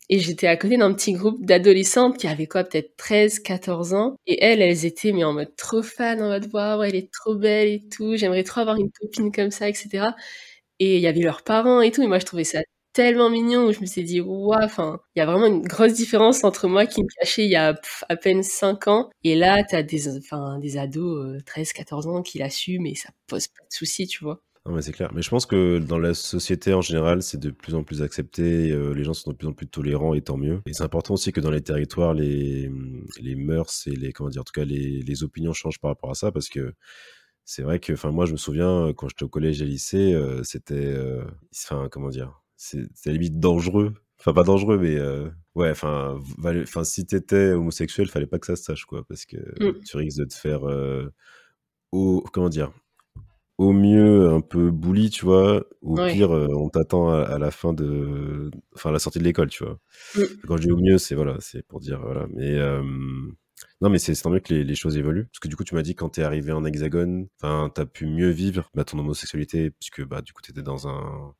Et 0.09 0.21
j'étais 0.21 0.47
à 0.47 0.57
côté 0.57 0.79
d'un 0.79 0.95
petit 0.95 1.12
groupe 1.12 1.45
d'adolescentes 1.45 2.17
qui 2.17 2.27
avaient 2.29 2.47
quoi, 2.47 2.65
peut-être 2.65 2.97
13, 2.97 3.41
14 3.41 3.93
ans. 3.93 4.17
Et 4.27 4.43
elles, 4.43 4.62
elles 4.62 4.87
étaient 4.87 5.12
mais 5.12 5.25
en 5.25 5.35
mode 5.35 5.55
trop 5.57 5.83
fan, 5.83 6.23
en 6.23 6.29
mode 6.29 6.49
waouh, 6.55 6.83
elle 6.83 6.95
est 6.95 7.12
trop 7.12 7.35
belle 7.35 7.69
et 7.69 7.83
tout, 7.95 8.17
j'aimerais 8.17 8.45
trop 8.45 8.62
avoir 8.62 8.77
une 8.79 8.91
copine 8.91 9.31
comme 9.31 9.51
ça, 9.51 9.69
etc. 9.69 10.07
Et 10.79 10.97
il 10.97 11.03
y 11.03 11.09
avait 11.09 11.21
leurs 11.21 11.43
parents 11.43 11.83
et 11.83 11.91
tout. 11.91 12.03
Et 12.03 12.07
moi, 12.07 12.19
je 12.21 12.25
trouvais 12.25 12.45
ça 12.45 12.61
tellement 12.96 13.28
mignon 13.28 13.66
où 13.66 13.72
je 13.72 13.80
me 13.80 13.87
suis 13.87 14.02
dit, 14.04 14.22
waouh, 14.22 14.54
enfin, 14.64 15.00
il 15.14 15.18
y 15.18 15.22
a 15.22 15.26
vraiment 15.26 15.46
une 15.46 15.61
grosse 15.61 15.92
différence 15.92 16.44
entre 16.44 16.66
moi 16.66 16.87
qui 16.87 17.02
me 17.02 17.09
cachais 17.20 17.44
il 17.44 17.50
y 17.50 17.56
a 17.56 17.78
à 18.09 18.16
peine 18.16 18.42
5 18.42 18.88
ans. 18.88 19.11
Et 19.22 19.35
là, 19.35 19.62
t'as 19.68 19.82
des, 19.82 20.16
enfin, 20.16 20.59
des 20.59 20.78
ados, 20.78 21.26
euh, 21.26 21.38
13, 21.44 21.74
14 21.74 22.06
ans 22.06 22.22
qui 22.22 22.38
l'assument 22.38 22.87
et 22.87 22.94
ça 22.94 23.11
pose 23.26 23.48
pas 23.48 23.62
de 23.64 23.74
soucis, 23.74 24.06
tu 24.06 24.24
vois. 24.24 24.40
Non, 24.64 24.72
mais 24.72 24.80
c'est 24.80 24.92
clair. 24.92 25.12
Mais 25.14 25.20
je 25.20 25.28
pense 25.28 25.44
que 25.44 25.78
dans 25.78 25.98
la 25.98 26.14
société 26.14 26.72
en 26.72 26.80
général, 26.80 27.22
c'est 27.22 27.38
de 27.38 27.50
plus 27.50 27.74
en 27.74 27.85
plus 27.85 28.00
accepté. 28.00 28.72
euh, 28.72 28.94
les 28.94 29.04
gens 29.04 29.12
sont 29.12 29.30
de 29.30 29.37
plus 29.37 29.46
en 29.46 29.52
plus 29.52 29.68
tolérants 29.68 30.14
et 30.14 30.22
tant 30.22 30.38
mieux. 30.38 30.62
Et 30.64 30.72
c'est 30.72 30.82
important 30.82 31.14
aussi 31.14 31.32
que 31.32 31.40
dans 31.40 31.50
les 31.50 31.61
territoires, 31.61 32.14
les, 32.14 32.70
les 33.20 33.37
mœurs 33.37 33.87
et 33.87 33.94
les, 33.94 34.12
comment 34.12 34.30
dire, 34.30 34.40
en 34.40 34.44
tout 34.44 34.54
cas, 34.59 34.64
les, 34.64 35.02
les 35.02 35.22
opinions 35.22 35.52
changent 35.52 35.80
par 35.80 35.90
rapport 35.90 36.11
à 36.11 36.14
ça 36.14 36.32
parce 36.32 36.48
que 36.48 36.72
c'est 37.44 37.62
vrai 37.62 37.78
que, 37.78 37.92
enfin, 37.92 38.11
moi, 38.11 38.24
je 38.24 38.32
me 38.32 38.38
souviens 38.38 38.87
euh, 38.87 38.92
quand 38.94 39.09
j'étais 39.09 39.22
au 39.24 39.28
collège 39.28 39.61
et 39.61 39.66
lycée, 39.66 40.14
euh, 40.14 40.42
c'était, 40.42 40.96
enfin, 41.54 41.88
comment 41.90 42.09
dire, 42.09 42.42
c'est 42.57 42.87
c'est 42.95 43.12
limite 43.12 43.38
dangereux. 43.40 43.95
Enfin, 44.19 44.33
pas 44.33 44.45
dangereux, 44.45 44.79
mais 44.79 44.97
euh, 44.97 45.29
ouais, 45.55 45.71
enfin, 45.71 46.19
si 46.85 47.07
t'étais 47.07 47.53
homosexuel, 47.53 48.09
fallait 48.09 48.27
pas 48.27 48.38
que 48.38 48.47
ça 48.47 48.57
se 48.57 48.62
sache, 48.64 48.85
quoi, 48.87 49.05
parce 49.09 49.27
que 49.27 49.37
Mm. 49.61 49.81
tu 49.85 49.97
risques 49.99 50.19
de 50.19 50.25
te 50.25 50.35
faire, 50.35 50.64
euh, 50.69 51.11
au, 51.92 52.23
comment 52.33 52.49
dire, 52.49 52.73
au 53.59 53.73
mieux 53.73 54.29
un 54.31 54.40
peu 54.40 54.71
bully, 54.71 55.11
tu 55.11 55.25
vois. 55.27 55.64
Au 55.83 55.97
Ouais. 55.99 56.12
pire, 56.12 56.33
euh, 56.35 56.49
on 56.57 56.69
t'attend 56.71 57.11
à, 57.11 57.23
à 57.23 57.38
la 57.38 57.51
fin 57.51 57.73
de, 57.75 58.51
enfin, 58.75 58.90
à 58.90 58.92
la 58.92 58.99
sortie 58.99 59.19
de 59.19 59.25
l'école, 59.25 59.49
tu 59.51 59.64
vois. 59.64 59.79
Mm. 60.16 60.23
Quand 60.47 60.57
je 60.59 60.62
dis 60.62 60.73
au 60.73 60.79
mieux, 60.79 60.99
c'est 60.99 61.14
voilà, 61.14 61.37
c'est 61.40 61.62
pour 61.66 61.81
dire 61.81 62.01
voilà. 62.01 62.27
Mais 62.35 62.59
non, 63.81 63.90
mais 63.90 63.99
c'est 63.99 64.14
c'est 64.14 64.23
tant 64.23 64.31
mieux 64.31 64.40
que 64.40 64.53
les, 64.55 64.64
les 64.64 64.75
choses 64.75 64.97
évoluent. 64.97 65.27
Parce 65.27 65.38
que 65.40 65.49
du 65.49 65.57
coup, 65.57 65.64
tu 65.64 65.75
m'as 65.75 65.83
dit 65.83 65.95
quand 65.95 66.09
t'es 66.11 66.23
arrivé 66.23 66.53
en 66.53 66.64
Hexagone, 66.64 67.29
enfin, 67.40 67.71
t'as 67.75 67.87
pu 67.87 68.07
mieux 68.07 68.31
vivre 68.31 68.71
bah, 68.75 68.85
ton 68.85 68.99
homosexualité, 68.99 69.71
puisque 69.71 70.05
bah 70.07 70.23
du 70.23 70.33
coup, 70.33 70.42
t'étais 70.42 70.62
dans 70.62 70.88
un 70.88 71.35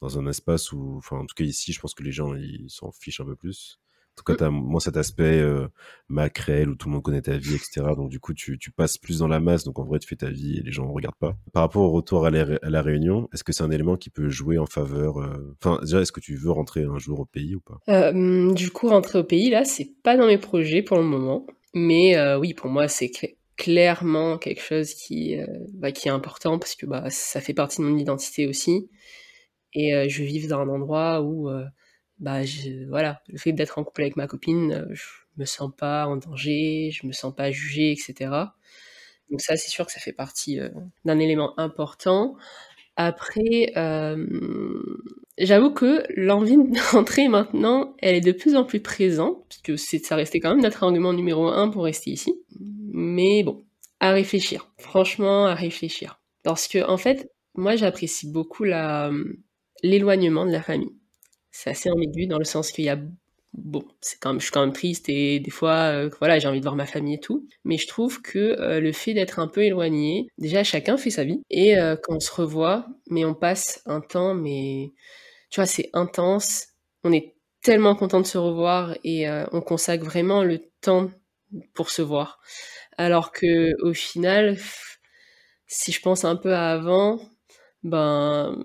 dans 0.00 0.18
un 0.18 0.26
espace 0.26 0.72
où, 0.72 0.96
enfin, 0.98 1.18
en 1.18 1.26
tout 1.26 1.34
cas 1.34 1.44
ici, 1.44 1.72
je 1.72 1.80
pense 1.80 1.94
que 1.94 2.02
les 2.02 2.12
gens 2.12 2.34
ils 2.34 2.66
s'en 2.68 2.90
fichent 2.92 3.20
un 3.20 3.24
peu 3.26 3.36
plus. 3.36 3.78
En 4.16 4.18
tout 4.18 4.24
cas, 4.32 4.34
t'as 4.36 4.50
moins 4.50 4.80
cet 4.80 4.96
aspect 4.96 5.38
euh, 5.38 5.68
macrel 6.08 6.68
où 6.70 6.74
tout 6.74 6.88
le 6.88 6.94
monde 6.94 7.04
connaît 7.04 7.22
ta 7.22 7.36
vie, 7.36 7.54
etc. 7.54 7.94
Donc 7.94 8.08
du 8.10 8.18
coup, 8.18 8.34
tu, 8.34 8.58
tu 8.58 8.72
passes 8.72 8.98
plus 8.98 9.18
dans 9.20 9.28
la 9.28 9.38
masse. 9.38 9.62
Donc 9.62 9.78
en 9.78 9.84
vrai, 9.84 10.00
tu 10.00 10.08
fais 10.08 10.16
ta 10.16 10.28
vie 10.30 10.58
et 10.58 10.62
les 10.62 10.72
gens 10.72 10.86
ne 10.86 10.90
regardent 10.92 11.14
pas. 11.20 11.36
Par 11.52 11.62
rapport 11.62 11.82
au 11.82 11.90
retour 11.92 12.26
à 12.26 12.30
la, 12.30 12.58
à 12.62 12.70
la 12.70 12.82
Réunion, 12.82 13.28
est-ce 13.32 13.44
que 13.44 13.52
c'est 13.52 13.62
un 13.62 13.70
élément 13.70 13.96
qui 13.96 14.10
peut 14.10 14.28
jouer 14.28 14.58
en 14.58 14.66
faveur 14.66 15.18
euh, 15.20 15.56
Enfin, 15.62 15.78
déjà, 15.82 16.00
est-ce 16.00 16.10
que 16.10 16.18
tu 16.20 16.34
veux 16.34 16.50
rentrer 16.50 16.82
un 16.82 16.98
jour 16.98 17.20
au 17.20 17.26
pays 17.26 17.54
ou 17.54 17.60
pas? 17.60 17.78
Euh, 17.88 18.52
du 18.54 18.70
coup, 18.72 18.88
rentrer 18.88 19.20
au 19.20 19.24
pays, 19.24 19.50
là, 19.50 19.64
c'est 19.64 19.92
pas 20.02 20.16
dans 20.16 20.26
mes 20.26 20.38
projets 20.38 20.82
pour 20.82 20.96
le 20.96 21.04
moment. 21.04 21.46
Mais 21.74 22.16
euh, 22.16 22.38
oui, 22.40 22.54
pour 22.54 22.70
moi, 22.70 22.88
c'est 22.88 23.06
cl- 23.06 23.36
clairement 23.56 24.36
quelque 24.38 24.62
chose 24.62 24.94
qui, 24.94 25.36
euh, 25.38 25.46
bah, 25.74 25.92
qui 25.92 26.08
est 26.08 26.10
important 26.10 26.58
parce 26.58 26.74
que 26.74 26.86
bah, 26.86 27.04
ça 27.10 27.40
fait 27.40 27.54
partie 27.54 27.78
de 27.82 27.86
mon 27.86 27.96
identité 27.96 28.48
aussi. 28.48 28.88
Et 29.74 29.94
euh, 29.94 30.06
je 30.08 30.22
vis 30.22 30.46
dans 30.48 30.60
un 30.60 30.68
endroit 30.68 31.22
où, 31.22 31.48
euh, 31.48 31.64
bah, 32.18 32.40
voilà, 32.88 33.22
le 33.28 33.38
fait 33.38 33.52
d'être 33.52 33.78
en 33.78 33.84
couple 33.84 34.02
avec 34.02 34.16
ma 34.16 34.26
copine, 34.26 34.72
euh, 34.72 34.86
je 34.92 35.04
me 35.36 35.44
sens 35.44 35.70
pas 35.76 36.06
en 36.06 36.16
danger, 36.16 36.90
je 36.92 37.06
me 37.06 37.12
sens 37.12 37.34
pas 37.34 37.50
jugée, 37.50 37.92
etc. 37.92 38.30
Donc 39.30 39.40
ça, 39.40 39.56
c'est 39.56 39.70
sûr 39.70 39.86
que 39.86 39.92
ça 39.92 40.00
fait 40.00 40.12
partie 40.12 40.58
d'un 41.04 41.18
élément 41.18 41.58
important. 41.60 42.36
Après, 42.96 43.72
j'avoue 45.38 45.70
que 45.70 46.02
l'envie 46.16 46.56
de 46.56 46.78
rentrer 46.92 47.28
maintenant, 47.28 47.94
elle 47.98 48.16
est 48.16 48.20
de 48.20 48.32
plus 48.32 48.56
en 48.56 48.64
plus 48.64 48.80
présente, 48.80 49.60
puisque 49.64 50.04
ça 50.04 50.16
restait 50.16 50.40
quand 50.40 50.50
même 50.50 50.62
notre 50.62 50.82
argument 50.82 51.12
numéro 51.12 51.46
un 51.46 51.68
pour 51.68 51.84
rester 51.84 52.10
ici. 52.10 52.34
Mais 52.58 53.42
bon, 53.44 53.62
à 54.00 54.12
réfléchir. 54.12 54.70
Franchement, 54.78 55.46
à 55.46 55.54
réfléchir. 55.54 56.20
Parce 56.42 56.66
que, 56.66 56.84
en 56.88 56.96
fait, 56.96 57.30
moi, 57.54 57.76
j'apprécie 57.76 58.30
beaucoup 58.32 58.64
la, 58.64 59.10
l'éloignement 59.82 60.46
de 60.46 60.52
la 60.52 60.62
famille. 60.62 60.94
C'est 61.50 61.70
assez 61.70 61.90
ambigu 61.90 62.26
dans 62.26 62.38
le 62.38 62.44
sens 62.44 62.70
qu'il 62.72 62.84
y 62.84 62.88
a 62.88 62.98
bon, 63.54 63.84
c'est 64.00 64.18
quand 64.20 64.30
même, 64.30 64.40
je 64.40 64.44
suis 64.44 64.52
quand 64.52 64.60
même 64.60 64.72
triste 64.72 65.08
et 65.08 65.40
des 65.40 65.50
fois, 65.50 65.90
euh, 65.92 66.10
voilà, 66.18 66.38
j'ai 66.38 66.48
envie 66.48 66.60
de 66.60 66.64
voir 66.64 66.76
ma 66.76 66.86
famille 66.86 67.14
et 67.14 67.20
tout. 67.20 67.46
Mais 67.64 67.76
je 67.78 67.88
trouve 67.88 68.20
que 68.22 68.38
euh, 68.38 68.80
le 68.80 68.92
fait 68.92 69.14
d'être 69.14 69.38
un 69.38 69.48
peu 69.48 69.62
éloigné, 69.64 70.28
déjà 70.38 70.64
chacun 70.64 70.96
fait 70.96 71.10
sa 71.10 71.24
vie 71.24 71.42
et 71.50 71.78
euh, 71.78 71.96
quand 72.00 72.16
on 72.16 72.20
se 72.20 72.32
revoit, 72.32 72.86
mais 73.10 73.24
on 73.24 73.34
passe 73.34 73.82
un 73.86 74.00
temps, 74.00 74.34
mais 74.34 74.92
tu 75.50 75.60
vois, 75.60 75.66
c'est 75.66 75.90
intense. 75.92 76.68
On 77.04 77.12
est 77.12 77.34
tellement 77.62 77.94
content 77.94 78.20
de 78.20 78.26
se 78.26 78.38
revoir 78.38 78.96
et 79.04 79.28
euh, 79.28 79.46
on 79.52 79.60
consacre 79.60 80.04
vraiment 80.04 80.44
le 80.44 80.60
temps 80.80 81.10
pour 81.74 81.90
se 81.90 82.02
voir. 82.02 82.40
Alors 82.96 83.32
que 83.32 83.72
au 83.82 83.94
final, 83.94 84.58
si 85.66 85.92
je 85.92 86.00
pense 86.00 86.24
un 86.24 86.36
peu 86.36 86.54
à 86.54 86.70
avant, 86.72 87.20
ben, 87.82 88.64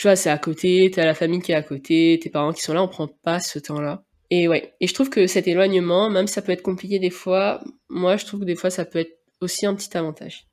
tu 0.00 0.06
vois, 0.06 0.16
c'est 0.16 0.30
à 0.30 0.38
côté, 0.38 0.90
t'as 0.90 1.04
la 1.04 1.12
famille 1.12 1.42
qui 1.42 1.52
est 1.52 1.54
à 1.54 1.62
côté, 1.62 2.18
tes 2.22 2.30
parents 2.30 2.54
qui 2.54 2.62
sont 2.62 2.72
là, 2.72 2.82
on 2.82 2.88
prend 2.88 3.06
pas 3.06 3.38
ce 3.38 3.58
temps-là. 3.58 4.02
Et 4.30 4.48
ouais, 4.48 4.74
et 4.80 4.86
je 4.86 4.94
trouve 4.94 5.10
que 5.10 5.26
cet 5.26 5.46
éloignement, 5.46 6.08
même 6.08 6.26
si 6.26 6.32
ça 6.32 6.40
peut 6.40 6.52
être 6.52 6.62
compliqué 6.62 6.98
des 6.98 7.10
fois, 7.10 7.62
moi 7.90 8.16
je 8.16 8.24
trouve 8.24 8.40
que 8.40 8.44
des 8.46 8.56
fois 8.56 8.70
ça 8.70 8.86
peut 8.86 9.00
être 9.00 9.20
aussi 9.42 9.66
un 9.66 9.74
petit 9.74 9.94
avantage. 9.98 10.46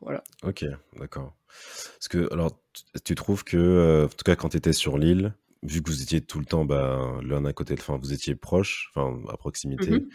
Voilà. 0.00 0.24
Ok, 0.42 0.64
d'accord. 0.98 1.36
Parce 1.46 2.08
que, 2.08 2.28
alors, 2.32 2.60
tu 3.04 3.14
trouves 3.14 3.44
que, 3.44 3.56
euh, 3.56 4.06
en 4.06 4.08
tout 4.08 4.24
cas, 4.24 4.34
quand 4.34 4.48
tu 4.48 4.56
étais 4.56 4.72
sur 4.72 4.98
l'île, 4.98 5.32
vu 5.62 5.80
que 5.80 5.90
vous 5.90 6.02
étiez 6.02 6.20
tout 6.20 6.40
le 6.40 6.44
temps 6.44 6.64
bah, 6.64 7.20
l'un 7.22 7.44
à 7.44 7.52
côté 7.52 7.74
enfin, 7.78 8.00
vous 8.02 8.12
étiez 8.12 8.34
proches, 8.34 8.90
enfin, 8.92 9.16
à 9.32 9.36
proximité, 9.36 9.90
Mmh 9.90 10.08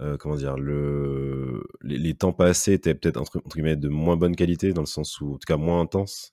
euh, 0.00 0.16
comment 0.16 0.36
dire, 0.36 0.56
le, 0.56 1.62
les, 1.82 1.98
les 1.98 2.14
temps 2.14 2.32
passés 2.32 2.72
étaient 2.72 2.94
peut-être 2.94 3.18
entre, 3.18 3.38
entre 3.44 3.56
guillemets 3.56 3.76
de 3.76 3.88
moins 3.88 4.16
bonne 4.16 4.34
qualité, 4.34 4.72
dans 4.72 4.80
le 4.80 4.86
sens 4.86 5.20
où, 5.20 5.34
en 5.34 5.38
tout 5.38 5.46
cas, 5.46 5.58
moins 5.58 5.80
intense, 5.80 6.32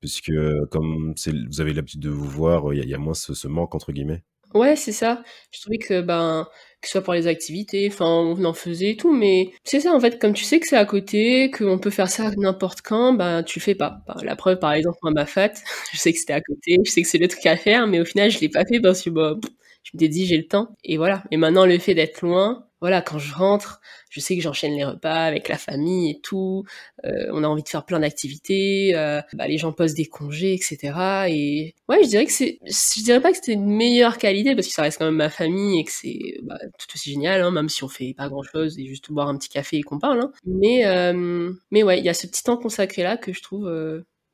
puisque 0.00 0.32
comme 0.70 1.14
vous 1.50 1.60
avez 1.60 1.72
l'habitude 1.74 2.00
de 2.00 2.10
vous 2.10 2.28
voir, 2.28 2.72
il 2.74 2.88
y, 2.88 2.94
a- 2.94 2.98
moins 2.98 3.14
ce, 3.14 3.46
manque 3.48 3.74
entre 3.74 3.92
guillemets. 3.92 4.22
Ouais, 4.54 4.76
c'est 4.76 4.92
ça. 4.92 5.22
Je 5.52 5.60
trouvais 5.60 5.78
que, 5.78 6.00
ben, 6.00 6.46
que 6.80 6.86
ce 6.88 6.92
soit 6.92 7.02
pour 7.02 7.12
les 7.12 7.26
activités, 7.26 7.88
enfin, 7.92 8.06
on 8.06 8.42
en 8.44 8.54
faisait 8.54 8.92
et 8.92 8.96
tout, 8.96 9.12
mais 9.12 9.52
c'est 9.64 9.80
ça, 9.80 9.92
en 9.92 10.00
fait, 10.00 10.18
comme 10.20 10.32
tu 10.32 10.44
sais 10.44 10.58
que 10.58 10.66
c'est 10.66 10.76
à 10.76 10.86
côté, 10.86 11.50
qu'on 11.50 11.78
peut 11.78 11.90
faire 11.90 12.08
ça 12.08 12.30
n'importe 12.36 12.80
quand, 12.82 13.12
ben, 13.12 13.42
tu 13.42 13.58
le 13.58 13.62
fais 13.64 13.74
pas. 13.74 13.98
La 14.22 14.36
preuve, 14.36 14.58
par 14.58 14.72
exemple, 14.72 14.96
moi, 15.02 15.12
ma 15.12 15.26
fat, 15.26 15.52
je 15.92 15.98
sais 15.98 16.12
que 16.12 16.18
c'était 16.18 16.32
à 16.32 16.40
côté, 16.40 16.78
je 16.84 16.90
sais 16.90 17.02
que 17.02 17.08
c'est 17.08 17.18
le 17.18 17.28
truc 17.28 17.44
à 17.46 17.56
faire, 17.58 17.86
mais 17.86 18.00
au 18.00 18.04
final, 18.06 18.30
je 18.30 18.40
l'ai 18.40 18.48
pas 18.48 18.64
fait 18.64 18.80
parce 18.80 19.02
que, 19.02 19.10
bah, 19.10 19.36
je 19.82 19.90
m'étais 19.94 20.08
dit, 20.08 20.26
j'ai 20.26 20.36
le 20.38 20.46
temps. 20.46 20.76
Et 20.84 20.96
voilà. 20.96 21.24
Et 21.30 21.36
maintenant, 21.36 21.66
le 21.66 21.78
fait 21.78 21.94
d'être 21.94 22.22
loin, 22.22 22.66
voilà, 22.80 23.02
quand 23.02 23.18
je 23.18 23.34
rentre, 23.34 23.80
je 24.10 24.20
sais 24.20 24.36
que 24.36 24.42
j'enchaîne 24.42 24.74
les 24.74 24.84
repas 24.84 25.24
avec 25.24 25.48
la 25.48 25.58
famille 25.58 26.10
et 26.10 26.20
tout. 26.20 26.64
euh, 27.04 27.28
on 27.32 27.42
a 27.44 27.48
envie 27.48 27.62
de 27.62 27.68
faire 27.68 27.84
plein 27.84 28.00
d'activités. 28.00 28.94
euh, 28.96 29.20
bah, 29.34 29.48
les 29.48 29.58
gens 29.58 29.72
posent 29.72 29.94
des 29.94 30.06
congés, 30.06 30.54
etc. 30.54 31.26
Et 31.28 31.74
ouais, 31.88 32.02
je 32.04 32.08
dirais 32.08 32.26
que 32.26 32.32
c'est, 32.32 32.58
je 32.64 33.02
dirais 33.02 33.20
pas 33.20 33.30
que 33.30 33.36
c'était 33.36 33.52
une 33.54 33.66
meilleure 33.66 34.18
qualité 34.18 34.54
parce 34.54 34.66
que 34.68 34.72
ça 34.72 34.82
reste 34.82 34.98
quand 34.98 35.06
même 35.06 35.16
ma 35.16 35.30
famille 35.30 35.80
et 35.80 35.84
que 35.84 35.92
c'est 35.92 36.38
bah, 36.42 36.58
tout 36.78 36.86
aussi 36.94 37.10
génial, 37.12 37.40
hein, 37.42 37.50
même 37.50 37.68
si 37.68 37.82
on 37.84 37.88
fait 37.88 38.14
pas 38.16 38.28
grand 38.28 38.42
chose 38.42 38.78
et 38.78 38.86
juste 38.86 39.10
boire 39.12 39.28
un 39.28 39.36
petit 39.36 39.48
café 39.48 39.78
et 39.78 39.82
qu'on 39.82 39.98
parle. 39.98 40.20
Hein. 40.20 40.32
Mais 40.46 40.86
euh, 40.86 41.52
mais 41.70 41.82
ouais, 41.82 41.98
il 41.98 42.04
y 42.04 42.08
a 42.08 42.14
ce 42.14 42.26
petit 42.26 42.42
temps 42.44 42.56
consacré 42.56 43.02
là 43.02 43.16
que 43.16 43.32
je 43.32 43.42
trouve, 43.42 43.66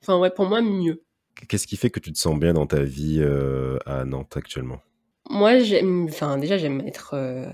enfin 0.03 0.19
ouais, 0.19 0.31
pour 0.31 0.47
moi 0.47 0.61
mieux. 0.61 1.03
Qu'est-ce 1.49 1.67
qui 1.67 1.77
fait 1.77 1.91
que 1.91 2.01
tu 2.01 2.13
te 2.13 2.19
sens 2.19 2.39
bien 2.39 2.53
dans 2.55 2.67
ta 2.67 2.83
vie 2.83 3.23
à 3.87 4.05
Nantes 4.05 4.37
actuellement? 4.37 4.81
Moi, 5.31 5.59
j'aime, 5.61 6.05
enfin 6.09 6.37
déjà 6.37 6.59
j'aime 6.59 6.83
être 6.87 7.15
euh, 7.15 7.47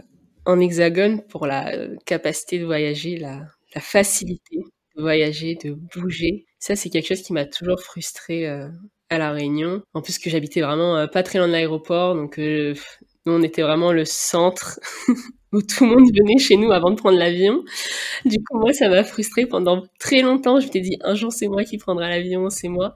en 0.50 0.60
hexagone 0.60 1.22
pour 1.28 1.46
la 1.46 1.74
euh, 1.74 1.96
capacité 2.06 2.58
de 2.58 2.64
voyager, 2.64 3.16
la, 3.16 3.46
facilité 3.80 4.58
de 4.96 5.02
voyager, 5.02 5.56
de 5.62 5.72
bouger. 5.94 6.44
Ça, 6.58 6.76
c'est 6.76 6.90
quelque 6.90 7.06
chose 7.06 7.22
qui 7.22 7.32
m'a 7.32 7.46
toujours 7.46 7.80
frustrée 7.80 8.48
euh, 8.48 8.68
à 9.10 9.18
La 9.18 9.30
Réunion. 9.30 9.82
En 9.94 10.02
plus 10.02 10.18
que 10.18 10.30
j'habitais 10.30 10.60
vraiment 10.60 10.96
euh, 10.96 11.06
pas 11.06 11.22
très 11.22 11.38
loin 11.38 11.48
de 11.48 11.52
l'aéroport, 11.52 12.14
donc 12.14 12.38
euh, 12.38 12.74
nous, 13.26 13.32
on 13.32 13.42
était 13.42 13.62
vraiment 13.62 13.92
le 13.92 14.04
centre 14.04 14.80
où 15.52 15.62
tout 15.62 15.84
le 15.84 15.90
monde 15.90 16.10
venait 16.16 16.38
chez 16.38 16.56
nous 16.56 16.72
avant 16.72 16.90
de 16.90 16.96
prendre 16.96 17.18
l'avion. 17.18 17.64
Du 18.24 18.38
coup, 18.42 18.58
moi, 18.58 18.72
ça 18.72 18.88
m'a 18.88 19.04
frustrée 19.04 19.46
pendant 19.46 19.82
très 19.98 20.22
longtemps. 20.22 20.60
Je 20.60 20.66
m'étais 20.66 20.80
dit, 20.80 20.98
un 21.02 21.14
jour, 21.14 21.32
c'est 21.32 21.48
moi 21.48 21.64
qui 21.64 21.78
prendrai 21.78 22.08
l'avion, 22.08 22.50
c'est 22.50 22.68
moi. 22.68 22.94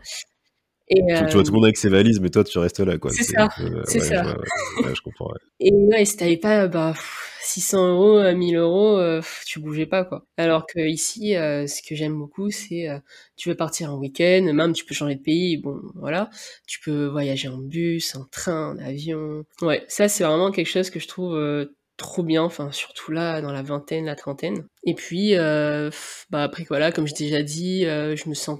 Et, 0.89 0.97
tu, 0.97 1.07
tu 1.07 1.12
vois 1.14 1.24
tout 1.24 1.39
le 1.39 1.49
euh, 1.49 1.53
monde 1.53 1.64
avec 1.64 1.76
ses 1.78 1.89
valises, 1.89 2.20
mais 2.20 2.28
toi 2.28 2.45
tu 2.45 2.59
restes 2.59 2.80
là 2.80 2.99
quoi. 2.99 3.11
c'est 3.11 3.24
ça, 3.24 3.49
c'est 3.87 4.01
ouais, 4.01 4.05
ça. 4.05 4.16
je 4.16 4.22
vois, 4.22 4.32
ouais. 4.32 4.87
Ouais, 4.87 4.95
je 4.95 5.01
comprends. 5.01 5.28
ouais. 5.28 5.39
Et 5.61 5.72
ouais, 5.72 6.05
si 6.05 6.16
t'avais 6.16 6.37
pas 6.37 6.68
bah, 6.68 6.93
pff, 6.95 7.39
600 7.43 7.89
euros, 7.89 8.18
euh, 8.18 8.35
1000 8.35 8.57
euros, 8.57 8.99
euh, 8.99 9.22
tu 9.47 9.61
bougeais 9.61 9.87
pas 9.87 10.05
quoi. 10.05 10.26
Alors 10.37 10.66
que 10.66 10.80
ici, 10.80 11.37
euh, 11.37 11.66
ce 11.66 11.80
que 11.82 11.95
j'aime 11.95 12.18
beaucoup, 12.18 12.51
c'est 12.51 12.89
euh, 12.89 12.99
tu 13.37 13.49
veux 13.49 13.55
partir 13.55 13.91
un 13.91 13.97
week-end, 13.97 14.51
même 14.53 14.74
tu 14.74 14.85
peux 14.85 14.95
changer 14.95 15.14
de 15.14 15.22
pays, 15.22 15.57
bon 15.57 15.80
voilà, 15.95 16.28
tu 16.66 16.80
peux 16.80 17.07
voyager 17.07 17.49
en 17.49 17.59
bus, 17.59 18.14
en 18.16 18.24
train, 18.24 18.72
en 18.74 18.78
avion. 18.78 19.45
Ouais, 19.62 19.85
ça 19.89 20.09
c'est 20.09 20.24
vraiment 20.24 20.51
quelque 20.51 20.70
chose 20.70 20.91
que 20.91 21.01
je 21.01 21.09
trouve 21.09 21.35
euh, 21.35 21.66
trop 21.97 22.22
bien, 22.22 22.43
enfin 22.43 22.72
surtout 22.72 23.12
là 23.12 23.41
dans 23.41 23.53
la 23.53 23.62
vingtaine, 23.62 24.05
la 24.07 24.16
trentaine. 24.16 24.66
Et 24.85 24.95
puis 24.95 25.35
euh, 25.37 25.91
bah 26.30 26.43
après 26.43 26.64
voilà, 26.68 26.93
comme 26.93 27.07
j'ai 27.07 27.14
déjà 27.14 27.43
dit, 27.43 27.87
euh, 27.87 28.16
je 28.16 28.28
me 28.28 28.35
sens 28.35 28.59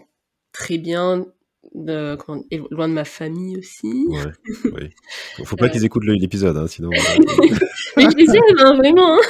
très 0.53 0.79
bien 0.79 1.27
de, 1.75 2.17
comment- 2.17 2.45
loin 2.71 2.89
de 2.89 2.95
ma 2.95 3.05
famille 3.05 3.57
aussi. 3.59 4.07
Ouais, 4.09 4.25
oui. 4.73 4.91
Faut, 5.37 5.45
faut 5.45 5.57
pas 5.57 5.69
qu'ils 5.69 5.85
écoutent 5.85 6.05
l'épisode, 6.05 6.57
hein, 6.57 6.67
sinon. 6.67 6.91
euh, 6.93 6.97
Mais 7.97 8.05
je 8.05 8.17
les 8.17 8.37
aime, 8.37 8.59
hein, 8.59 8.77
vraiment. 8.77 9.17
hein. 9.17 9.21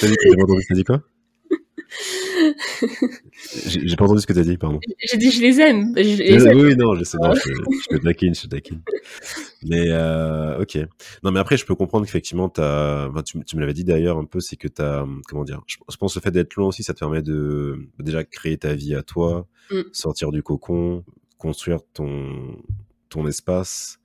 T'as 0.00 0.74
dit, 0.74 0.84
quoi? 0.84 1.02
J'ai 3.64 3.96
pas 3.96 4.04
entendu 4.04 4.20
ce 4.20 4.26
que 4.26 4.32
t'as 4.32 4.42
dit, 4.42 4.56
pardon. 4.58 4.78
J'ai 5.10 5.16
dit 5.16 5.30
je 5.30 5.40
les 5.40 5.60
aime. 5.60 5.92
Je 5.96 6.02
les 6.02 6.42
Oui, 6.42 6.48
aime. 6.48 6.58
oui, 6.60 6.76
non, 6.76 6.94
je 6.94 7.04
sais, 7.04 7.16
non, 7.20 7.32
je, 7.34 7.40
je 7.40 7.96
te 7.96 8.02
taquine, 8.02 8.34
je 8.34 8.42
te 8.42 8.46
taquine. 8.48 8.80
Mais, 9.64 9.86
euh, 9.88 10.60
ok. 10.60 10.78
Non, 11.24 11.32
mais 11.32 11.40
après, 11.40 11.56
je 11.56 11.66
peux 11.66 11.74
comprendre 11.74 12.06
qu'effectivement, 12.06 12.44
enfin, 12.46 13.22
tu, 13.24 13.42
tu 13.44 13.56
me 13.56 13.60
l'avais 13.60 13.72
dit 13.74 13.84
d'ailleurs 13.84 14.18
un 14.18 14.24
peu, 14.24 14.40
c'est 14.40 14.56
que 14.56 14.68
t'as, 14.68 15.04
comment 15.26 15.44
dire, 15.44 15.62
je, 15.66 15.76
je 15.90 15.96
pense 15.96 16.14
que 16.14 16.20
le 16.20 16.22
fait 16.22 16.30
d'être 16.30 16.54
loin 16.54 16.68
aussi, 16.68 16.82
ça 16.82 16.94
te 16.94 17.00
permet 17.00 17.22
de, 17.22 17.88
de 17.98 18.02
déjà 18.04 18.22
créer 18.24 18.56
ta 18.58 18.74
vie 18.74 18.94
à 18.94 19.02
toi, 19.02 19.46
Mm. 19.70 19.82
sortir 19.92 20.30
du 20.32 20.42
cocon, 20.42 21.04
construire 21.36 21.80
ton, 21.92 22.56
ton 23.10 23.26
espace. 23.26 23.98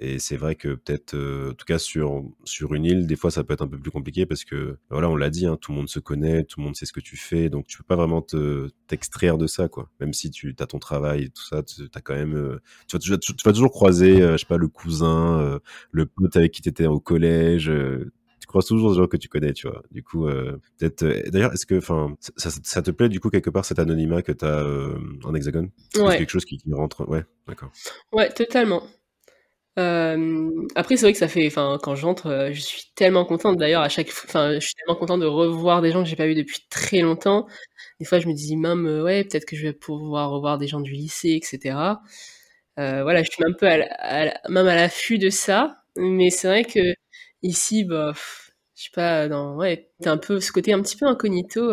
Et 0.00 0.20
c'est 0.20 0.36
vrai 0.36 0.54
que 0.54 0.74
peut-être, 0.74 1.14
euh, 1.14 1.50
en 1.50 1.54
tout 1.54 1.64
cas 1.66 1.78
sur 1.78 2.22
sur 2.44 2.74
une 2.74 2.84
île, 2.84 3.06
des 3.06 3.16
fois 3.16 3.30
ça 3.32 3.42
peut 3.42 3.52
être 3.54 3.62
un 3.62 3.68
peu 3.68 3.78
plus 3.78 3.90
compliqué 3.90 4.26
parce 4.26 4.44
que 4.44 4.78
voilà, 4.90 5.10
on 5.10 5.16
l'a 5.16 5.28
dit, 5.30 5.46
hein, 5.46 5.56
tout 5.60 5.72
le 5.72 5.78
monde 5.78 5.88
se 5.88 5.98
connaît, 5.98 6.44
tout 6.44 6.60
le 6.60 6.64
monde 6.66 6.76
sait 6.76 6.86
ce 6.86 6.92
que 6.92 7.00
tu 7.00 7.16
fais, 7.16 7.48
donc 7.50 7.66
tu 7.66 7.78
peux 7.78 7.84
pas 7.84 7.96
vraiment 7.96 8.22
te 8.22 8.68
t'extraire 8.86 9.38
de 9.38 9.46
ça, 9.48 9.68
quoi. 9.68 9.90
Même 10.00 10.12
si 10.12 10.30
tu 10.30 10.54
as 10.60 10.66
ton 10.66 10.78
travail 10.78 11.24
et 11.24 11.28
tout 11.30 11.44
ça, 11.44 11.62
tu 11.64 11.82
as 11.92 12.00
quand 12.00 12.14
même, 12.14 12.36
euh, 12.36 12.60
tu, 12.86 12.96
vas, 12.96 13.00
toujours- 13.00 13.18
tu 13.20 13.34
vas 13.44 13.52
toujours 13.52 13.72
croiser, 13.72 14.22
euh, 14.22 14.32
je 14.32 14.38
sais 14.38 14.46
pas, 14.46 14.56
le 14.56 14.68
cousin, 14.68 15.40
euh, 15.40 15.58
le 15.90 16.06
pote 16.06 16.36
avec 16.36 16.52
qui 16.52 16.62
t'étais 16.62 16.86
au 16.86 17.00
collège. 17.00 17.68
euh, 17.68 18.12
tu 18.40 18.46
croises 18.46 18.66
toujours 18.66 18.92
des 18.92 18.98
gens 18.98 19.06
que 19.08 19.16
tu 19.16 19.28
connais, 19.28 19.52
tu 19.52 19.68
vois. 19.68 19.82
Du 19.90 20.02
coup, 20.02 20.26
euh, 20.28 20.58
peut-être. 20.78 21.02
euh, 21.02 21.22
D'ailleurs, 21.30 21.52
est-ce 21.52 21.66
que, 21.66 21.76
enfin, 21.76 22.14
ça, 22.20 22.50
ça, 22.50 22.60
ça 22.62 22.82
te 22.82 22.90
plaît 22.92 23.08
du 23.08 23.20
coup 23.20 23.30
quelque 23.30 23.50
part 23.50 23.64
cet 23.64 23.78
anonymat 23.80 24.22
que 24.22 24.32
t'as 24.32 24.62
euh, 24.64 24.96
en 25.24 25.34
hexagone? 25.34 25.70
C'est 26.04 26.04
Ouais, 26.04 26.18
quelque 26.18 26.30
chose 26.30 26.44
qui, 26.44 26.56
qui 26.58 26.72
rentre? 26.72 27.06
Ouais, 27.08 27.24
d'accord. 27.46 27.72
ouais, 28.12 28.30
totalement. 28.32 28.82
Euh, 29.78 30.50
après, 30.74 30.96
c'est 30.96 31.02
vrai 31.06 31.12
que 31.12 31.18
ça 31.18 31.28
fait, 31.28 31.46
enfin, 31.46 31.78
quand 31.82 31.94
j'entre, 31.94 32.26
euh, 32.28 32.52
je 32.52 32.60
suis 32.60 32.90
tellement 32.96 33.24
contente. 33.24 33.58
D'ailleurs, 33.58 33.82
à 33.82 33.88
chaque, 33.88 34.08
enfin, 34.08 34.54
je 34.54 34.60
suis 34.60 34.74
tellement 34.74 34.98
contente 34.98 35.20
de 35.20 35.26
revoir 35.26 35.82
des 35.82 35.92
gens 35.92 36.02
que 36.02 36.08
j'ai 36.08 36.16
pas 36.16 36.26
vus 36.26 36.34
depuis 36.34 36.60
très 36.70 37.00
longtemps. 37.00 37.46
Des 38.00 38.06
fois, 38.06 38.18
je 38.18 38.26
me 38.28 38.32
dis 38.34 38.56
même, 38.56 38.86
euh, 38.86 39.04
ouais, 39.04 39.24
peut-être 39.24 39.44
que 39.46 39.56
je 39.56 39.62
vais 39.62 39.72
pouvoir 39.72 40.30
revoir 40.30 40.58
des 40.58 40.66
gens 40.68 40.80
du 40.80 40.92
lycée, 40.92 41.38
etc. 41.42 42.02
Voilà, 42.76 43.22
je 43.24 43.30
suis 43.30 43.44
un 43.44 43.52
peu 43.52 43.66
à, 43.68 44.40
même 44.48 44.68
à 44.68 44.74
l'affût 44.76 45.18
de 45.18 45.30
ça. 45.30 45.78
Mais 45.96 46.30
c'est 46.30 46.48
vrai 46.48 46.64
que 46.64 46.80
ici, 47.42 47.84
bah, 47.84 48.12
je 48.76 48.84
sais 48.84 48.90
pas, 48.94 49.28
dans, 49.28 49.56
ouais, 49.56 49.90
un 50.06 50.16
peu 50.18 50.40
ce 50.40 50.52
côté 50.52 50.72
un 50.72 50.82
petit 50.82 50.96
peu 50.96 51.06
incognito 51.06 51.72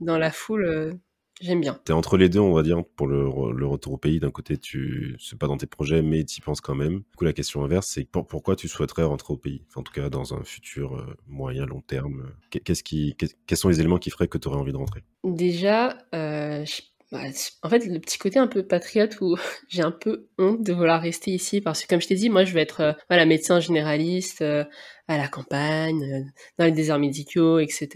dans 0.00 0.18
la 0.18 0.30
foule. 0.32 0.98
J'aime 1.40 1.60
bien. 1.60 1.78
T'es 1.84 1.92
entre 1.92 2.16
les 2.16 2.28
deux, 2.28 2.40
on 2.40 2.52
va 2.52 2.62
dire, 2.62 2.82
pour 2.96 3.06
le, 3.06 3.24
re- 3.26 3.52
le 3.52 3.66
retour 3.66 3.94
au 3.94 3.96
pays. 3.96 4.20
D'un 4.20 4.30
côté, 4.30 4.56
tu 4.58 5.16
c'est 5.18 5.38
pas 5.38 5.46
dans 5.46 5.56
tes 5.56 5.66
projets, 5.66 6.02
mais 6.02 6.24
t'y 6.24 6.40
penses 6.40 6.60
quand 6.60 6.74
même. 6.74 6.98
Du 6.98 7.16
coup, 7.16 7.24
la 7.24 7.32
question 7.32 7.64
inverse, 7.64 7.86
c'est 7.88 8.04
pour- 8.04 8.26
pourquoi 8.26 8.56
tu 8.56 8.68
souhaiterais 8.68 9.04
rentrer 9.04 9.32
au 9.34 9.36
pays? 9.36 9.62
Enfin, 9.68 9.80
en 9.80 9.84
tout 9.84 9.92
cas, 9.92 10.10
dans 10.10 10.34
un 10.34 10.42
futur 10.44 10.96
euh, 10.96 11.16
moyen, 11.26 11.66
long 11.66 11.80
terme. 11.80 12.20
euh, 12.26 12.30
qu'est- 12.50 12.60
Qu'est-ce 12.60 12.82
qui, 12.82 13.16
quels 13.46 13.58
sont 13.58 13.68
les 13.68 13.80
éléments 13.80 13.98
qui 13.98 14.10
feraient 14.10 14.28
que 14.28 14.38
tu 14.38 14.48
aurais 14.48 14.58
envie 14.58 14.72
de 14.72 14.76
rentrer? 14.76 15.02
Déjà, 15.24 15.96
euh, 16.14 16.64
je- 16.64 16.82
bah, 17.10 17.20
en 17.62 17.68
fait, 17.68 17.86
le 17.86 17.98
petit 18.00 18.18
côté 18.18 18.38
un 18.38 18.46
peu 18.46 18.66
patriote 18.66 19.20
où 19.20 19.36
j'ai 19.68 19.82
un 19.82 19.90
peu 19.90 20.28
honte 20.38 20.62
de 20.62 20.72
vouloir 20.72 21.00
rester 21.00 21.30
ici 21.30 21.60
parce 21.60 21.82
que, 21.82 21.88
comme 21.88 22.00
je 22.00 22.08
t'ai 22.08 22.14
dit, 22.14 22.30
moi, 22.30 22.44
je 22.44 22.54
vais 22.54 22.62
être 22.62 22.80
euh, 22.80 22.92
voilà, 23.08 23.24
médecin 23.24 23.60
généraliste 23.60 24.42
euh, 24.42 24.64
à 25.08 25.16
la 25.16 25.26
campagne, 25.26 26.02
euh, 26.02 26.22
dans 26.58 26.66
les 26.66 26.72
déserts 26.72 26.98
médicaux, 26.98 27.58
etc. 27.58 27.88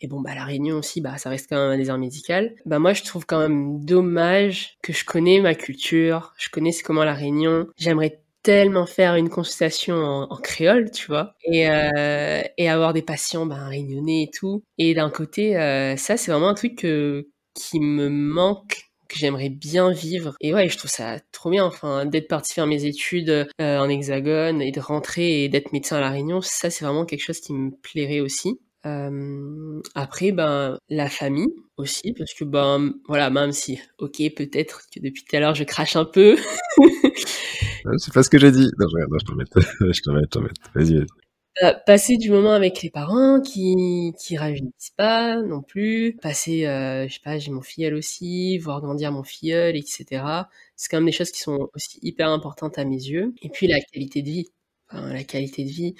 Et 0.00 0.06
bon, 0.06 0.20
bah, 0.20 0.34
la 0.34 0.44
Réunion 0.44 0.76
aussi, 0.76 1.00
bah, 1.00 1.16
ça 1.16 1.30
reste 1.30 1.48
quand 1.48 1.56
même 1.56 1.72
un 1.72 1.78
désert 1.78 1.98
médical. 1.98 2.54
Bah, 2.66 2.78
moi, 2.78 2.92
je 2.92 3.02
trouve 3.04 3.24
quand 3.26 3.40
même 3.40 3.84
dommage 3.84 4.76
que 4.82 4.92
je 4.92 5.04
connais 5.04 5.40
ma 5.40 5.54
culture, 5.54 6.34
je 6.38 6.50
connais 6.50 6.72
comment 6.84 7.04
la 7.04 7.14
Réunion. 7.14 7.66
J'aimerais 7.78 8.20
tellement 8.42 8.86
faire 8.86 9.16
une 9.16 9.28
consultation 9.28 9.96
en, 9.96 10.22
en 10.30 10.36
créole, 10.36 10.90
tu 10.90 11.06
vois, 11.08 11.34
et, 11.44 11.68
euh, 11.68 12.40
et 12.56 12.68
avoir 12.68 12.92
des 12.92 13.02
patients 13.02 13.46
ben, 13.46 13.68
réunionnais 13.68 14.22
et 14.24 14.30
tout. 14.32 14.62
Et 14.78 14.94
d'un 14.94 15.10
côté, 15.10 15.56
euh, 15.56 15.96
ça, 15.96 16.16
c'est 16.16 16.30
vraiment 16.30 16.48
un 16.48 16.54
truc 16.54 16.76
que, 16.76 17.28
qui 17.58 17.80
me 17.80 18.08
manque 18.08 18.84
que 19.08 19.18
j'aimerais 19.18 19.48
bien 19.48 19.90
vivre. 19.90 20.34
Et 20.40 20.52
ouais, 20.52 20.68
je 20.68 20.76
trouve 20.76 20.90
ça 20.90 21.18
trop 21.32 21.50
bien, 21.50 21.64
enfin, 21.64 22.04
d'être 22.04 22.28
parti 22.28 22.52
faire 22.52 22.66
mes 22.66 22.84
études 22.84 23.48
euh, 23.60 23.78
en 23.78 23.88
hexagone 23.88 24.60
et 24.60 24.70
de 24.70 24.80
rentrer 24.80 25.44
et 25.44 25.48
d'être 25.48 25.72
médecin 25.72 25.96
à 25.96 26.00
La 26.00 26.10
Réunion, 26.10 26.40
ça, 26.42 26.70
c'est 26.70 26.84
vraiment 26.84 27.06
quelque 27.06 27.22
chose 27.22 27.40
qui 27.40 27.54
me 27.54 27.70
plairait 27.70 28.20
aussi. 28.20 28.60
Euh, 28.86 29.80
après, 29.94 30.30
ben, 30.30 30.78
la 30.88 31.08
famille 31.08 31.52
aussi, 31.78 32.12
parce 32.12 32.34
que, 32.34 32.44
ben, 32.44 32.92
voilà, 33.08 33.30
même 33.30 33.52
si, 33.52 33.80
ok, 33.98 34.22
peut-être 34.36 34.82
que 34.94 35.00
depuis 35.00 35.24
tout 35.24 35.36
à 35.36 35.40
l'heure, 35.40 35.54
je 35.54 35.64
crache 35.64 35.96
un 35.96 36.04
peu, 36.04 36.36
C'est 37.98 38.12
pas 38.12 38.22
ce 38.22 38.30
que 38.30 38.38
j'ai 38.38 38.52
dit. 38.52 38.70
Non, 38.78 38.86
je, 38.88 38.96
non, 38.98 39.18
je 39.18 39.92
je 39.92 40.02
t'embête. 40.02 40.52
Vas-y, 40.74 40.94
vas-y. 40.94 41.27
Passer 41.86 42.16
du 42.18 42.30
moment 42.30 42.52
avec 42.52 42.82
les 42.82 42.90
parents 42.90 43.40
qui 43.40 44.12
qui 44.16 44.36
rajeunissent 44.36 44.92
pas 44.96 45.42
non 45.42 45.60
plus, 45.60 46.16
passer, 46.22 46.66
euh, 46.66 47.08
je 47.08 47.14
sais 47.14 47.20
pas, 47.24 47.38
j'ai 47.38 47.50
mon 47.50 47.62
filleul 47.62 47.94
aussi, 47.94 48.58
voir 48.58 48.80
grandir 48.80 49.10
mon 49.10 49.24
filleul, 49.24 49.74
etc. 49.76 50.48
C'est 50.76 50.88
quand 50.88 50.98
même 50.98 51.06
des 51.06 51.10
choses 51.12 51.32
qui 51.32 51.40
sont 51.40 51.68
aussi 51.74 51.98
hyper 52.02 52.28
importantes 52.30 52.78
à 52.78 52.84
mes 52.84 52.94
yeux. 52.96 53.34
Et 53.42 53.48
puis 53.48 53.66
la 53.66 53.80
qualité 53.80 54.22
de 54.22 54.26
vie. 54.30 54.48
La 54.92 55.22
qualité 55.24 55.64
de 55.64 55.68
vie, 55.70 55.94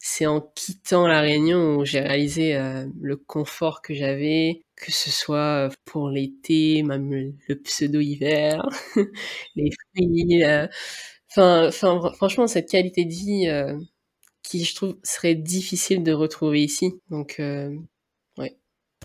c'est 0.00 0.26
en 0.26 0.40
quittant 0.56 1.06
la 1.08 1.20
Réunion 1.22 1.76
où 1.78 1.84
j'ai 1.86 2.00
réalisé 2.00 2.54
euh, 2.56 2.86
le 3.00 3.16
confort 3.16 3.82
que 3.82 3.94
j'avais, 3.94 4.62
que 4.76 4.92
ce 4.92 5.10
soit 5.10 5.70
pour 5.86 6.10
l'été, 6.10 6.82
même 6.84 7.12
le, 7.48 7.56
pseudo-hiver, 7.62 8.68
les 9.56 9.70
fruits. 9.96 10.44
euh, 10.44 10.66
Enfin, 11.30 11.68
enfin, 11.68 12.12
franchement, 12.14 12.46
cette 12.48 12.70
qualité 12.70 13.04
de 13.04 13.10
vie 13.12 13.48
qui, 14.48 14.64
je 14.64 14.74
trouve, 14.74 14.96
serait 15.04 15.34
difficile 15.34 16.02
de 16.02 16.12
retrouver 16.12 16.62
ici. 16.64 17.00
Donc, 17.10 17.36
euh. 17.40 17.76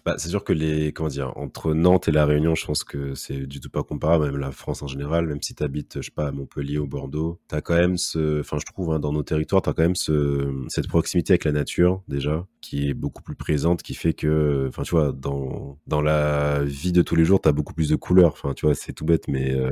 Bah, 0.05 0.15
c'est 0.17 0.27
sûr 0.27 0.43
que 0.43 0.51
les, 0.51 0.91
comment 0.91 1.07
dire, 1.07 1.31
entre 1.37 1.73
Nantes 1.73 2.09
et 2.09 2.11
La 2.11 2.25
Réunion, 2.25 2.55
je 2.55 2.65
pense 2.65 2.83
que 2.83 3.15
c'est 3.15 3.47
du 3.47 3.61
tout 3.61 3.69
pas 3.69 3.83
comparable, 3.83 4.25
même 4.25 4.35
la 4.37 4.51
France 4.51 4.81
en 4.83 4.87
général, 4.87 5.25
même 5.27 5.41
si 5.41 5.55
tu 5.55 5.63
habites, 5.63 5.95
je 6.01 6.05
sais 6.07 6.11
pas, 6.11 6.27
à 6.27 6.31
Montpellier 6.33 6.77
ou 6.77 6.87
Bordeaux, 6.87 7.39
t'as 7.47 7.61
quand 7.61 7.75
même 7.75 7.97
ce, 7.97 8.41
enfin, 8.41 8.57
je 8.59 8.65
trouve, 8.65 8.91
hein, 8.91 8.99
dans 8.99 9.13
nos 9.13 9.23
territoires, 9.23 9.61
t'as 9.61 9.71
quand 9.71 9.81
même 9.83 9.95
ce, 9.95 10.51
cette 10.67 10.89
proximité 10.89 11.31
avec 11.33 11.45
la 11.45 11.53
nature, 11.53 12.03
déjà, 12.09 12.45
qui 12.59 12.89
est 12.89 12.93
beaucoup 12.93 13.23
plus 13.23 13.35
présente, 13.35 13.81
qui 13.81 13.93
fait 13.93 14.13
que, 14.13 14.65
enfin, 14.67 14.83
tu 14.83 14.91
vois, 14.91 15.13
dans, 15.13 15.79
dans 15.87 16.01
la 16.01 16.65
vie 16.65 16.91
de 16.91 17.01
tous 17.01 17.15
les 17.15 17.23
jours, 17.23 17.39
t'as 17.39 17.53
beaucoup 17.53 17.73
plus 17.73 17.87
de 17.87 17.95
couleurs, 17.95 18.33
enfin, 18.33 18.53
tu 18.53 18.65
vois, 18.65 18.75
c'est 18.75 18.91
tout 18.91 19.05
bête, 19.05 19.29
mais, 19.29 19.55
euh, 19.55 19.69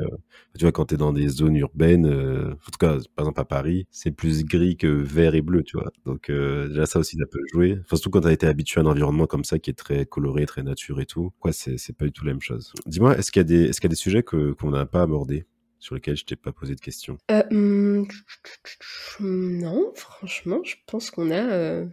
tu 0.58 0.64
vois, 0.64 0.72
quand 0.72 0.86
t'es 0.86 0.96
dans 0.96 1.12
des 1.12 1.28
zones 1.28 1.56
urbaines, 1.56 2.06
euh, 2.06 2.52
en 2.52 2.70
tout 2.70 2.78
cas, 2.78 2.96
par 3.16 3.24
exemple 3.26 3.40
à 3.40 3.44
Paris, 3.44 3.86
c'est 3.90 4.10
plus 4.10 4.44
gris 4.44 4.76
que 4.76 4.86
vert 4.86 5.34
et 5.34 5.42
bleu, 5.42 5.62
tu 5.62 5.76
vois. 5.78 5.90
Donc, 6.04 6.30
euh, 6.30 6.68
déjà, 6.68 6.86
ça 6.86 6.98
aussi, 6.98 7.16
ça 7.16 7.24
peut 7.30 7.40
jouer. 7.52 7.78
Enfin, 7.80 7.96
surtout 7.96 8.10
quand 8.10 8.20
t'as 8.22 8.32
été 8.32 8.46
habitué 8.46 8.80
à 8.80 8.84
un 8.84 8.86
environnement 8.86 9.26
comme 9.26 9.44
ça, 9.44 9.58
qui 9.58 9.70
est 9.70 9.74
très 9.74 10.06
coloré, 10.22 10.46
très 10.46 10.62
nature 10.62 11.00
et 11.00 11.06
tout. 11.06 11.32
Quoi, 11.40 11.52
c'est, 11.52 11.76
pas 11.96 12.04
du 12.04 12.12
tout 12.12 12.24
la 12.24 12.32
même 12.32 12.40
chose. 12.40 12.72
Dis-moi, 12.86 13.18
est-ce 13.18 13.32
qu'il 13.32 13.40
y 13.40 13.44
a 13.44 13.44
des, 13.44 13.70
a 13.70 13.88
des 13.88 13.96
sujets 13.96 14.22
qu'on 14.22 14.70
n'a 14.70 14.86
pas 14.86 15.02
abordés, 15.02 15.46
sur 15.80 15.94
lesquels 15.94 16.16
je 16.16 16.24
t'ai 16.24 16.36
pas 16.36 16.52
posé 16.52 16.74
de 16.74 16.80
questions? 16.80 17.18
Euh, 17.30 17.42
hum, 17.50 18.06
non, 19.20 19.92
franchement, 19.94 20.60
je 20.64 20.76
pense 20.86 21.10
qu'on 21.10 21.30
a 21.30 21.52
euh, 21.52 21.86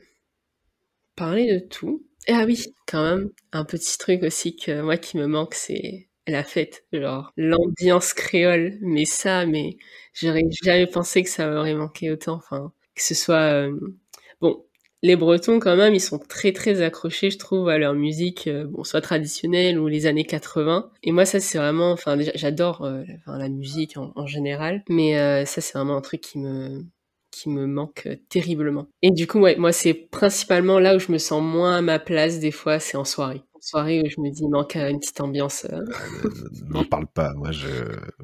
parlé 1.15 1.51
de 1.51 1.59
tout. 1.59 2.05
Ah 2.27 2.43
oui, 2.45 2.75
quand 2.87 3.03
même, 3.03 3.29
un 3.51 3.65
petit 3.65 3.97
truc 3.97 4.21
aussi 4.21 4.55
que 4.55 4.81
moi 4.81 4.97
qui 4.97 5.17
me 5.17 5.25
manque, 5.25 5.55
c'est 5.55 6.09
la 6.27 6.43
fête, 6.43 6.85
genre 6.93 7.33
l'ambiance 7.35 8.13
créole. 8.13 8.77
Mais 8.81 9.05
ça, 9.05 9.47
mais 9.47 9.77
j'aurais 10.13 10.43
jamais 10.63 10.85
pensé 10.85 11.23
que 11.23 11.29
ça 11.29 11.49
m'aurait 11.49 11.73
manqué 11.73 12.11
autant. 12.11 12.35
Enfin, 12.35 12.71
que 12.93 13.01
ce 13.01 13.15
soit 13.15 13.53
euh, 13.53 13.79
bon, 14.39 14.63
les 15.01 15.15
Bretons 15.15 15.59
quand 15.59 15.75
même, 15.75 15.93
ils 15.93 16.01
sont 16.01 16.19
très 16.19 16.51
très 16.51 16.81
accrochés, 16.81 17.31
je 17.31 17.37
trouve, 17.37 17.69
à 17.69 17.77
leur 17.77 17.93
musique, 17.93 18.47
euh, 18.47 18.65
bon, 18.65 18.83
soit 18.83 19.01
traditionnelle 19.01 19.79
ou 19.79 19.87
les 19.87 20.05
années 20.05 20.25
80. 20.25 20.91
Et 21.03 21.11
moi, 21.11 21.25
ça 21.25 21.39
c'est 21.39 21.57
vraiment, 21.57 21.91
enfin, 21.91 22.17
déjà, 22.17 22.31
j'adore 22.35 22.83
euh, 22.83 23.03
la 23.27 23.49
musique 23.49 23.95
en, 23.97 24.27
général, 24.27 24.83
mais 24.89 25.17
euh, 25.17 25.45
ça 25.45 25.61
c'est 25.61 25.77
vraiment 25.77 25.97
un 25.97 26.01
truc 26.01 26.21
qui 26.21 26.39
me 26.39 26.85
qui 27.31 27.49
me 27.49 27.67
manque 27.67 28.07
terriblement. 28.29 28.87
Et 29.01 29.11
du 29.11 29.27
coup, 29.27 29.39
ouais, 29.39 29.55
moi 29.55 29.71
c'est 29.71 29.93
principalement 29.93 30.79
là 30.79 30.95
où 30.95 30.99
je 30.99 31.11
me 31.11 31.17
sens 31.17 31.41
moins 31.43 31.77
à 31.77 31.81
ma 31.81 31.99
place 31.99 32.39
des 32.39 32.51
fois, 32.51 32.79
c'est 32.79 32.97
en 32.97 33.05
soirée. 33.05 33.43
En 33.53 33.61
soirée 33.61 34.01
où 34.01 34.09
je 34.09 34.19
me 34.19 34.29
dis, 34.29 34.47
manque 34.47 34.75
une 34.75 34.99
petite 34.99 35.21
ambiance. 35.21 35.65
Euh, 35.71 35.79
N'en 36.69 36.83
parle 36.83 37.07
pas. 37.07 37.33
Moi, 37.35 37.51
je, 37.51 37.67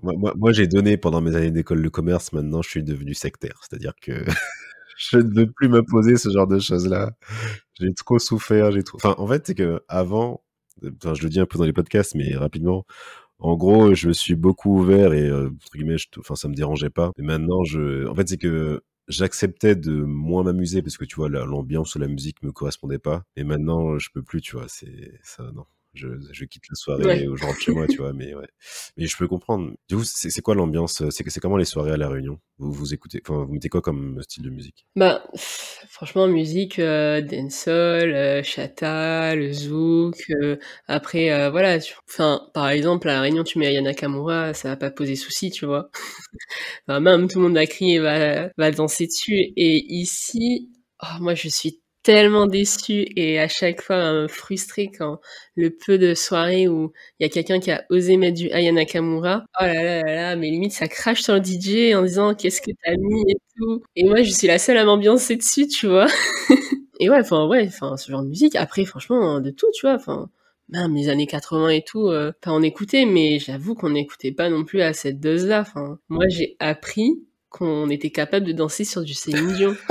moi, 0.01 0.13
moi, 0.17 0.33
moi, 0.35 0.51
j'ai 0.51 0.65
donné 0.67 0.97
pendant 0.97 1.21
mes 1.21 1.35
années 1.35 1.51
d'école 1.51 1.83
de 1.83 1.89
commerce. 1.89 2.33
Maintenant, 2.33 2.61
je 2.61 2.69
suis 2.69 2.83
devenu 2.83 3.13
sectaire. 3.13 3.59
C'est-à-dire 3.61 3.93
que 4.01 4.25
je 5.11 5.17
ne 5.17 5.33
veux 5.33 5.51
plus 5.51 5.67
m'imposer 5.69 6.17
ce 6.17 6.29
genre 6.29 6.47
de 6.47 6.59
choses-là. 6.59 7.11
J'ai 7.79 7.93
trop 7.93 8.19
souffert. 8.19 8.71
J'ai 8.71 8.83
trop. 8.83 8.99
En 9.05 9.27
fait, 9.27 9.47
c'est 9.47 9.55
que 9.55 9.81
avant, 9.87 10.43
enfin, 11.03 11.13
je 11.13 11.23
le 11.23 11.29
dis 11.29 11.39
un 11.39 11.45
peu 11.45 11.57
dans 11.57 11.65
les 11.65 11.73
podcasts, 11.73 12.15
mais 12.15 12.35
rapidement. 12.35 12.85
En 13.39 13.55
gros, 13.57 13.95
je 13.95 14.07
me 14.09 14.13
suis 14.13 14.35
beaucoup 14.35 14.79
ouvert 14.79 15.13
et 15.13 15.29
euh, 15.29 15.47
entre 15.49 15.73
guillemets, 15.77 15.97
je, 15.97 16.07
enfin, 16.19 16.35
ça 16.35 16.47
me 16.49 16.55
dérangeait 16.55 16.89
pas. 16.91 17.11
Et 17.19 17.23
maintenant, 17.23 17.63
je, 17.65 18.07
en 18.07 18.15
fait, 18.15 18.29
c'est 18.29 18.37
que 18.37 18.81
j'acceptais 19.09 19.75
de 19.75 19.93
moins 20.03 20.43
m'amuser 20.43 20.81
parce 20.83 20.97
que 20.97 21.05
tu 21.05 21.15
vois, 21.17 21.29
la- 21.29 21.45
l'ambiance 21.45 21.95
ou 21.95 21.99
la 21.99 22.07
musique 22.07 22.43
me 22.43 22.51
correspondait 22.51 22.99
pas. 22.99 23.23
Et 23.37 23.43
maintenant, 23.45 23.99
je 23.99 24.09
peux 24.13 24.23
plus, 24.23 24.41
tu 24.41 24.57
vois. 24.57 24.67
C'est 24.69 25.19
ça, 25.23 25.43
non. 25.53 25.65
Je, 25.95 26.07
je 26.31 26.45
quitte 26.45 26.63
la 26.69 26.75
soirée 26.75 27.03
Ouais. 27.05 27.27
ou 27.27 27.35
je 27.35 27.43
rentre 27.45 27.59
chez 27.59 27.71
moi, 27.71 27.87
tu 27.87 27.97
vois. 27.97 28.13
Mais 28.13 28.35
ouais. 28.35 28.47
Mais 28.97 29.07
je 29.07 29.17
peux 29.17 29.27
comprendre. 29.27 29.71
Du 29.89 29.95
coup, 29.95 30.03
c'est 30.03 30.29
c'est 30.29 30.41
quoi 30.41 30.55
l'ambiance 30.55 31.01
C'est 31.09 31.29
c'est 31.29 31.39
comment 31.39 31.57
les 31.57 31.65
soirées 31.65 31.91
à 31.93 31.97
la 31.97 32.09
Réunion? 32.09 32.39
Vous 32.57 32.71
vous 32.71 32.93
écoutez, 32.93 33.21
enfin, 33.27 33.43
vous 33.45 33.53
mettez 33.53 33.69
quoi 33.69 33.81
comme 33.81 34.21
style 34.23 34.43
de 34.43 34.49
musique? 34.49 34.85
Bah, 34.95 35.23
franchement, 35.89 36.27
musique, 36.27 36.79
euh, 36.79 37.21
dancehall, 37.21 38.13
euh, 38.13 38.43
chata, 38.43 39.35
le 39.35 39.51
zouk. 39.51 40.15
euh, 40.41 40.57
après, 40.87 41.31
euh, 41.31 41.49
voilà. 41.49 41.79
Enfin, 42.09 42.47
par 42.53 42.69
exemple, 42.69 43.09
à 43.09 43.13
La 43.15 43.21
Réunion, 43.21 43.43
tu 43.43 43.59
mets 43.59 43.67
Aya 43.67 43.81
Nakamura, 43.81 44.53
ça 44.53 44.69
va 44.69 44.77
pas 44.77 44.91
poser 44.91 45.15
souci, 45.15 45.51
tu 45.51 45.65
vois. 45.65 45.89
Enfin, 46.87 46.99
même 46.99 47.27
tout 47.27 47.39
le 47.39 47.45
monde 47.45 47.55
va 47.55 47.65
crier, 47.65 47.99
va, 47.99 48.49
va 48.57 48.71
danser 48.71 49.07
dessus. 49.07 49.33
Et 49.55 49.85
ici, 49.93 50.71
oh, 51.03 51.19
moi, 51.21 51.35
je 51.35 51.49
suis 51.49 51.81
tellement 52.05 52.45
déçue 52.45 53.07
et 53.15 53.39
à 53.39 53.47
chaque 53.47 53.81
fois 53.81 53.95
euh, 53.95 54.27
frustrée 54.27 54.91
quand 54.95 55.19
le 55.55 55.71
peu 55.71 55.97
de 55.97 56.13
soirées 56.13 56.67
où 56.67 56.93
il 57.19 57.23
y 57.23 57.25
a 57.25 57.29
quelqu'un 57.29 57.59
qui 57.59 57.71
a 57.71 57.83
osé 57.89 58.15
mettre 58.15 58.37
du 58.37 58.51
Aya 58.51 58.71
Nakamura. 58.71 59.43
Oh 59.59 59.65
là 59.65 59.73
là 59.73 60.01
là 60.03 60.15
là, 60.15 60.35
mais 60.35 60.51
limite, 60.51 60.71
ça 60.71 60.87
crache 60.87 61.23
sur 61.23 61.33
le 61.33 61.41
DJ 61.43 61.95
en 61.95 62.03
disant 62.03 62.35
qu'est-ce 62.35 62.61
que 62.61 62.69
t'as 62.83 62.95
mis 62.95 63.21
et 63.27 63.37
tout? 63.57 63.81
Et 63.95 64.03
moi, 64.03 64.21
je 64.21 64.29
suis 64.29 64.45
la 64.45 64.59
seule 64.59 64.77
à 64.77 64.85
m'ambiancer 64.85 65.35
dessus, 65.35 65.67
tu 65.67 65.87
vois. 65.87 66.05
Et 66.99 67.09
ouais, 67.09 67.19
enfin, 67.19 67.47
ouais, 67.47 67.65
enfin, 67.67 67.97
ce 67.97 68.11
genre 68.11 68.21
de 68.21 68.29
musique. 68.29 68.55
Après, 68.55 68.85
franchement, 68.85 69.41
de 69.41 69.49
tout, 69.49 69.67
tu 69.73 69.85
vois. 69.85 69.95
Enfin, 69.95 70.29
même 70.69 70.95
les 70.95 71.09
années 71.09 71.27
80 71.27 71.69
et 71.69 71.81
tout, 71.83 72.07
euh, 72.07 72.31
pas 72.41 72.51
en 72.51 72.61
mais 72.61 73.39
j'avoue 73.39 73.75
qu'on 73.75 73.89
n'écoutait 73.89 74.31
pas 74.31 74.49
non 74.49 74.63
plus 74.63 74.81
à 74.81 74.93
cette 74.93 75.19
dose-là. 75.19 75.61
Enfin, 75.61 75.99
moi, 76.09 76.25
j'ai 76.29 76.55
appris 76.59 77.15
qu'on 77.57 77.89
était 77.89 78.09
capable 78.09 78.45
de 78.45 78.51
danser 78.51 78.83
sur 78.83 79.01
du 79.03 79.13
Céline 79.13 79.53
Dion. 79.53 79.75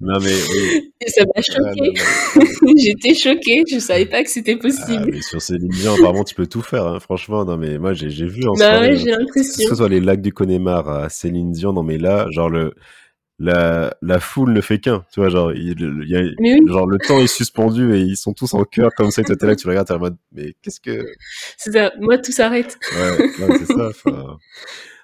Non 0.00 0.18
mais 0.20 0.32
oui. 0.32 0.92
Et 1.00 1.10
ça 1.10 1.24
m'a 1.24 1.30
Ah, 1.36 1.72
mais- 1.80 2.74
J'étais 2.82 3.14
choquée. 3.14 3.62
Je 3.70 3.78
savais 3.78 4.06
pas 4.06 4.22
que 4.22 4.30
c'était 4.30 4.56
Ah, 4.58 4.62
possible. 4.62 5.10
mais 5.12 5.20
sur 5.22 5.42
Céline 5.42 5.68
Dion, 5.68 5.94
apparemment, 5.94 6.24
tu 6.24 6.34
peux 6.36 6.46
tout 6.46 6.62
faire, 6.62 6.86
hein, 6.86 7.00
franchement. 7.00 7.44
Non, 7.44 7.56
mais 7.56 7.76
moi, 7.78 7.92
j'ai 7.92 8.08
vu 8.26 8.46
en 8.48 8.52
bah 8.54 8.58
soirée, 8.70 8.88
ouais, 8.88 8.94
hein, 8.94 8.96
j'ai 8.96 9.04
que 9.12 9.18
l'impression. 9.18 9.68
ce 9.68 9.74
soit 9.74 9.88
les 9.88 10.00
lacs 10.00 10.22
du 10.22 10.32
Connemara 10.32 11.04
à 11.04 11.08
Céline 11.08 11.50
Dion, 11.52 11.72
non, 11.72 11.82
mais 11.82 11.98
là, 11.98 12.26
genre, 12.30 12.48
le, 12.48 12.74
la, 13.40 13.94
la 14.02 14.20
foule 14.20 14.52
ne 14.52 14.60
fait 14.60 14.78
qu'un, 14.78 15.04
tu 15.12 15.20
vois, 15.20 15.28
genre, 15.30 15.52
il, 15.52 15.74
il 15.80 16.08
y 16.08 16.16
a, 16.16 16.20
oui, 16.38 16.60
genre, 16.68 16.86
le 16.86 16.98
temps 16.98 17.20
est 17.20 17.26
suspendu 17.26 17.94
et 17.94 17.98
ils 18.00 18.16
sont 18.16 18.32
tous 18.32 18.54
en 18.54 18.64
chœur 18.64 18.90
comme 18.96 19.10
ça, 19.10 19.22
et 19.22 19.24
t'es 19.24 19.46
là, 19.46 19.56
tu 19.56 19.66
le 19.66 19.70
regardes, 19.72 19.88
t'es 19.88 19.94
en 19.94 19.98
mode, 19.98 20.16
mais 20.32 20.54
qu'est-ce 20.62 20.80
que, 20.80 21.04
c'est 21.58 21.72
ça. 21.72 21.92
Moi, 22.00 22.18
tout 22.18 22.32
s'arrête. 22.32 22.78
ouais, 22.94 23.18
ouais, 23.46 23.58
c'est 23.58 23.66
ça. 23.66 23.90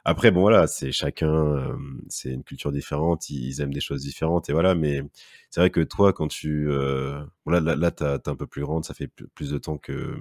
Après, 0.09 0.31
bon, 0.31 0.41
voilà, 0.43 0.69
c'est 0.69 0.93
chacun, 0.93 1.77
c'est 2.09 2.31
une 2.31 2.45
culture 2.45 2.71
différente, 2.71 3.29
ils, 3.29 3.61
aiment 3.61 3.75
des 3.75 3.81
choses 3.81 4.03
différentes, 4.03 4.49
et 4.49 4.53
voilà, 4.53 4.77
mais 4.77 5.03
c'est 5.51 5.59
vrai 5.59 5.71
que 5.71 5.81
toi, 5.81 6.13
quand 6.13 6.29
tu, 6.29 6.69
bon, 6.69 7.51
là, 7.53 7.61
là, 7.61 7.91
t'es 7.91 8.29
un 8.29 8.37
peu 8.37 8.47
plus 8.47 8.63
grande, 8.63 8.85
ça 8.85 8.95
fait 8.95 9.09
plus 9.09 9.51
de 9.51 9.59
temps 9.59 9.79
que, 9.79 10.17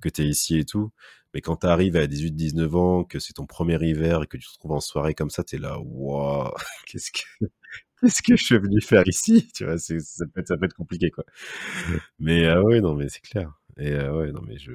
que 0.00 0.08
t'es 0.08 0.24
ici 0.24 0.58
et 0.58 0.64
tout, 0.64 0.90
mais 1.32 1.40
quand 1.40 1.56
t'arrives 1.56 1.96
à 1.96 2.06
18-19 2.08 2.74
ans, 2.76 3.04
que 3.04 3.20
c'est 3.20 3.34
ton 3.34 3.46
premier 3.46 3.78
hiver 3.86 4.24
et 4.24 4.26
que 4.26 4.36
tu 4.36 4.46
te 4.48 4.52
retrouves 4.54 4.72
en 4.72 4.80
soirée 4.80 5.14
comme 5.14 5.30
ça, 5.30 5.44
t'es 5.44 5.58
là, 5.58 5.78
waouh, 5.80 6.50
qu'est-ce 6.86 7.12
que, 7.12 7.46
qu'est-ce 8.00 8.22
que 8.22 8.36
je 8.36 8.44
suis 8.44 8.58
venu 8.58 8.80
faire 8.80 9.06
ici, 9.06 9.48
tu 9.54 9.64
vois, 9.64 9.78
ça 9.78 9.94
peut 10.34 10.40
être, 10.40 10.48
ça 10.48 10.56
peut 10.56 10.66
être 10.66 10.74
compliqué, 10.74 11.10
quoi. 11.12 11.24
Mais, 12.18 12.44
euh, 12.46 12.62
ouais, 12.62 12.80
non, 12.80 12.94
mais 12.94 13.08
c'est 13.08 13.22
clair. 13.22 13.52
Et, 13.78 13.92
euh, 13.92 14.16
ouais, 14.16 14.32
non, 14.32 14.42
mais 14.46 14.58
je. 14.58 14.72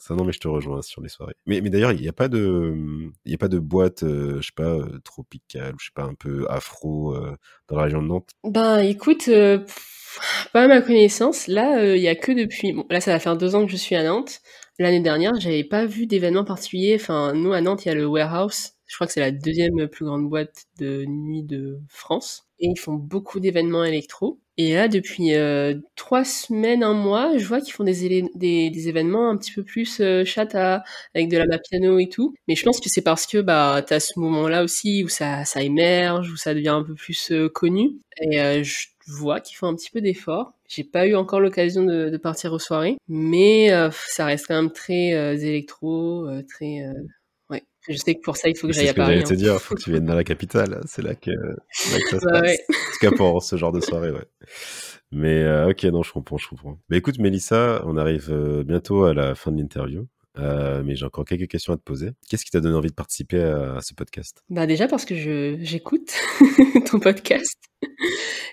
Ça, 0.00 0.14
non, 0.14 0.24
mais 0.24 0.32
je 0.32 0.40
te 0.40 0.48
rejoins 0.48 0.82
sur 0.82 1.02
les 1.02 1.08
soirées. 1.08 1.34
Mais, 1.46 1.60
mais 1.60 1.70
d'ailleurs, 1.70 1.92
il 1.92 2.00
n'y 2.00 2.08
a 2.08 2.12
pas 2.12 2.28
de, 2.28 2.74
il 3.24 3.34
a 3.34 3.38
pas 3.38 3.48
de 3.48 3.58
boîte, 3.58 4.02
euh, 4.02 4.40
je 4.40 4.46
sais 4.46 4.52
pas, 4.54 4.74
euh, 4.74 4.98
tropicale, 5.04 5.74
je 5.78 5.86
sais 5.86 5.92
pas, 5.94 6.04
un 6.04 6.14
peu 6.14 6.46
afro 6.48 7.14
euh, 7.14 7.36
dans 7.68 7.76
la 7.76 7.84
région 7.84 8.02
de 8.02 8.08
Nantes? 8.08 8.30
Ben, 8.44 8.78
écoute, 8.78 9.28
euh, 9.28 9.58
pas 10.52 10.64
à 10.64 10.68
ma 10.68 10.80
connaissance. 10.80 11.46
Là, 11.46 11.94
il 11.94 12.02
y 12.02 12.08
a 12.08 12.14
que 12.14 12.32
depuis. 12.32 12.74
Là, 12.90 13.00
ça 13.00 13.12
va 13.12 13.18
faire 13.18 13.36
deux 13.36 13.54
ans 13.54 13.64
que 13.64 13.72
je 13.72 13.76
suis 13.76 13.94
à 13.94 14.02
Nantes. 14.02 14.40
L'année 14.78 15.00
dernière, 15.00 15.38
j'avais 15.38 15.64
pas 15.64 15.86
vu 15.86 16.06
d'événement 16.06 16.44
particulier. 16.44 16.96
Enfin, 17.00 17.32
nous, 17.34 17.52
à 17.52 17.60
Nantes, 17.60 17.84
il 17.84 17.88
y 17.88 17.90
a 17.90 17.94
le 17.94 18.06
Warehouse. 18.06 18.72
Je 18.86 18.94
crois 18.94 19.06
que 19.06 19.12
c'est 19.12 19.20
la 19.20 19.32
deuxième 19.32 19.86
plus 19.88 20.06
grande 20.06 20.28
boîte 20.28 20.64
de 20.78 21.04
nuit 21.04 21.42
de 21.42 21.78
France. 21.88 22.47
Et 22.60 22.66
ils 22.68 22.78
font 22.78 22.94
beaucoup 22.94 23.40
d'événements 23.40 23.84
électro. 23.84 24.40
Et 24.60 24.74
là, 24.74 24.88
depuis 24.88 25.34
euh, 25.34 25.74
trois 25.94 26.24
semaines, 26.24 26.82
un 26.82 26.92
mois, 26.94 27.38
je 27.38 27.44
vois 27.46 27.60
qu'ils 27.60 27.72
font 27.72 27.84
des, 27.84 28.24
des, 28.34 28.70
des 28.70 28.88
événements 28.88 29.30
un 29.30 29.36
petit 29.36 29.52
peu 29.52 29.62
plus 29.62 30.00
euh, 30.00 30.24
chata, 30.24 30.82
avec 31.14 31.28
de 31.28 31.38
la 31.38 31.46
mapiano 31.46 31.98
et 32.00 32.08
tout. 32.08 32.34
Mais 32.48 32.56
je 32.56 32.64
pense 32.64 32.80
que 32.80 32.88
c'est 32.88 33.02
parce 33.02 33.26
que 33.26 33.38
bah 33.40 33.82
t'as 33.86 34.00
ce 34.00 34.18
moment-là 34.18 34.64
aussi 34.64 35.04
où 35.04 35.08
ça, 35.08 35.44
ça 35.44 35.62
émerge, 35.62 36.30
où 36.32 36.36
ça 36.36 36.54
devient 36.54 36.70
un 36.70 36.82
peu 36.82 36.94
plus 36.94 37.30
euh, 37.30 37.48
connu. 37.48 37.98
Et 38.20 38.40
euh, 38.40 38.64
je 38.64 38.88
vois 39.06 39.40
qu'ils 39.40 39.56
font 39.56 39.68
un 39.68 39.76
petit 39.76 39.90
peu 39.90 40.00
d'efforts. 40.00 40.52
J'ai 40.68 40.84
pas 40.84 41.06
eu 41.06 41.14
encore 41.14 41.40
l'occasion 41.40 41.84
de, 41.84 42.10
de 42.10 42.16
partir 42.16 42.52
aux 42.52 42.58
soirées, 42.58 42.98
mais 43.08 43.70
euh, 43.72 43.90
ça 44.08 44.24
reste 44.26 44.46
quand 44.48 44.56
même 44.60 44.72
très 44.72 45.14
euh, 45.14 45.36
électro, 45.36 46.28
très 46.48 46.82
je 47.88 47.96
sais 47.96 48.14
que 48.14 48.20
pour 48.22 48.36
ça, 48.36 48.48
il 48.48 48.56
faut 48.56 48.66
que 48.68 48.72
C'est 48.72 48.80
j'aille 48.86 48.86
ce 48.88 48.90
à 48.92 48.94
que 48.94 49.00
j'allais 49.02 49.22
Paris. 49.22 49.28
te 49.28 49.34
hein. 49.34 49.36
dire, 49.36 49.60
faut 49.60 49.74
que 49.74 49.82
tu 49.82 49.90
viennes 49.90 50.04
dans 50.06 50.14
la 50.14 50.24
capitale. 50.24 50.80
C'est 50.86 51.02
là 51.02 51.14
que, 51.14 51.30
c'est 51.72 51.92
là 51.92 51.98
que 52.04 52.10
ça 52.10 52.20
se 52.20 52.24
Bah 52.26 52.40
passe. 52.40 52.42
ouais. 52.42 52.58
En 52.68 52.92
tout 52.92 52.98
cas 53.00 53.10
pour 53.16 53.42
ce 53.42 53.56
genre 53.56 53.72
de 53.72 53.80
soirée, 53.80 54.10
ouais. 54.10 54.26
Mais 55.10 55.42
euh, 55.42 55.70
ok, 55.70 55.84
non, 55.84 56.02
je 56.02 56.12
comprends, 56.12 56.36
je 56.36 56.48
comprends. 56.48 56.78
Mais 56.90 56.98
écoute, 56.98 57.18
Mélissa, 57.18 57.82
on 57.86 57.96
arrive 57.96 58.28
euh, 58.30 58.62
bientôt 58.64 59.04
à 59.04 59.14
la 59.14 59.34
fin 59.34 59.50
de 59.50 59.56
l'interview. 59.58 60.06
Euh, 60.38 60.82
mais 60.84 60.94
j'ai 60.94 61.04
encore 61.04 61.24
quelques 61.24 61.48
questions 61.50 61.72
à 61.72 61.76
te 61.76 61.82
poser. 61.82 62.10
Qu'est-ce 62.28 62.44
qui 62.44 62.50
t'a 62.52 62.60
donné 62.60 62.76
envie 62.76 62.90
de 62.90 62.94
participer 62.94 63.40
à, 63.42 63.76
à 63.76 63.80
ce 63.80 63.92
podcast? 63.94 64.42
Bah 64.50 64.66
déjà 64.66 64.86
parce 64.86 65.04
que 65.04 65.56
j'écoute 65.60 66.12
ton 66.90 67.00
podcast 67.00 67.56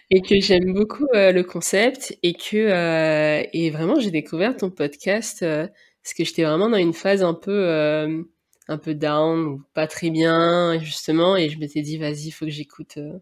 et 0.09 0.21
que 0.21 0.39
j'aime 0.39 0.73
beaucoup 0.73 1.05
le 1.13 1.41
concept 1.43 2.17
et 2.23 2.33
que 2.33 3.45
et 3.55 3.69
vraiment 3.69 3.99
j'ai 3.99 4.09
découvert 4.09 4.57
ton 4.57 4.71
podcast 4.71 5.41
parce 5.41 6.13
que 6.17 6.23
j'étais 6.23 6.43
vraiment 6.43 6.69
dans 6.69 6.77
une 6.77 6.93
phase 6.93 7.21
un 7.21 7.35
peu 7.35 8.25
un 8.67 8.77
peu 8.77 8.95
down 8.95 9.45
ou 9.45 9.63
pas 9.73 9.87
très 9.87 10.09
bien 10.09 10.79
justement. 10.79 11.37
Et 11.37 11.49
je 11.49 11.59
m'étais 11.59 11.81
dit 11.81 11.97
vas-y 11.97 12.31
faut 12.31 12.45
que 12.45 12.51
j'écoute 12.51 12.97
euh, 12.97 13.19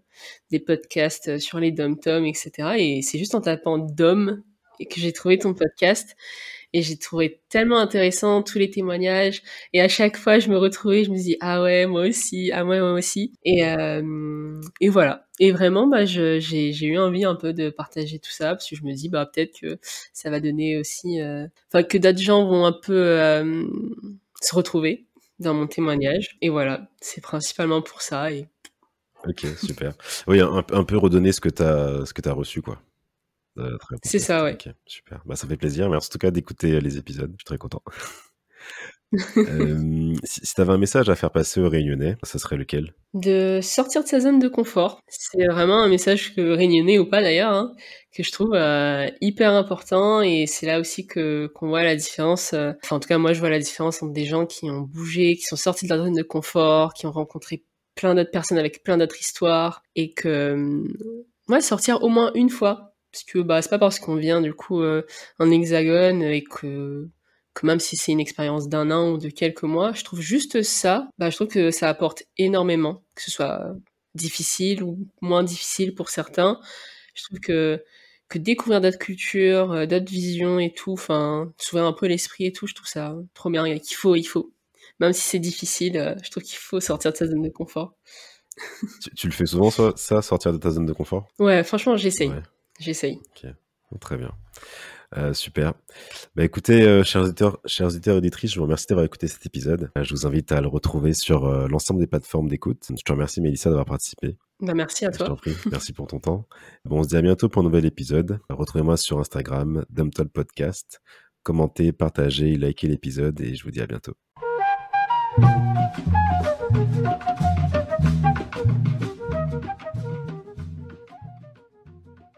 des 0.52 0.60
podcasts 0.60 1.40
sur 1.40 1.60
les 1.60 1.72
dom 1.72 2.00
tom 2.00 2.26
etc 2.26 2.70
et 2.78 3.02
c'est 3.02 3.18
juste 3.18 3.36
en 3.36 3.42
tapant 3.42 3.78
dom 3.78 4.44
que 4.86 5.00
j'ai 5.00 5.14
trouvé 5.14 5.38
ton 5.38 5.54
podcast. 5.54 6.16
Et 6.76 6.82
j'ai 6.82 6.98
trouvé 6.98 7.40
tellement 7.50 7.78
intéressant 7.78 8.42
tous 8.42 8.58
les 8.58 8.72
témoignages. 8.72 9.44
Et 9.74 9.82
à 9.82 9.88
chaque 9.88 10.18
fois 10.18 10.40
je 10.40 10.50
me 10.50 10.58
retrouvais 10.58 11.04
je 11.04 11.12
me 11.12 11.18
dis 11.18 11.38
ah 11.40 11.62
ouais 11.62 11.86
moi 11.86 12.02
aussi 12.08 12.52
ah 12.52 12.66
ouais 12.66 12.80
moi 12.80 12.94
aussi. 12.94 13.34
Et 13.46 13.64
euh, 13.66 14.60
et 14.82 14.90
voilà. 14.90 15.28
Et 15.40 15.52
vraiment 15.52 15.86
bah 15.88 16.06
j'ai 16.06 16.40
j'ai 16.42 16.86
eu 16.88 16.98
envie 16.98 17.26
un 17.26 17.36
peu 17.36 17.54
de 17.54 17.70
partager 17.70 18.18
tout 18.18 18.32
ça 18.32 18.50
parce 18.56 18.68
que 18.68 18.76
je 18.76 18.84
me 18.84 18.94
dis 18.94 19.10
bah 19.10 19.28
peut-être 19.32 19.60
que 19.60 19.78
ça 20.14 20.32
va 20.32 20.40
donner 20.40 20.78
aussi 20.78 21.22
euh, 21.22 21.46
enfin 21.70 21.84
que 21.84 21.98
d'autres 22.00 22.20
gens 22.22 22.46
vont 22.48 22.66
un 22.66 22.74
peu 22.74 22.96
euh, 22.96 23.66
se 24.42 24.56
retrouver 24.56 25.06
dans 25.44 25.54
mon 25.54 25.68
témoignage 25.68 26.38
et 26.42 26.50
voilà 26.50 26.88
c'est 27.02 27.22
principalement 27.22 27.82
pour 27.82 28.02
ça 28.02 28.32
et 28.32 28.48
Ok, 29.26 29.46
super. 29.58 29.94
Oui, 30.28 30.42
un, 30.42 30.66
un 30.70 30.84
peu 30.84 30.98
redonner 30.98 31.32
ce 31.32 31.40
que 31.40 31.50
t'as, 31.50 32.06
ce 32.06 32.14
que 32.14 32.22
t'as 32.22 32.34
reçu, 32.34 32.62
quoi. 32.62 32.82
Euh, 33.58 33.78
c'est 34.04 34.20
ça 34.20 34.44
ouais 34.44 34.58
super. 34.86 35.22
Bah, 35.26 35.36
ça 35.36 35.48
fait 35.48 35.58
plaisir. 35.58 35.90
Merci 35.90 36.10
en 36.10 36.14
tout 36.14 36.18
cas 36.18 36.32
d'écouter 36.32 36.82
les 36.82 36.98
épisodes. 36.98 37.32
Je 37.32 37.38
suis 37.38 37.46
très 37.46 37.58
content. 37.58 37.84
Euh, 39.38 40.14
si 40.24 40.46
si 40.46 40.54
t'avais 40.56 40.72
un 40.74 40.78
message 40.78 41.10
à 41.10 41.16
faire 41.16 41.32
passer 41.32 41.60
aux 41.60 41.70
Réunionnais, 41.70 42.16
ça 42.24 42.40
serait 42.40 42.58
lequel? 42.58 42.94
De 43.14 43.60
sortir 43.62 44.04
de 44.04 44.08
sa 44.08 44.20
zone 44.20 44.40
de 44.40 44.48
confort. 44.48 45.00
C'est 45.08 45.46
vraiment 45.46 45.82
un 45.82 45.88
message 45.90 46.36
que 46.36 46.42
réunionnais 46.42 46.98
ou 46.98 47.06
pas 47.08 47.22
d'ailleurs, 47.22 47.54
hein, 47.54 47.74
que 48.16 48.24
je 48.24 48.32
trouve 48.32 48.54
euh, 48.56 49.06
hyper 49.22 49.52
important 49.54 50.22
et 50.22 50.46
c'est 50.48 50.66
là 50.66 50.80
aussi 50.80 51.06
que 51.06 51.48
qu'on 51.54 51.68
voit 51.68 51.84
la 51.84 51.96
différence. 51.96 52.54
euh, 52.54 52.74
Enfin, 52.84 52.96
en 52.96 53.00
tout 53.00 53.08
cas, 53.08 53.18
moi, 53.20 53.34
je 53.34 53.40
vois 53.40 53.50
la 53.50 53.60
différence 53.60 54.02
entre 54.02 54.14
des 54.14 54.26
gens 54.26 54.46
qui 54.46 54.70
ont 54.70 54.82
bougé, 54.82 55.36
qui 55.36 55.44
sont 55.44 55.56
sortis 55.56 55.86
de 55.88 55.94
leur 55.94 56.04
zone 56.04 56.16
de 56.16 56.24
confort, 56.24 56.94
qui 56.94 57.06
ont 57.06 57.12
rencontré 57.12 57.64
plein 57.96 58.16
d'autres 58.16 58.32
personnes 58.32 58.58
avec 58.58 58.84
plein 58.84 58.98
d'autres 58.98 59.20
histoires 59.20 59.84
et 59.96 60.14
que 60.14 60.82
ouais, 61.50 61.62
sortir 61.62 62.02
au 62.04 62.10
moins 62.10 62.32
une 62.34 62.50
fois, 62.50 62.96
parce 63.12 63.24
que 63.24 63.40
bah 63.40 63.62
c'est 63.62 63.70
pas 63.70 63.78
parce 63.78 64.00
qu'on 64.00 64.16
vient 64.16 64.42
du 64.42 64.54
coup 64.56 64.82
euh, 64.82 65.04
en 65.38 65.52
hexagone 65.52 66.24
et 66.24 66.44
que 66.44 67.08
que 67.54 67.66
même 67.66 67.80
si 67.80 67.96
c'est 67.96 68.12
une 68.12 68.20
expérience 68.20 68.68
d'un 68.68 68.92
an 68.92 69.12
ou 69.12 69.18
de 69.18 69.30
quelques 69.30 69.64
mois, 69.64 69.94
je 69.94 70.04
trouve 70.04 70.22
juste 70.22 70.64
ça, 70.64 71.08
bah, 71.18 71.30
je 71.30 71.36
trouve 71.36 71.48
que 71.48 71.72
ça 71.72 71.90
apporte 71.90 72.24
énormément, 72.38 73.04
que 73.16 73.22
ce 73.22 73.32
soit 73.32 73.76
difficile 74.16 74.84
ou 74.84 75.08
moins 75.22 75.44
difficile 75.44 75.94
pour 75.94 76.10
certains. 76.10 76.60
Je 77.16 77.24
trouve 77.24 77.40
que, 77.40 77.84
que 78.28 78.40
découvrir 78.40 78.82
d'autres 78.82 78.98
cultures, 78.98 79.72
euh, 79.72 79.86
d'autres 79.86 80.12
visions 80.12 80.60
et 80.60 80.74
tout, 80.74 80.94
enfin, 80.94 81.52
s'ouvrir 81.58 81.86
un 81.86 81.94
peu 81.94 82.08
l'esprit 82.08 82.46
et 82.46 82.52
tout, 82.52 82.68
je 82.68 82.74
trouve 82.74 82.88
ça 82.88 83.16
trop 83.34 83.50
bien. 83.50 83.66
Il 83.68 83.82
faut, 83.96 84.16
il 84.16 84.24
faut. 84.24 84.52
Même 85.00 85.14
si 85.14 85.22
c'est 85.22 85.40
difficile, 85.40 85.98
euh, 85.98 86.16
je 86.24 86.32
trouve 86.32 86.44
qu'il 86.44 86.58
faut 86.58 86.80
sortir 86.80 87.12
de 87.12 87.18
sa 87.18 87.28
zone 87.28 87.42
de 87.42 87.50
confort. 87.50 87.94
tu, 89.02 89.14
tu 89.16 89.28
le 89.28 89.34
fais 89.34 89.46
souvent, 89.46 89.70
ça, 89.96 90.22
sortir 90.22 90.54
de 90.54 90.58
ta 90.58 90.72
zone 90.72 90.86
de 90.86 90.94
confort? 90.94 91.28
Ouais, 91.40 91.64
franchement, 91.64 91.98
j'essaye. 91.98 92.30
Ouais, 92.30 92.44
J'essaye. 92.80 93.20
très 94.00 94.18
bien. 94.18 94.32
Euh, 95.16 95.34
super. 95.34 95.74
Bah 96.36 96.44
écoutez, 96.44 96.84
euh, 96.88 97.04
chers 97.04 97.22
auditeurs, 97.24 97.60
chers 97.66 97.88
auditeurs 97.88 98.16
et 98.16 98.18
auditrices, 98.18 98.52
je 98.54 98.58
vous 98.58 98.64
remercie 98.64 98.88
d'avoir 98.88 99.06
écouté 99.06 99.28
cet 99.28 99.46
épisode. 99.46 99.92
Euh, 99.98 100.04
je 100.04 100.14
vous 100.14 100.26
invite 100.26 100.52
à 100.52 100.60
le 100.62 100.68
retrouver 100.68 101.14
sur 101.14 101.46
euh, 101.46 101.68
l'ensemble 101.68 102.00
des 102.00 102.08
plateformes 102.08 102.48
d'écoute. 102.50 102.88
Je 102.90 103.04
te 103.04 103.12
remercie, 103.12 103.40
Mélissa, 103.42 103.70
d'avoir 103.70 103.86
participé. 103.86 104.38
Bah, 104.60 104.74
merci 104.74 105.06
à 105.06 105.12
Je 105.12 105.18
toi. 105.18 105.28
t'en 105.28 105.36
prie. 105.36 105.54
Merci 105.72 105.94
pour 105.94 106.08
ton 106.08 106.20
temps. 106.20 106.48
Bon, 106.86 107.00
on 107.00 107.04
se 107.04 107.10
dit 107.10 107.18
à 107.18 107.22
bientôt 107.22 107.50
pour 107.50 107.62
un 107.62 107.66
nouvel 107.66 107.86
épisode. 107.86 108.40
Retrouvez-moi 108.50 108.98
sur 108.98 109.20
Instagram, 109.20 109.86
Dumptol 109.90 110.30
Podcast. 110.30 111.00
Commentez, 111.44 111.92
partagez, 111.92 112.56
likez 112.56 112.88
l'épisode 112.88 113.40
et 113.42 113.54
je 113.56 113.64
vous 113.64 113.72
dis 113.72 113.82
à 113.82 113.88
bientôt. 113.88 114.14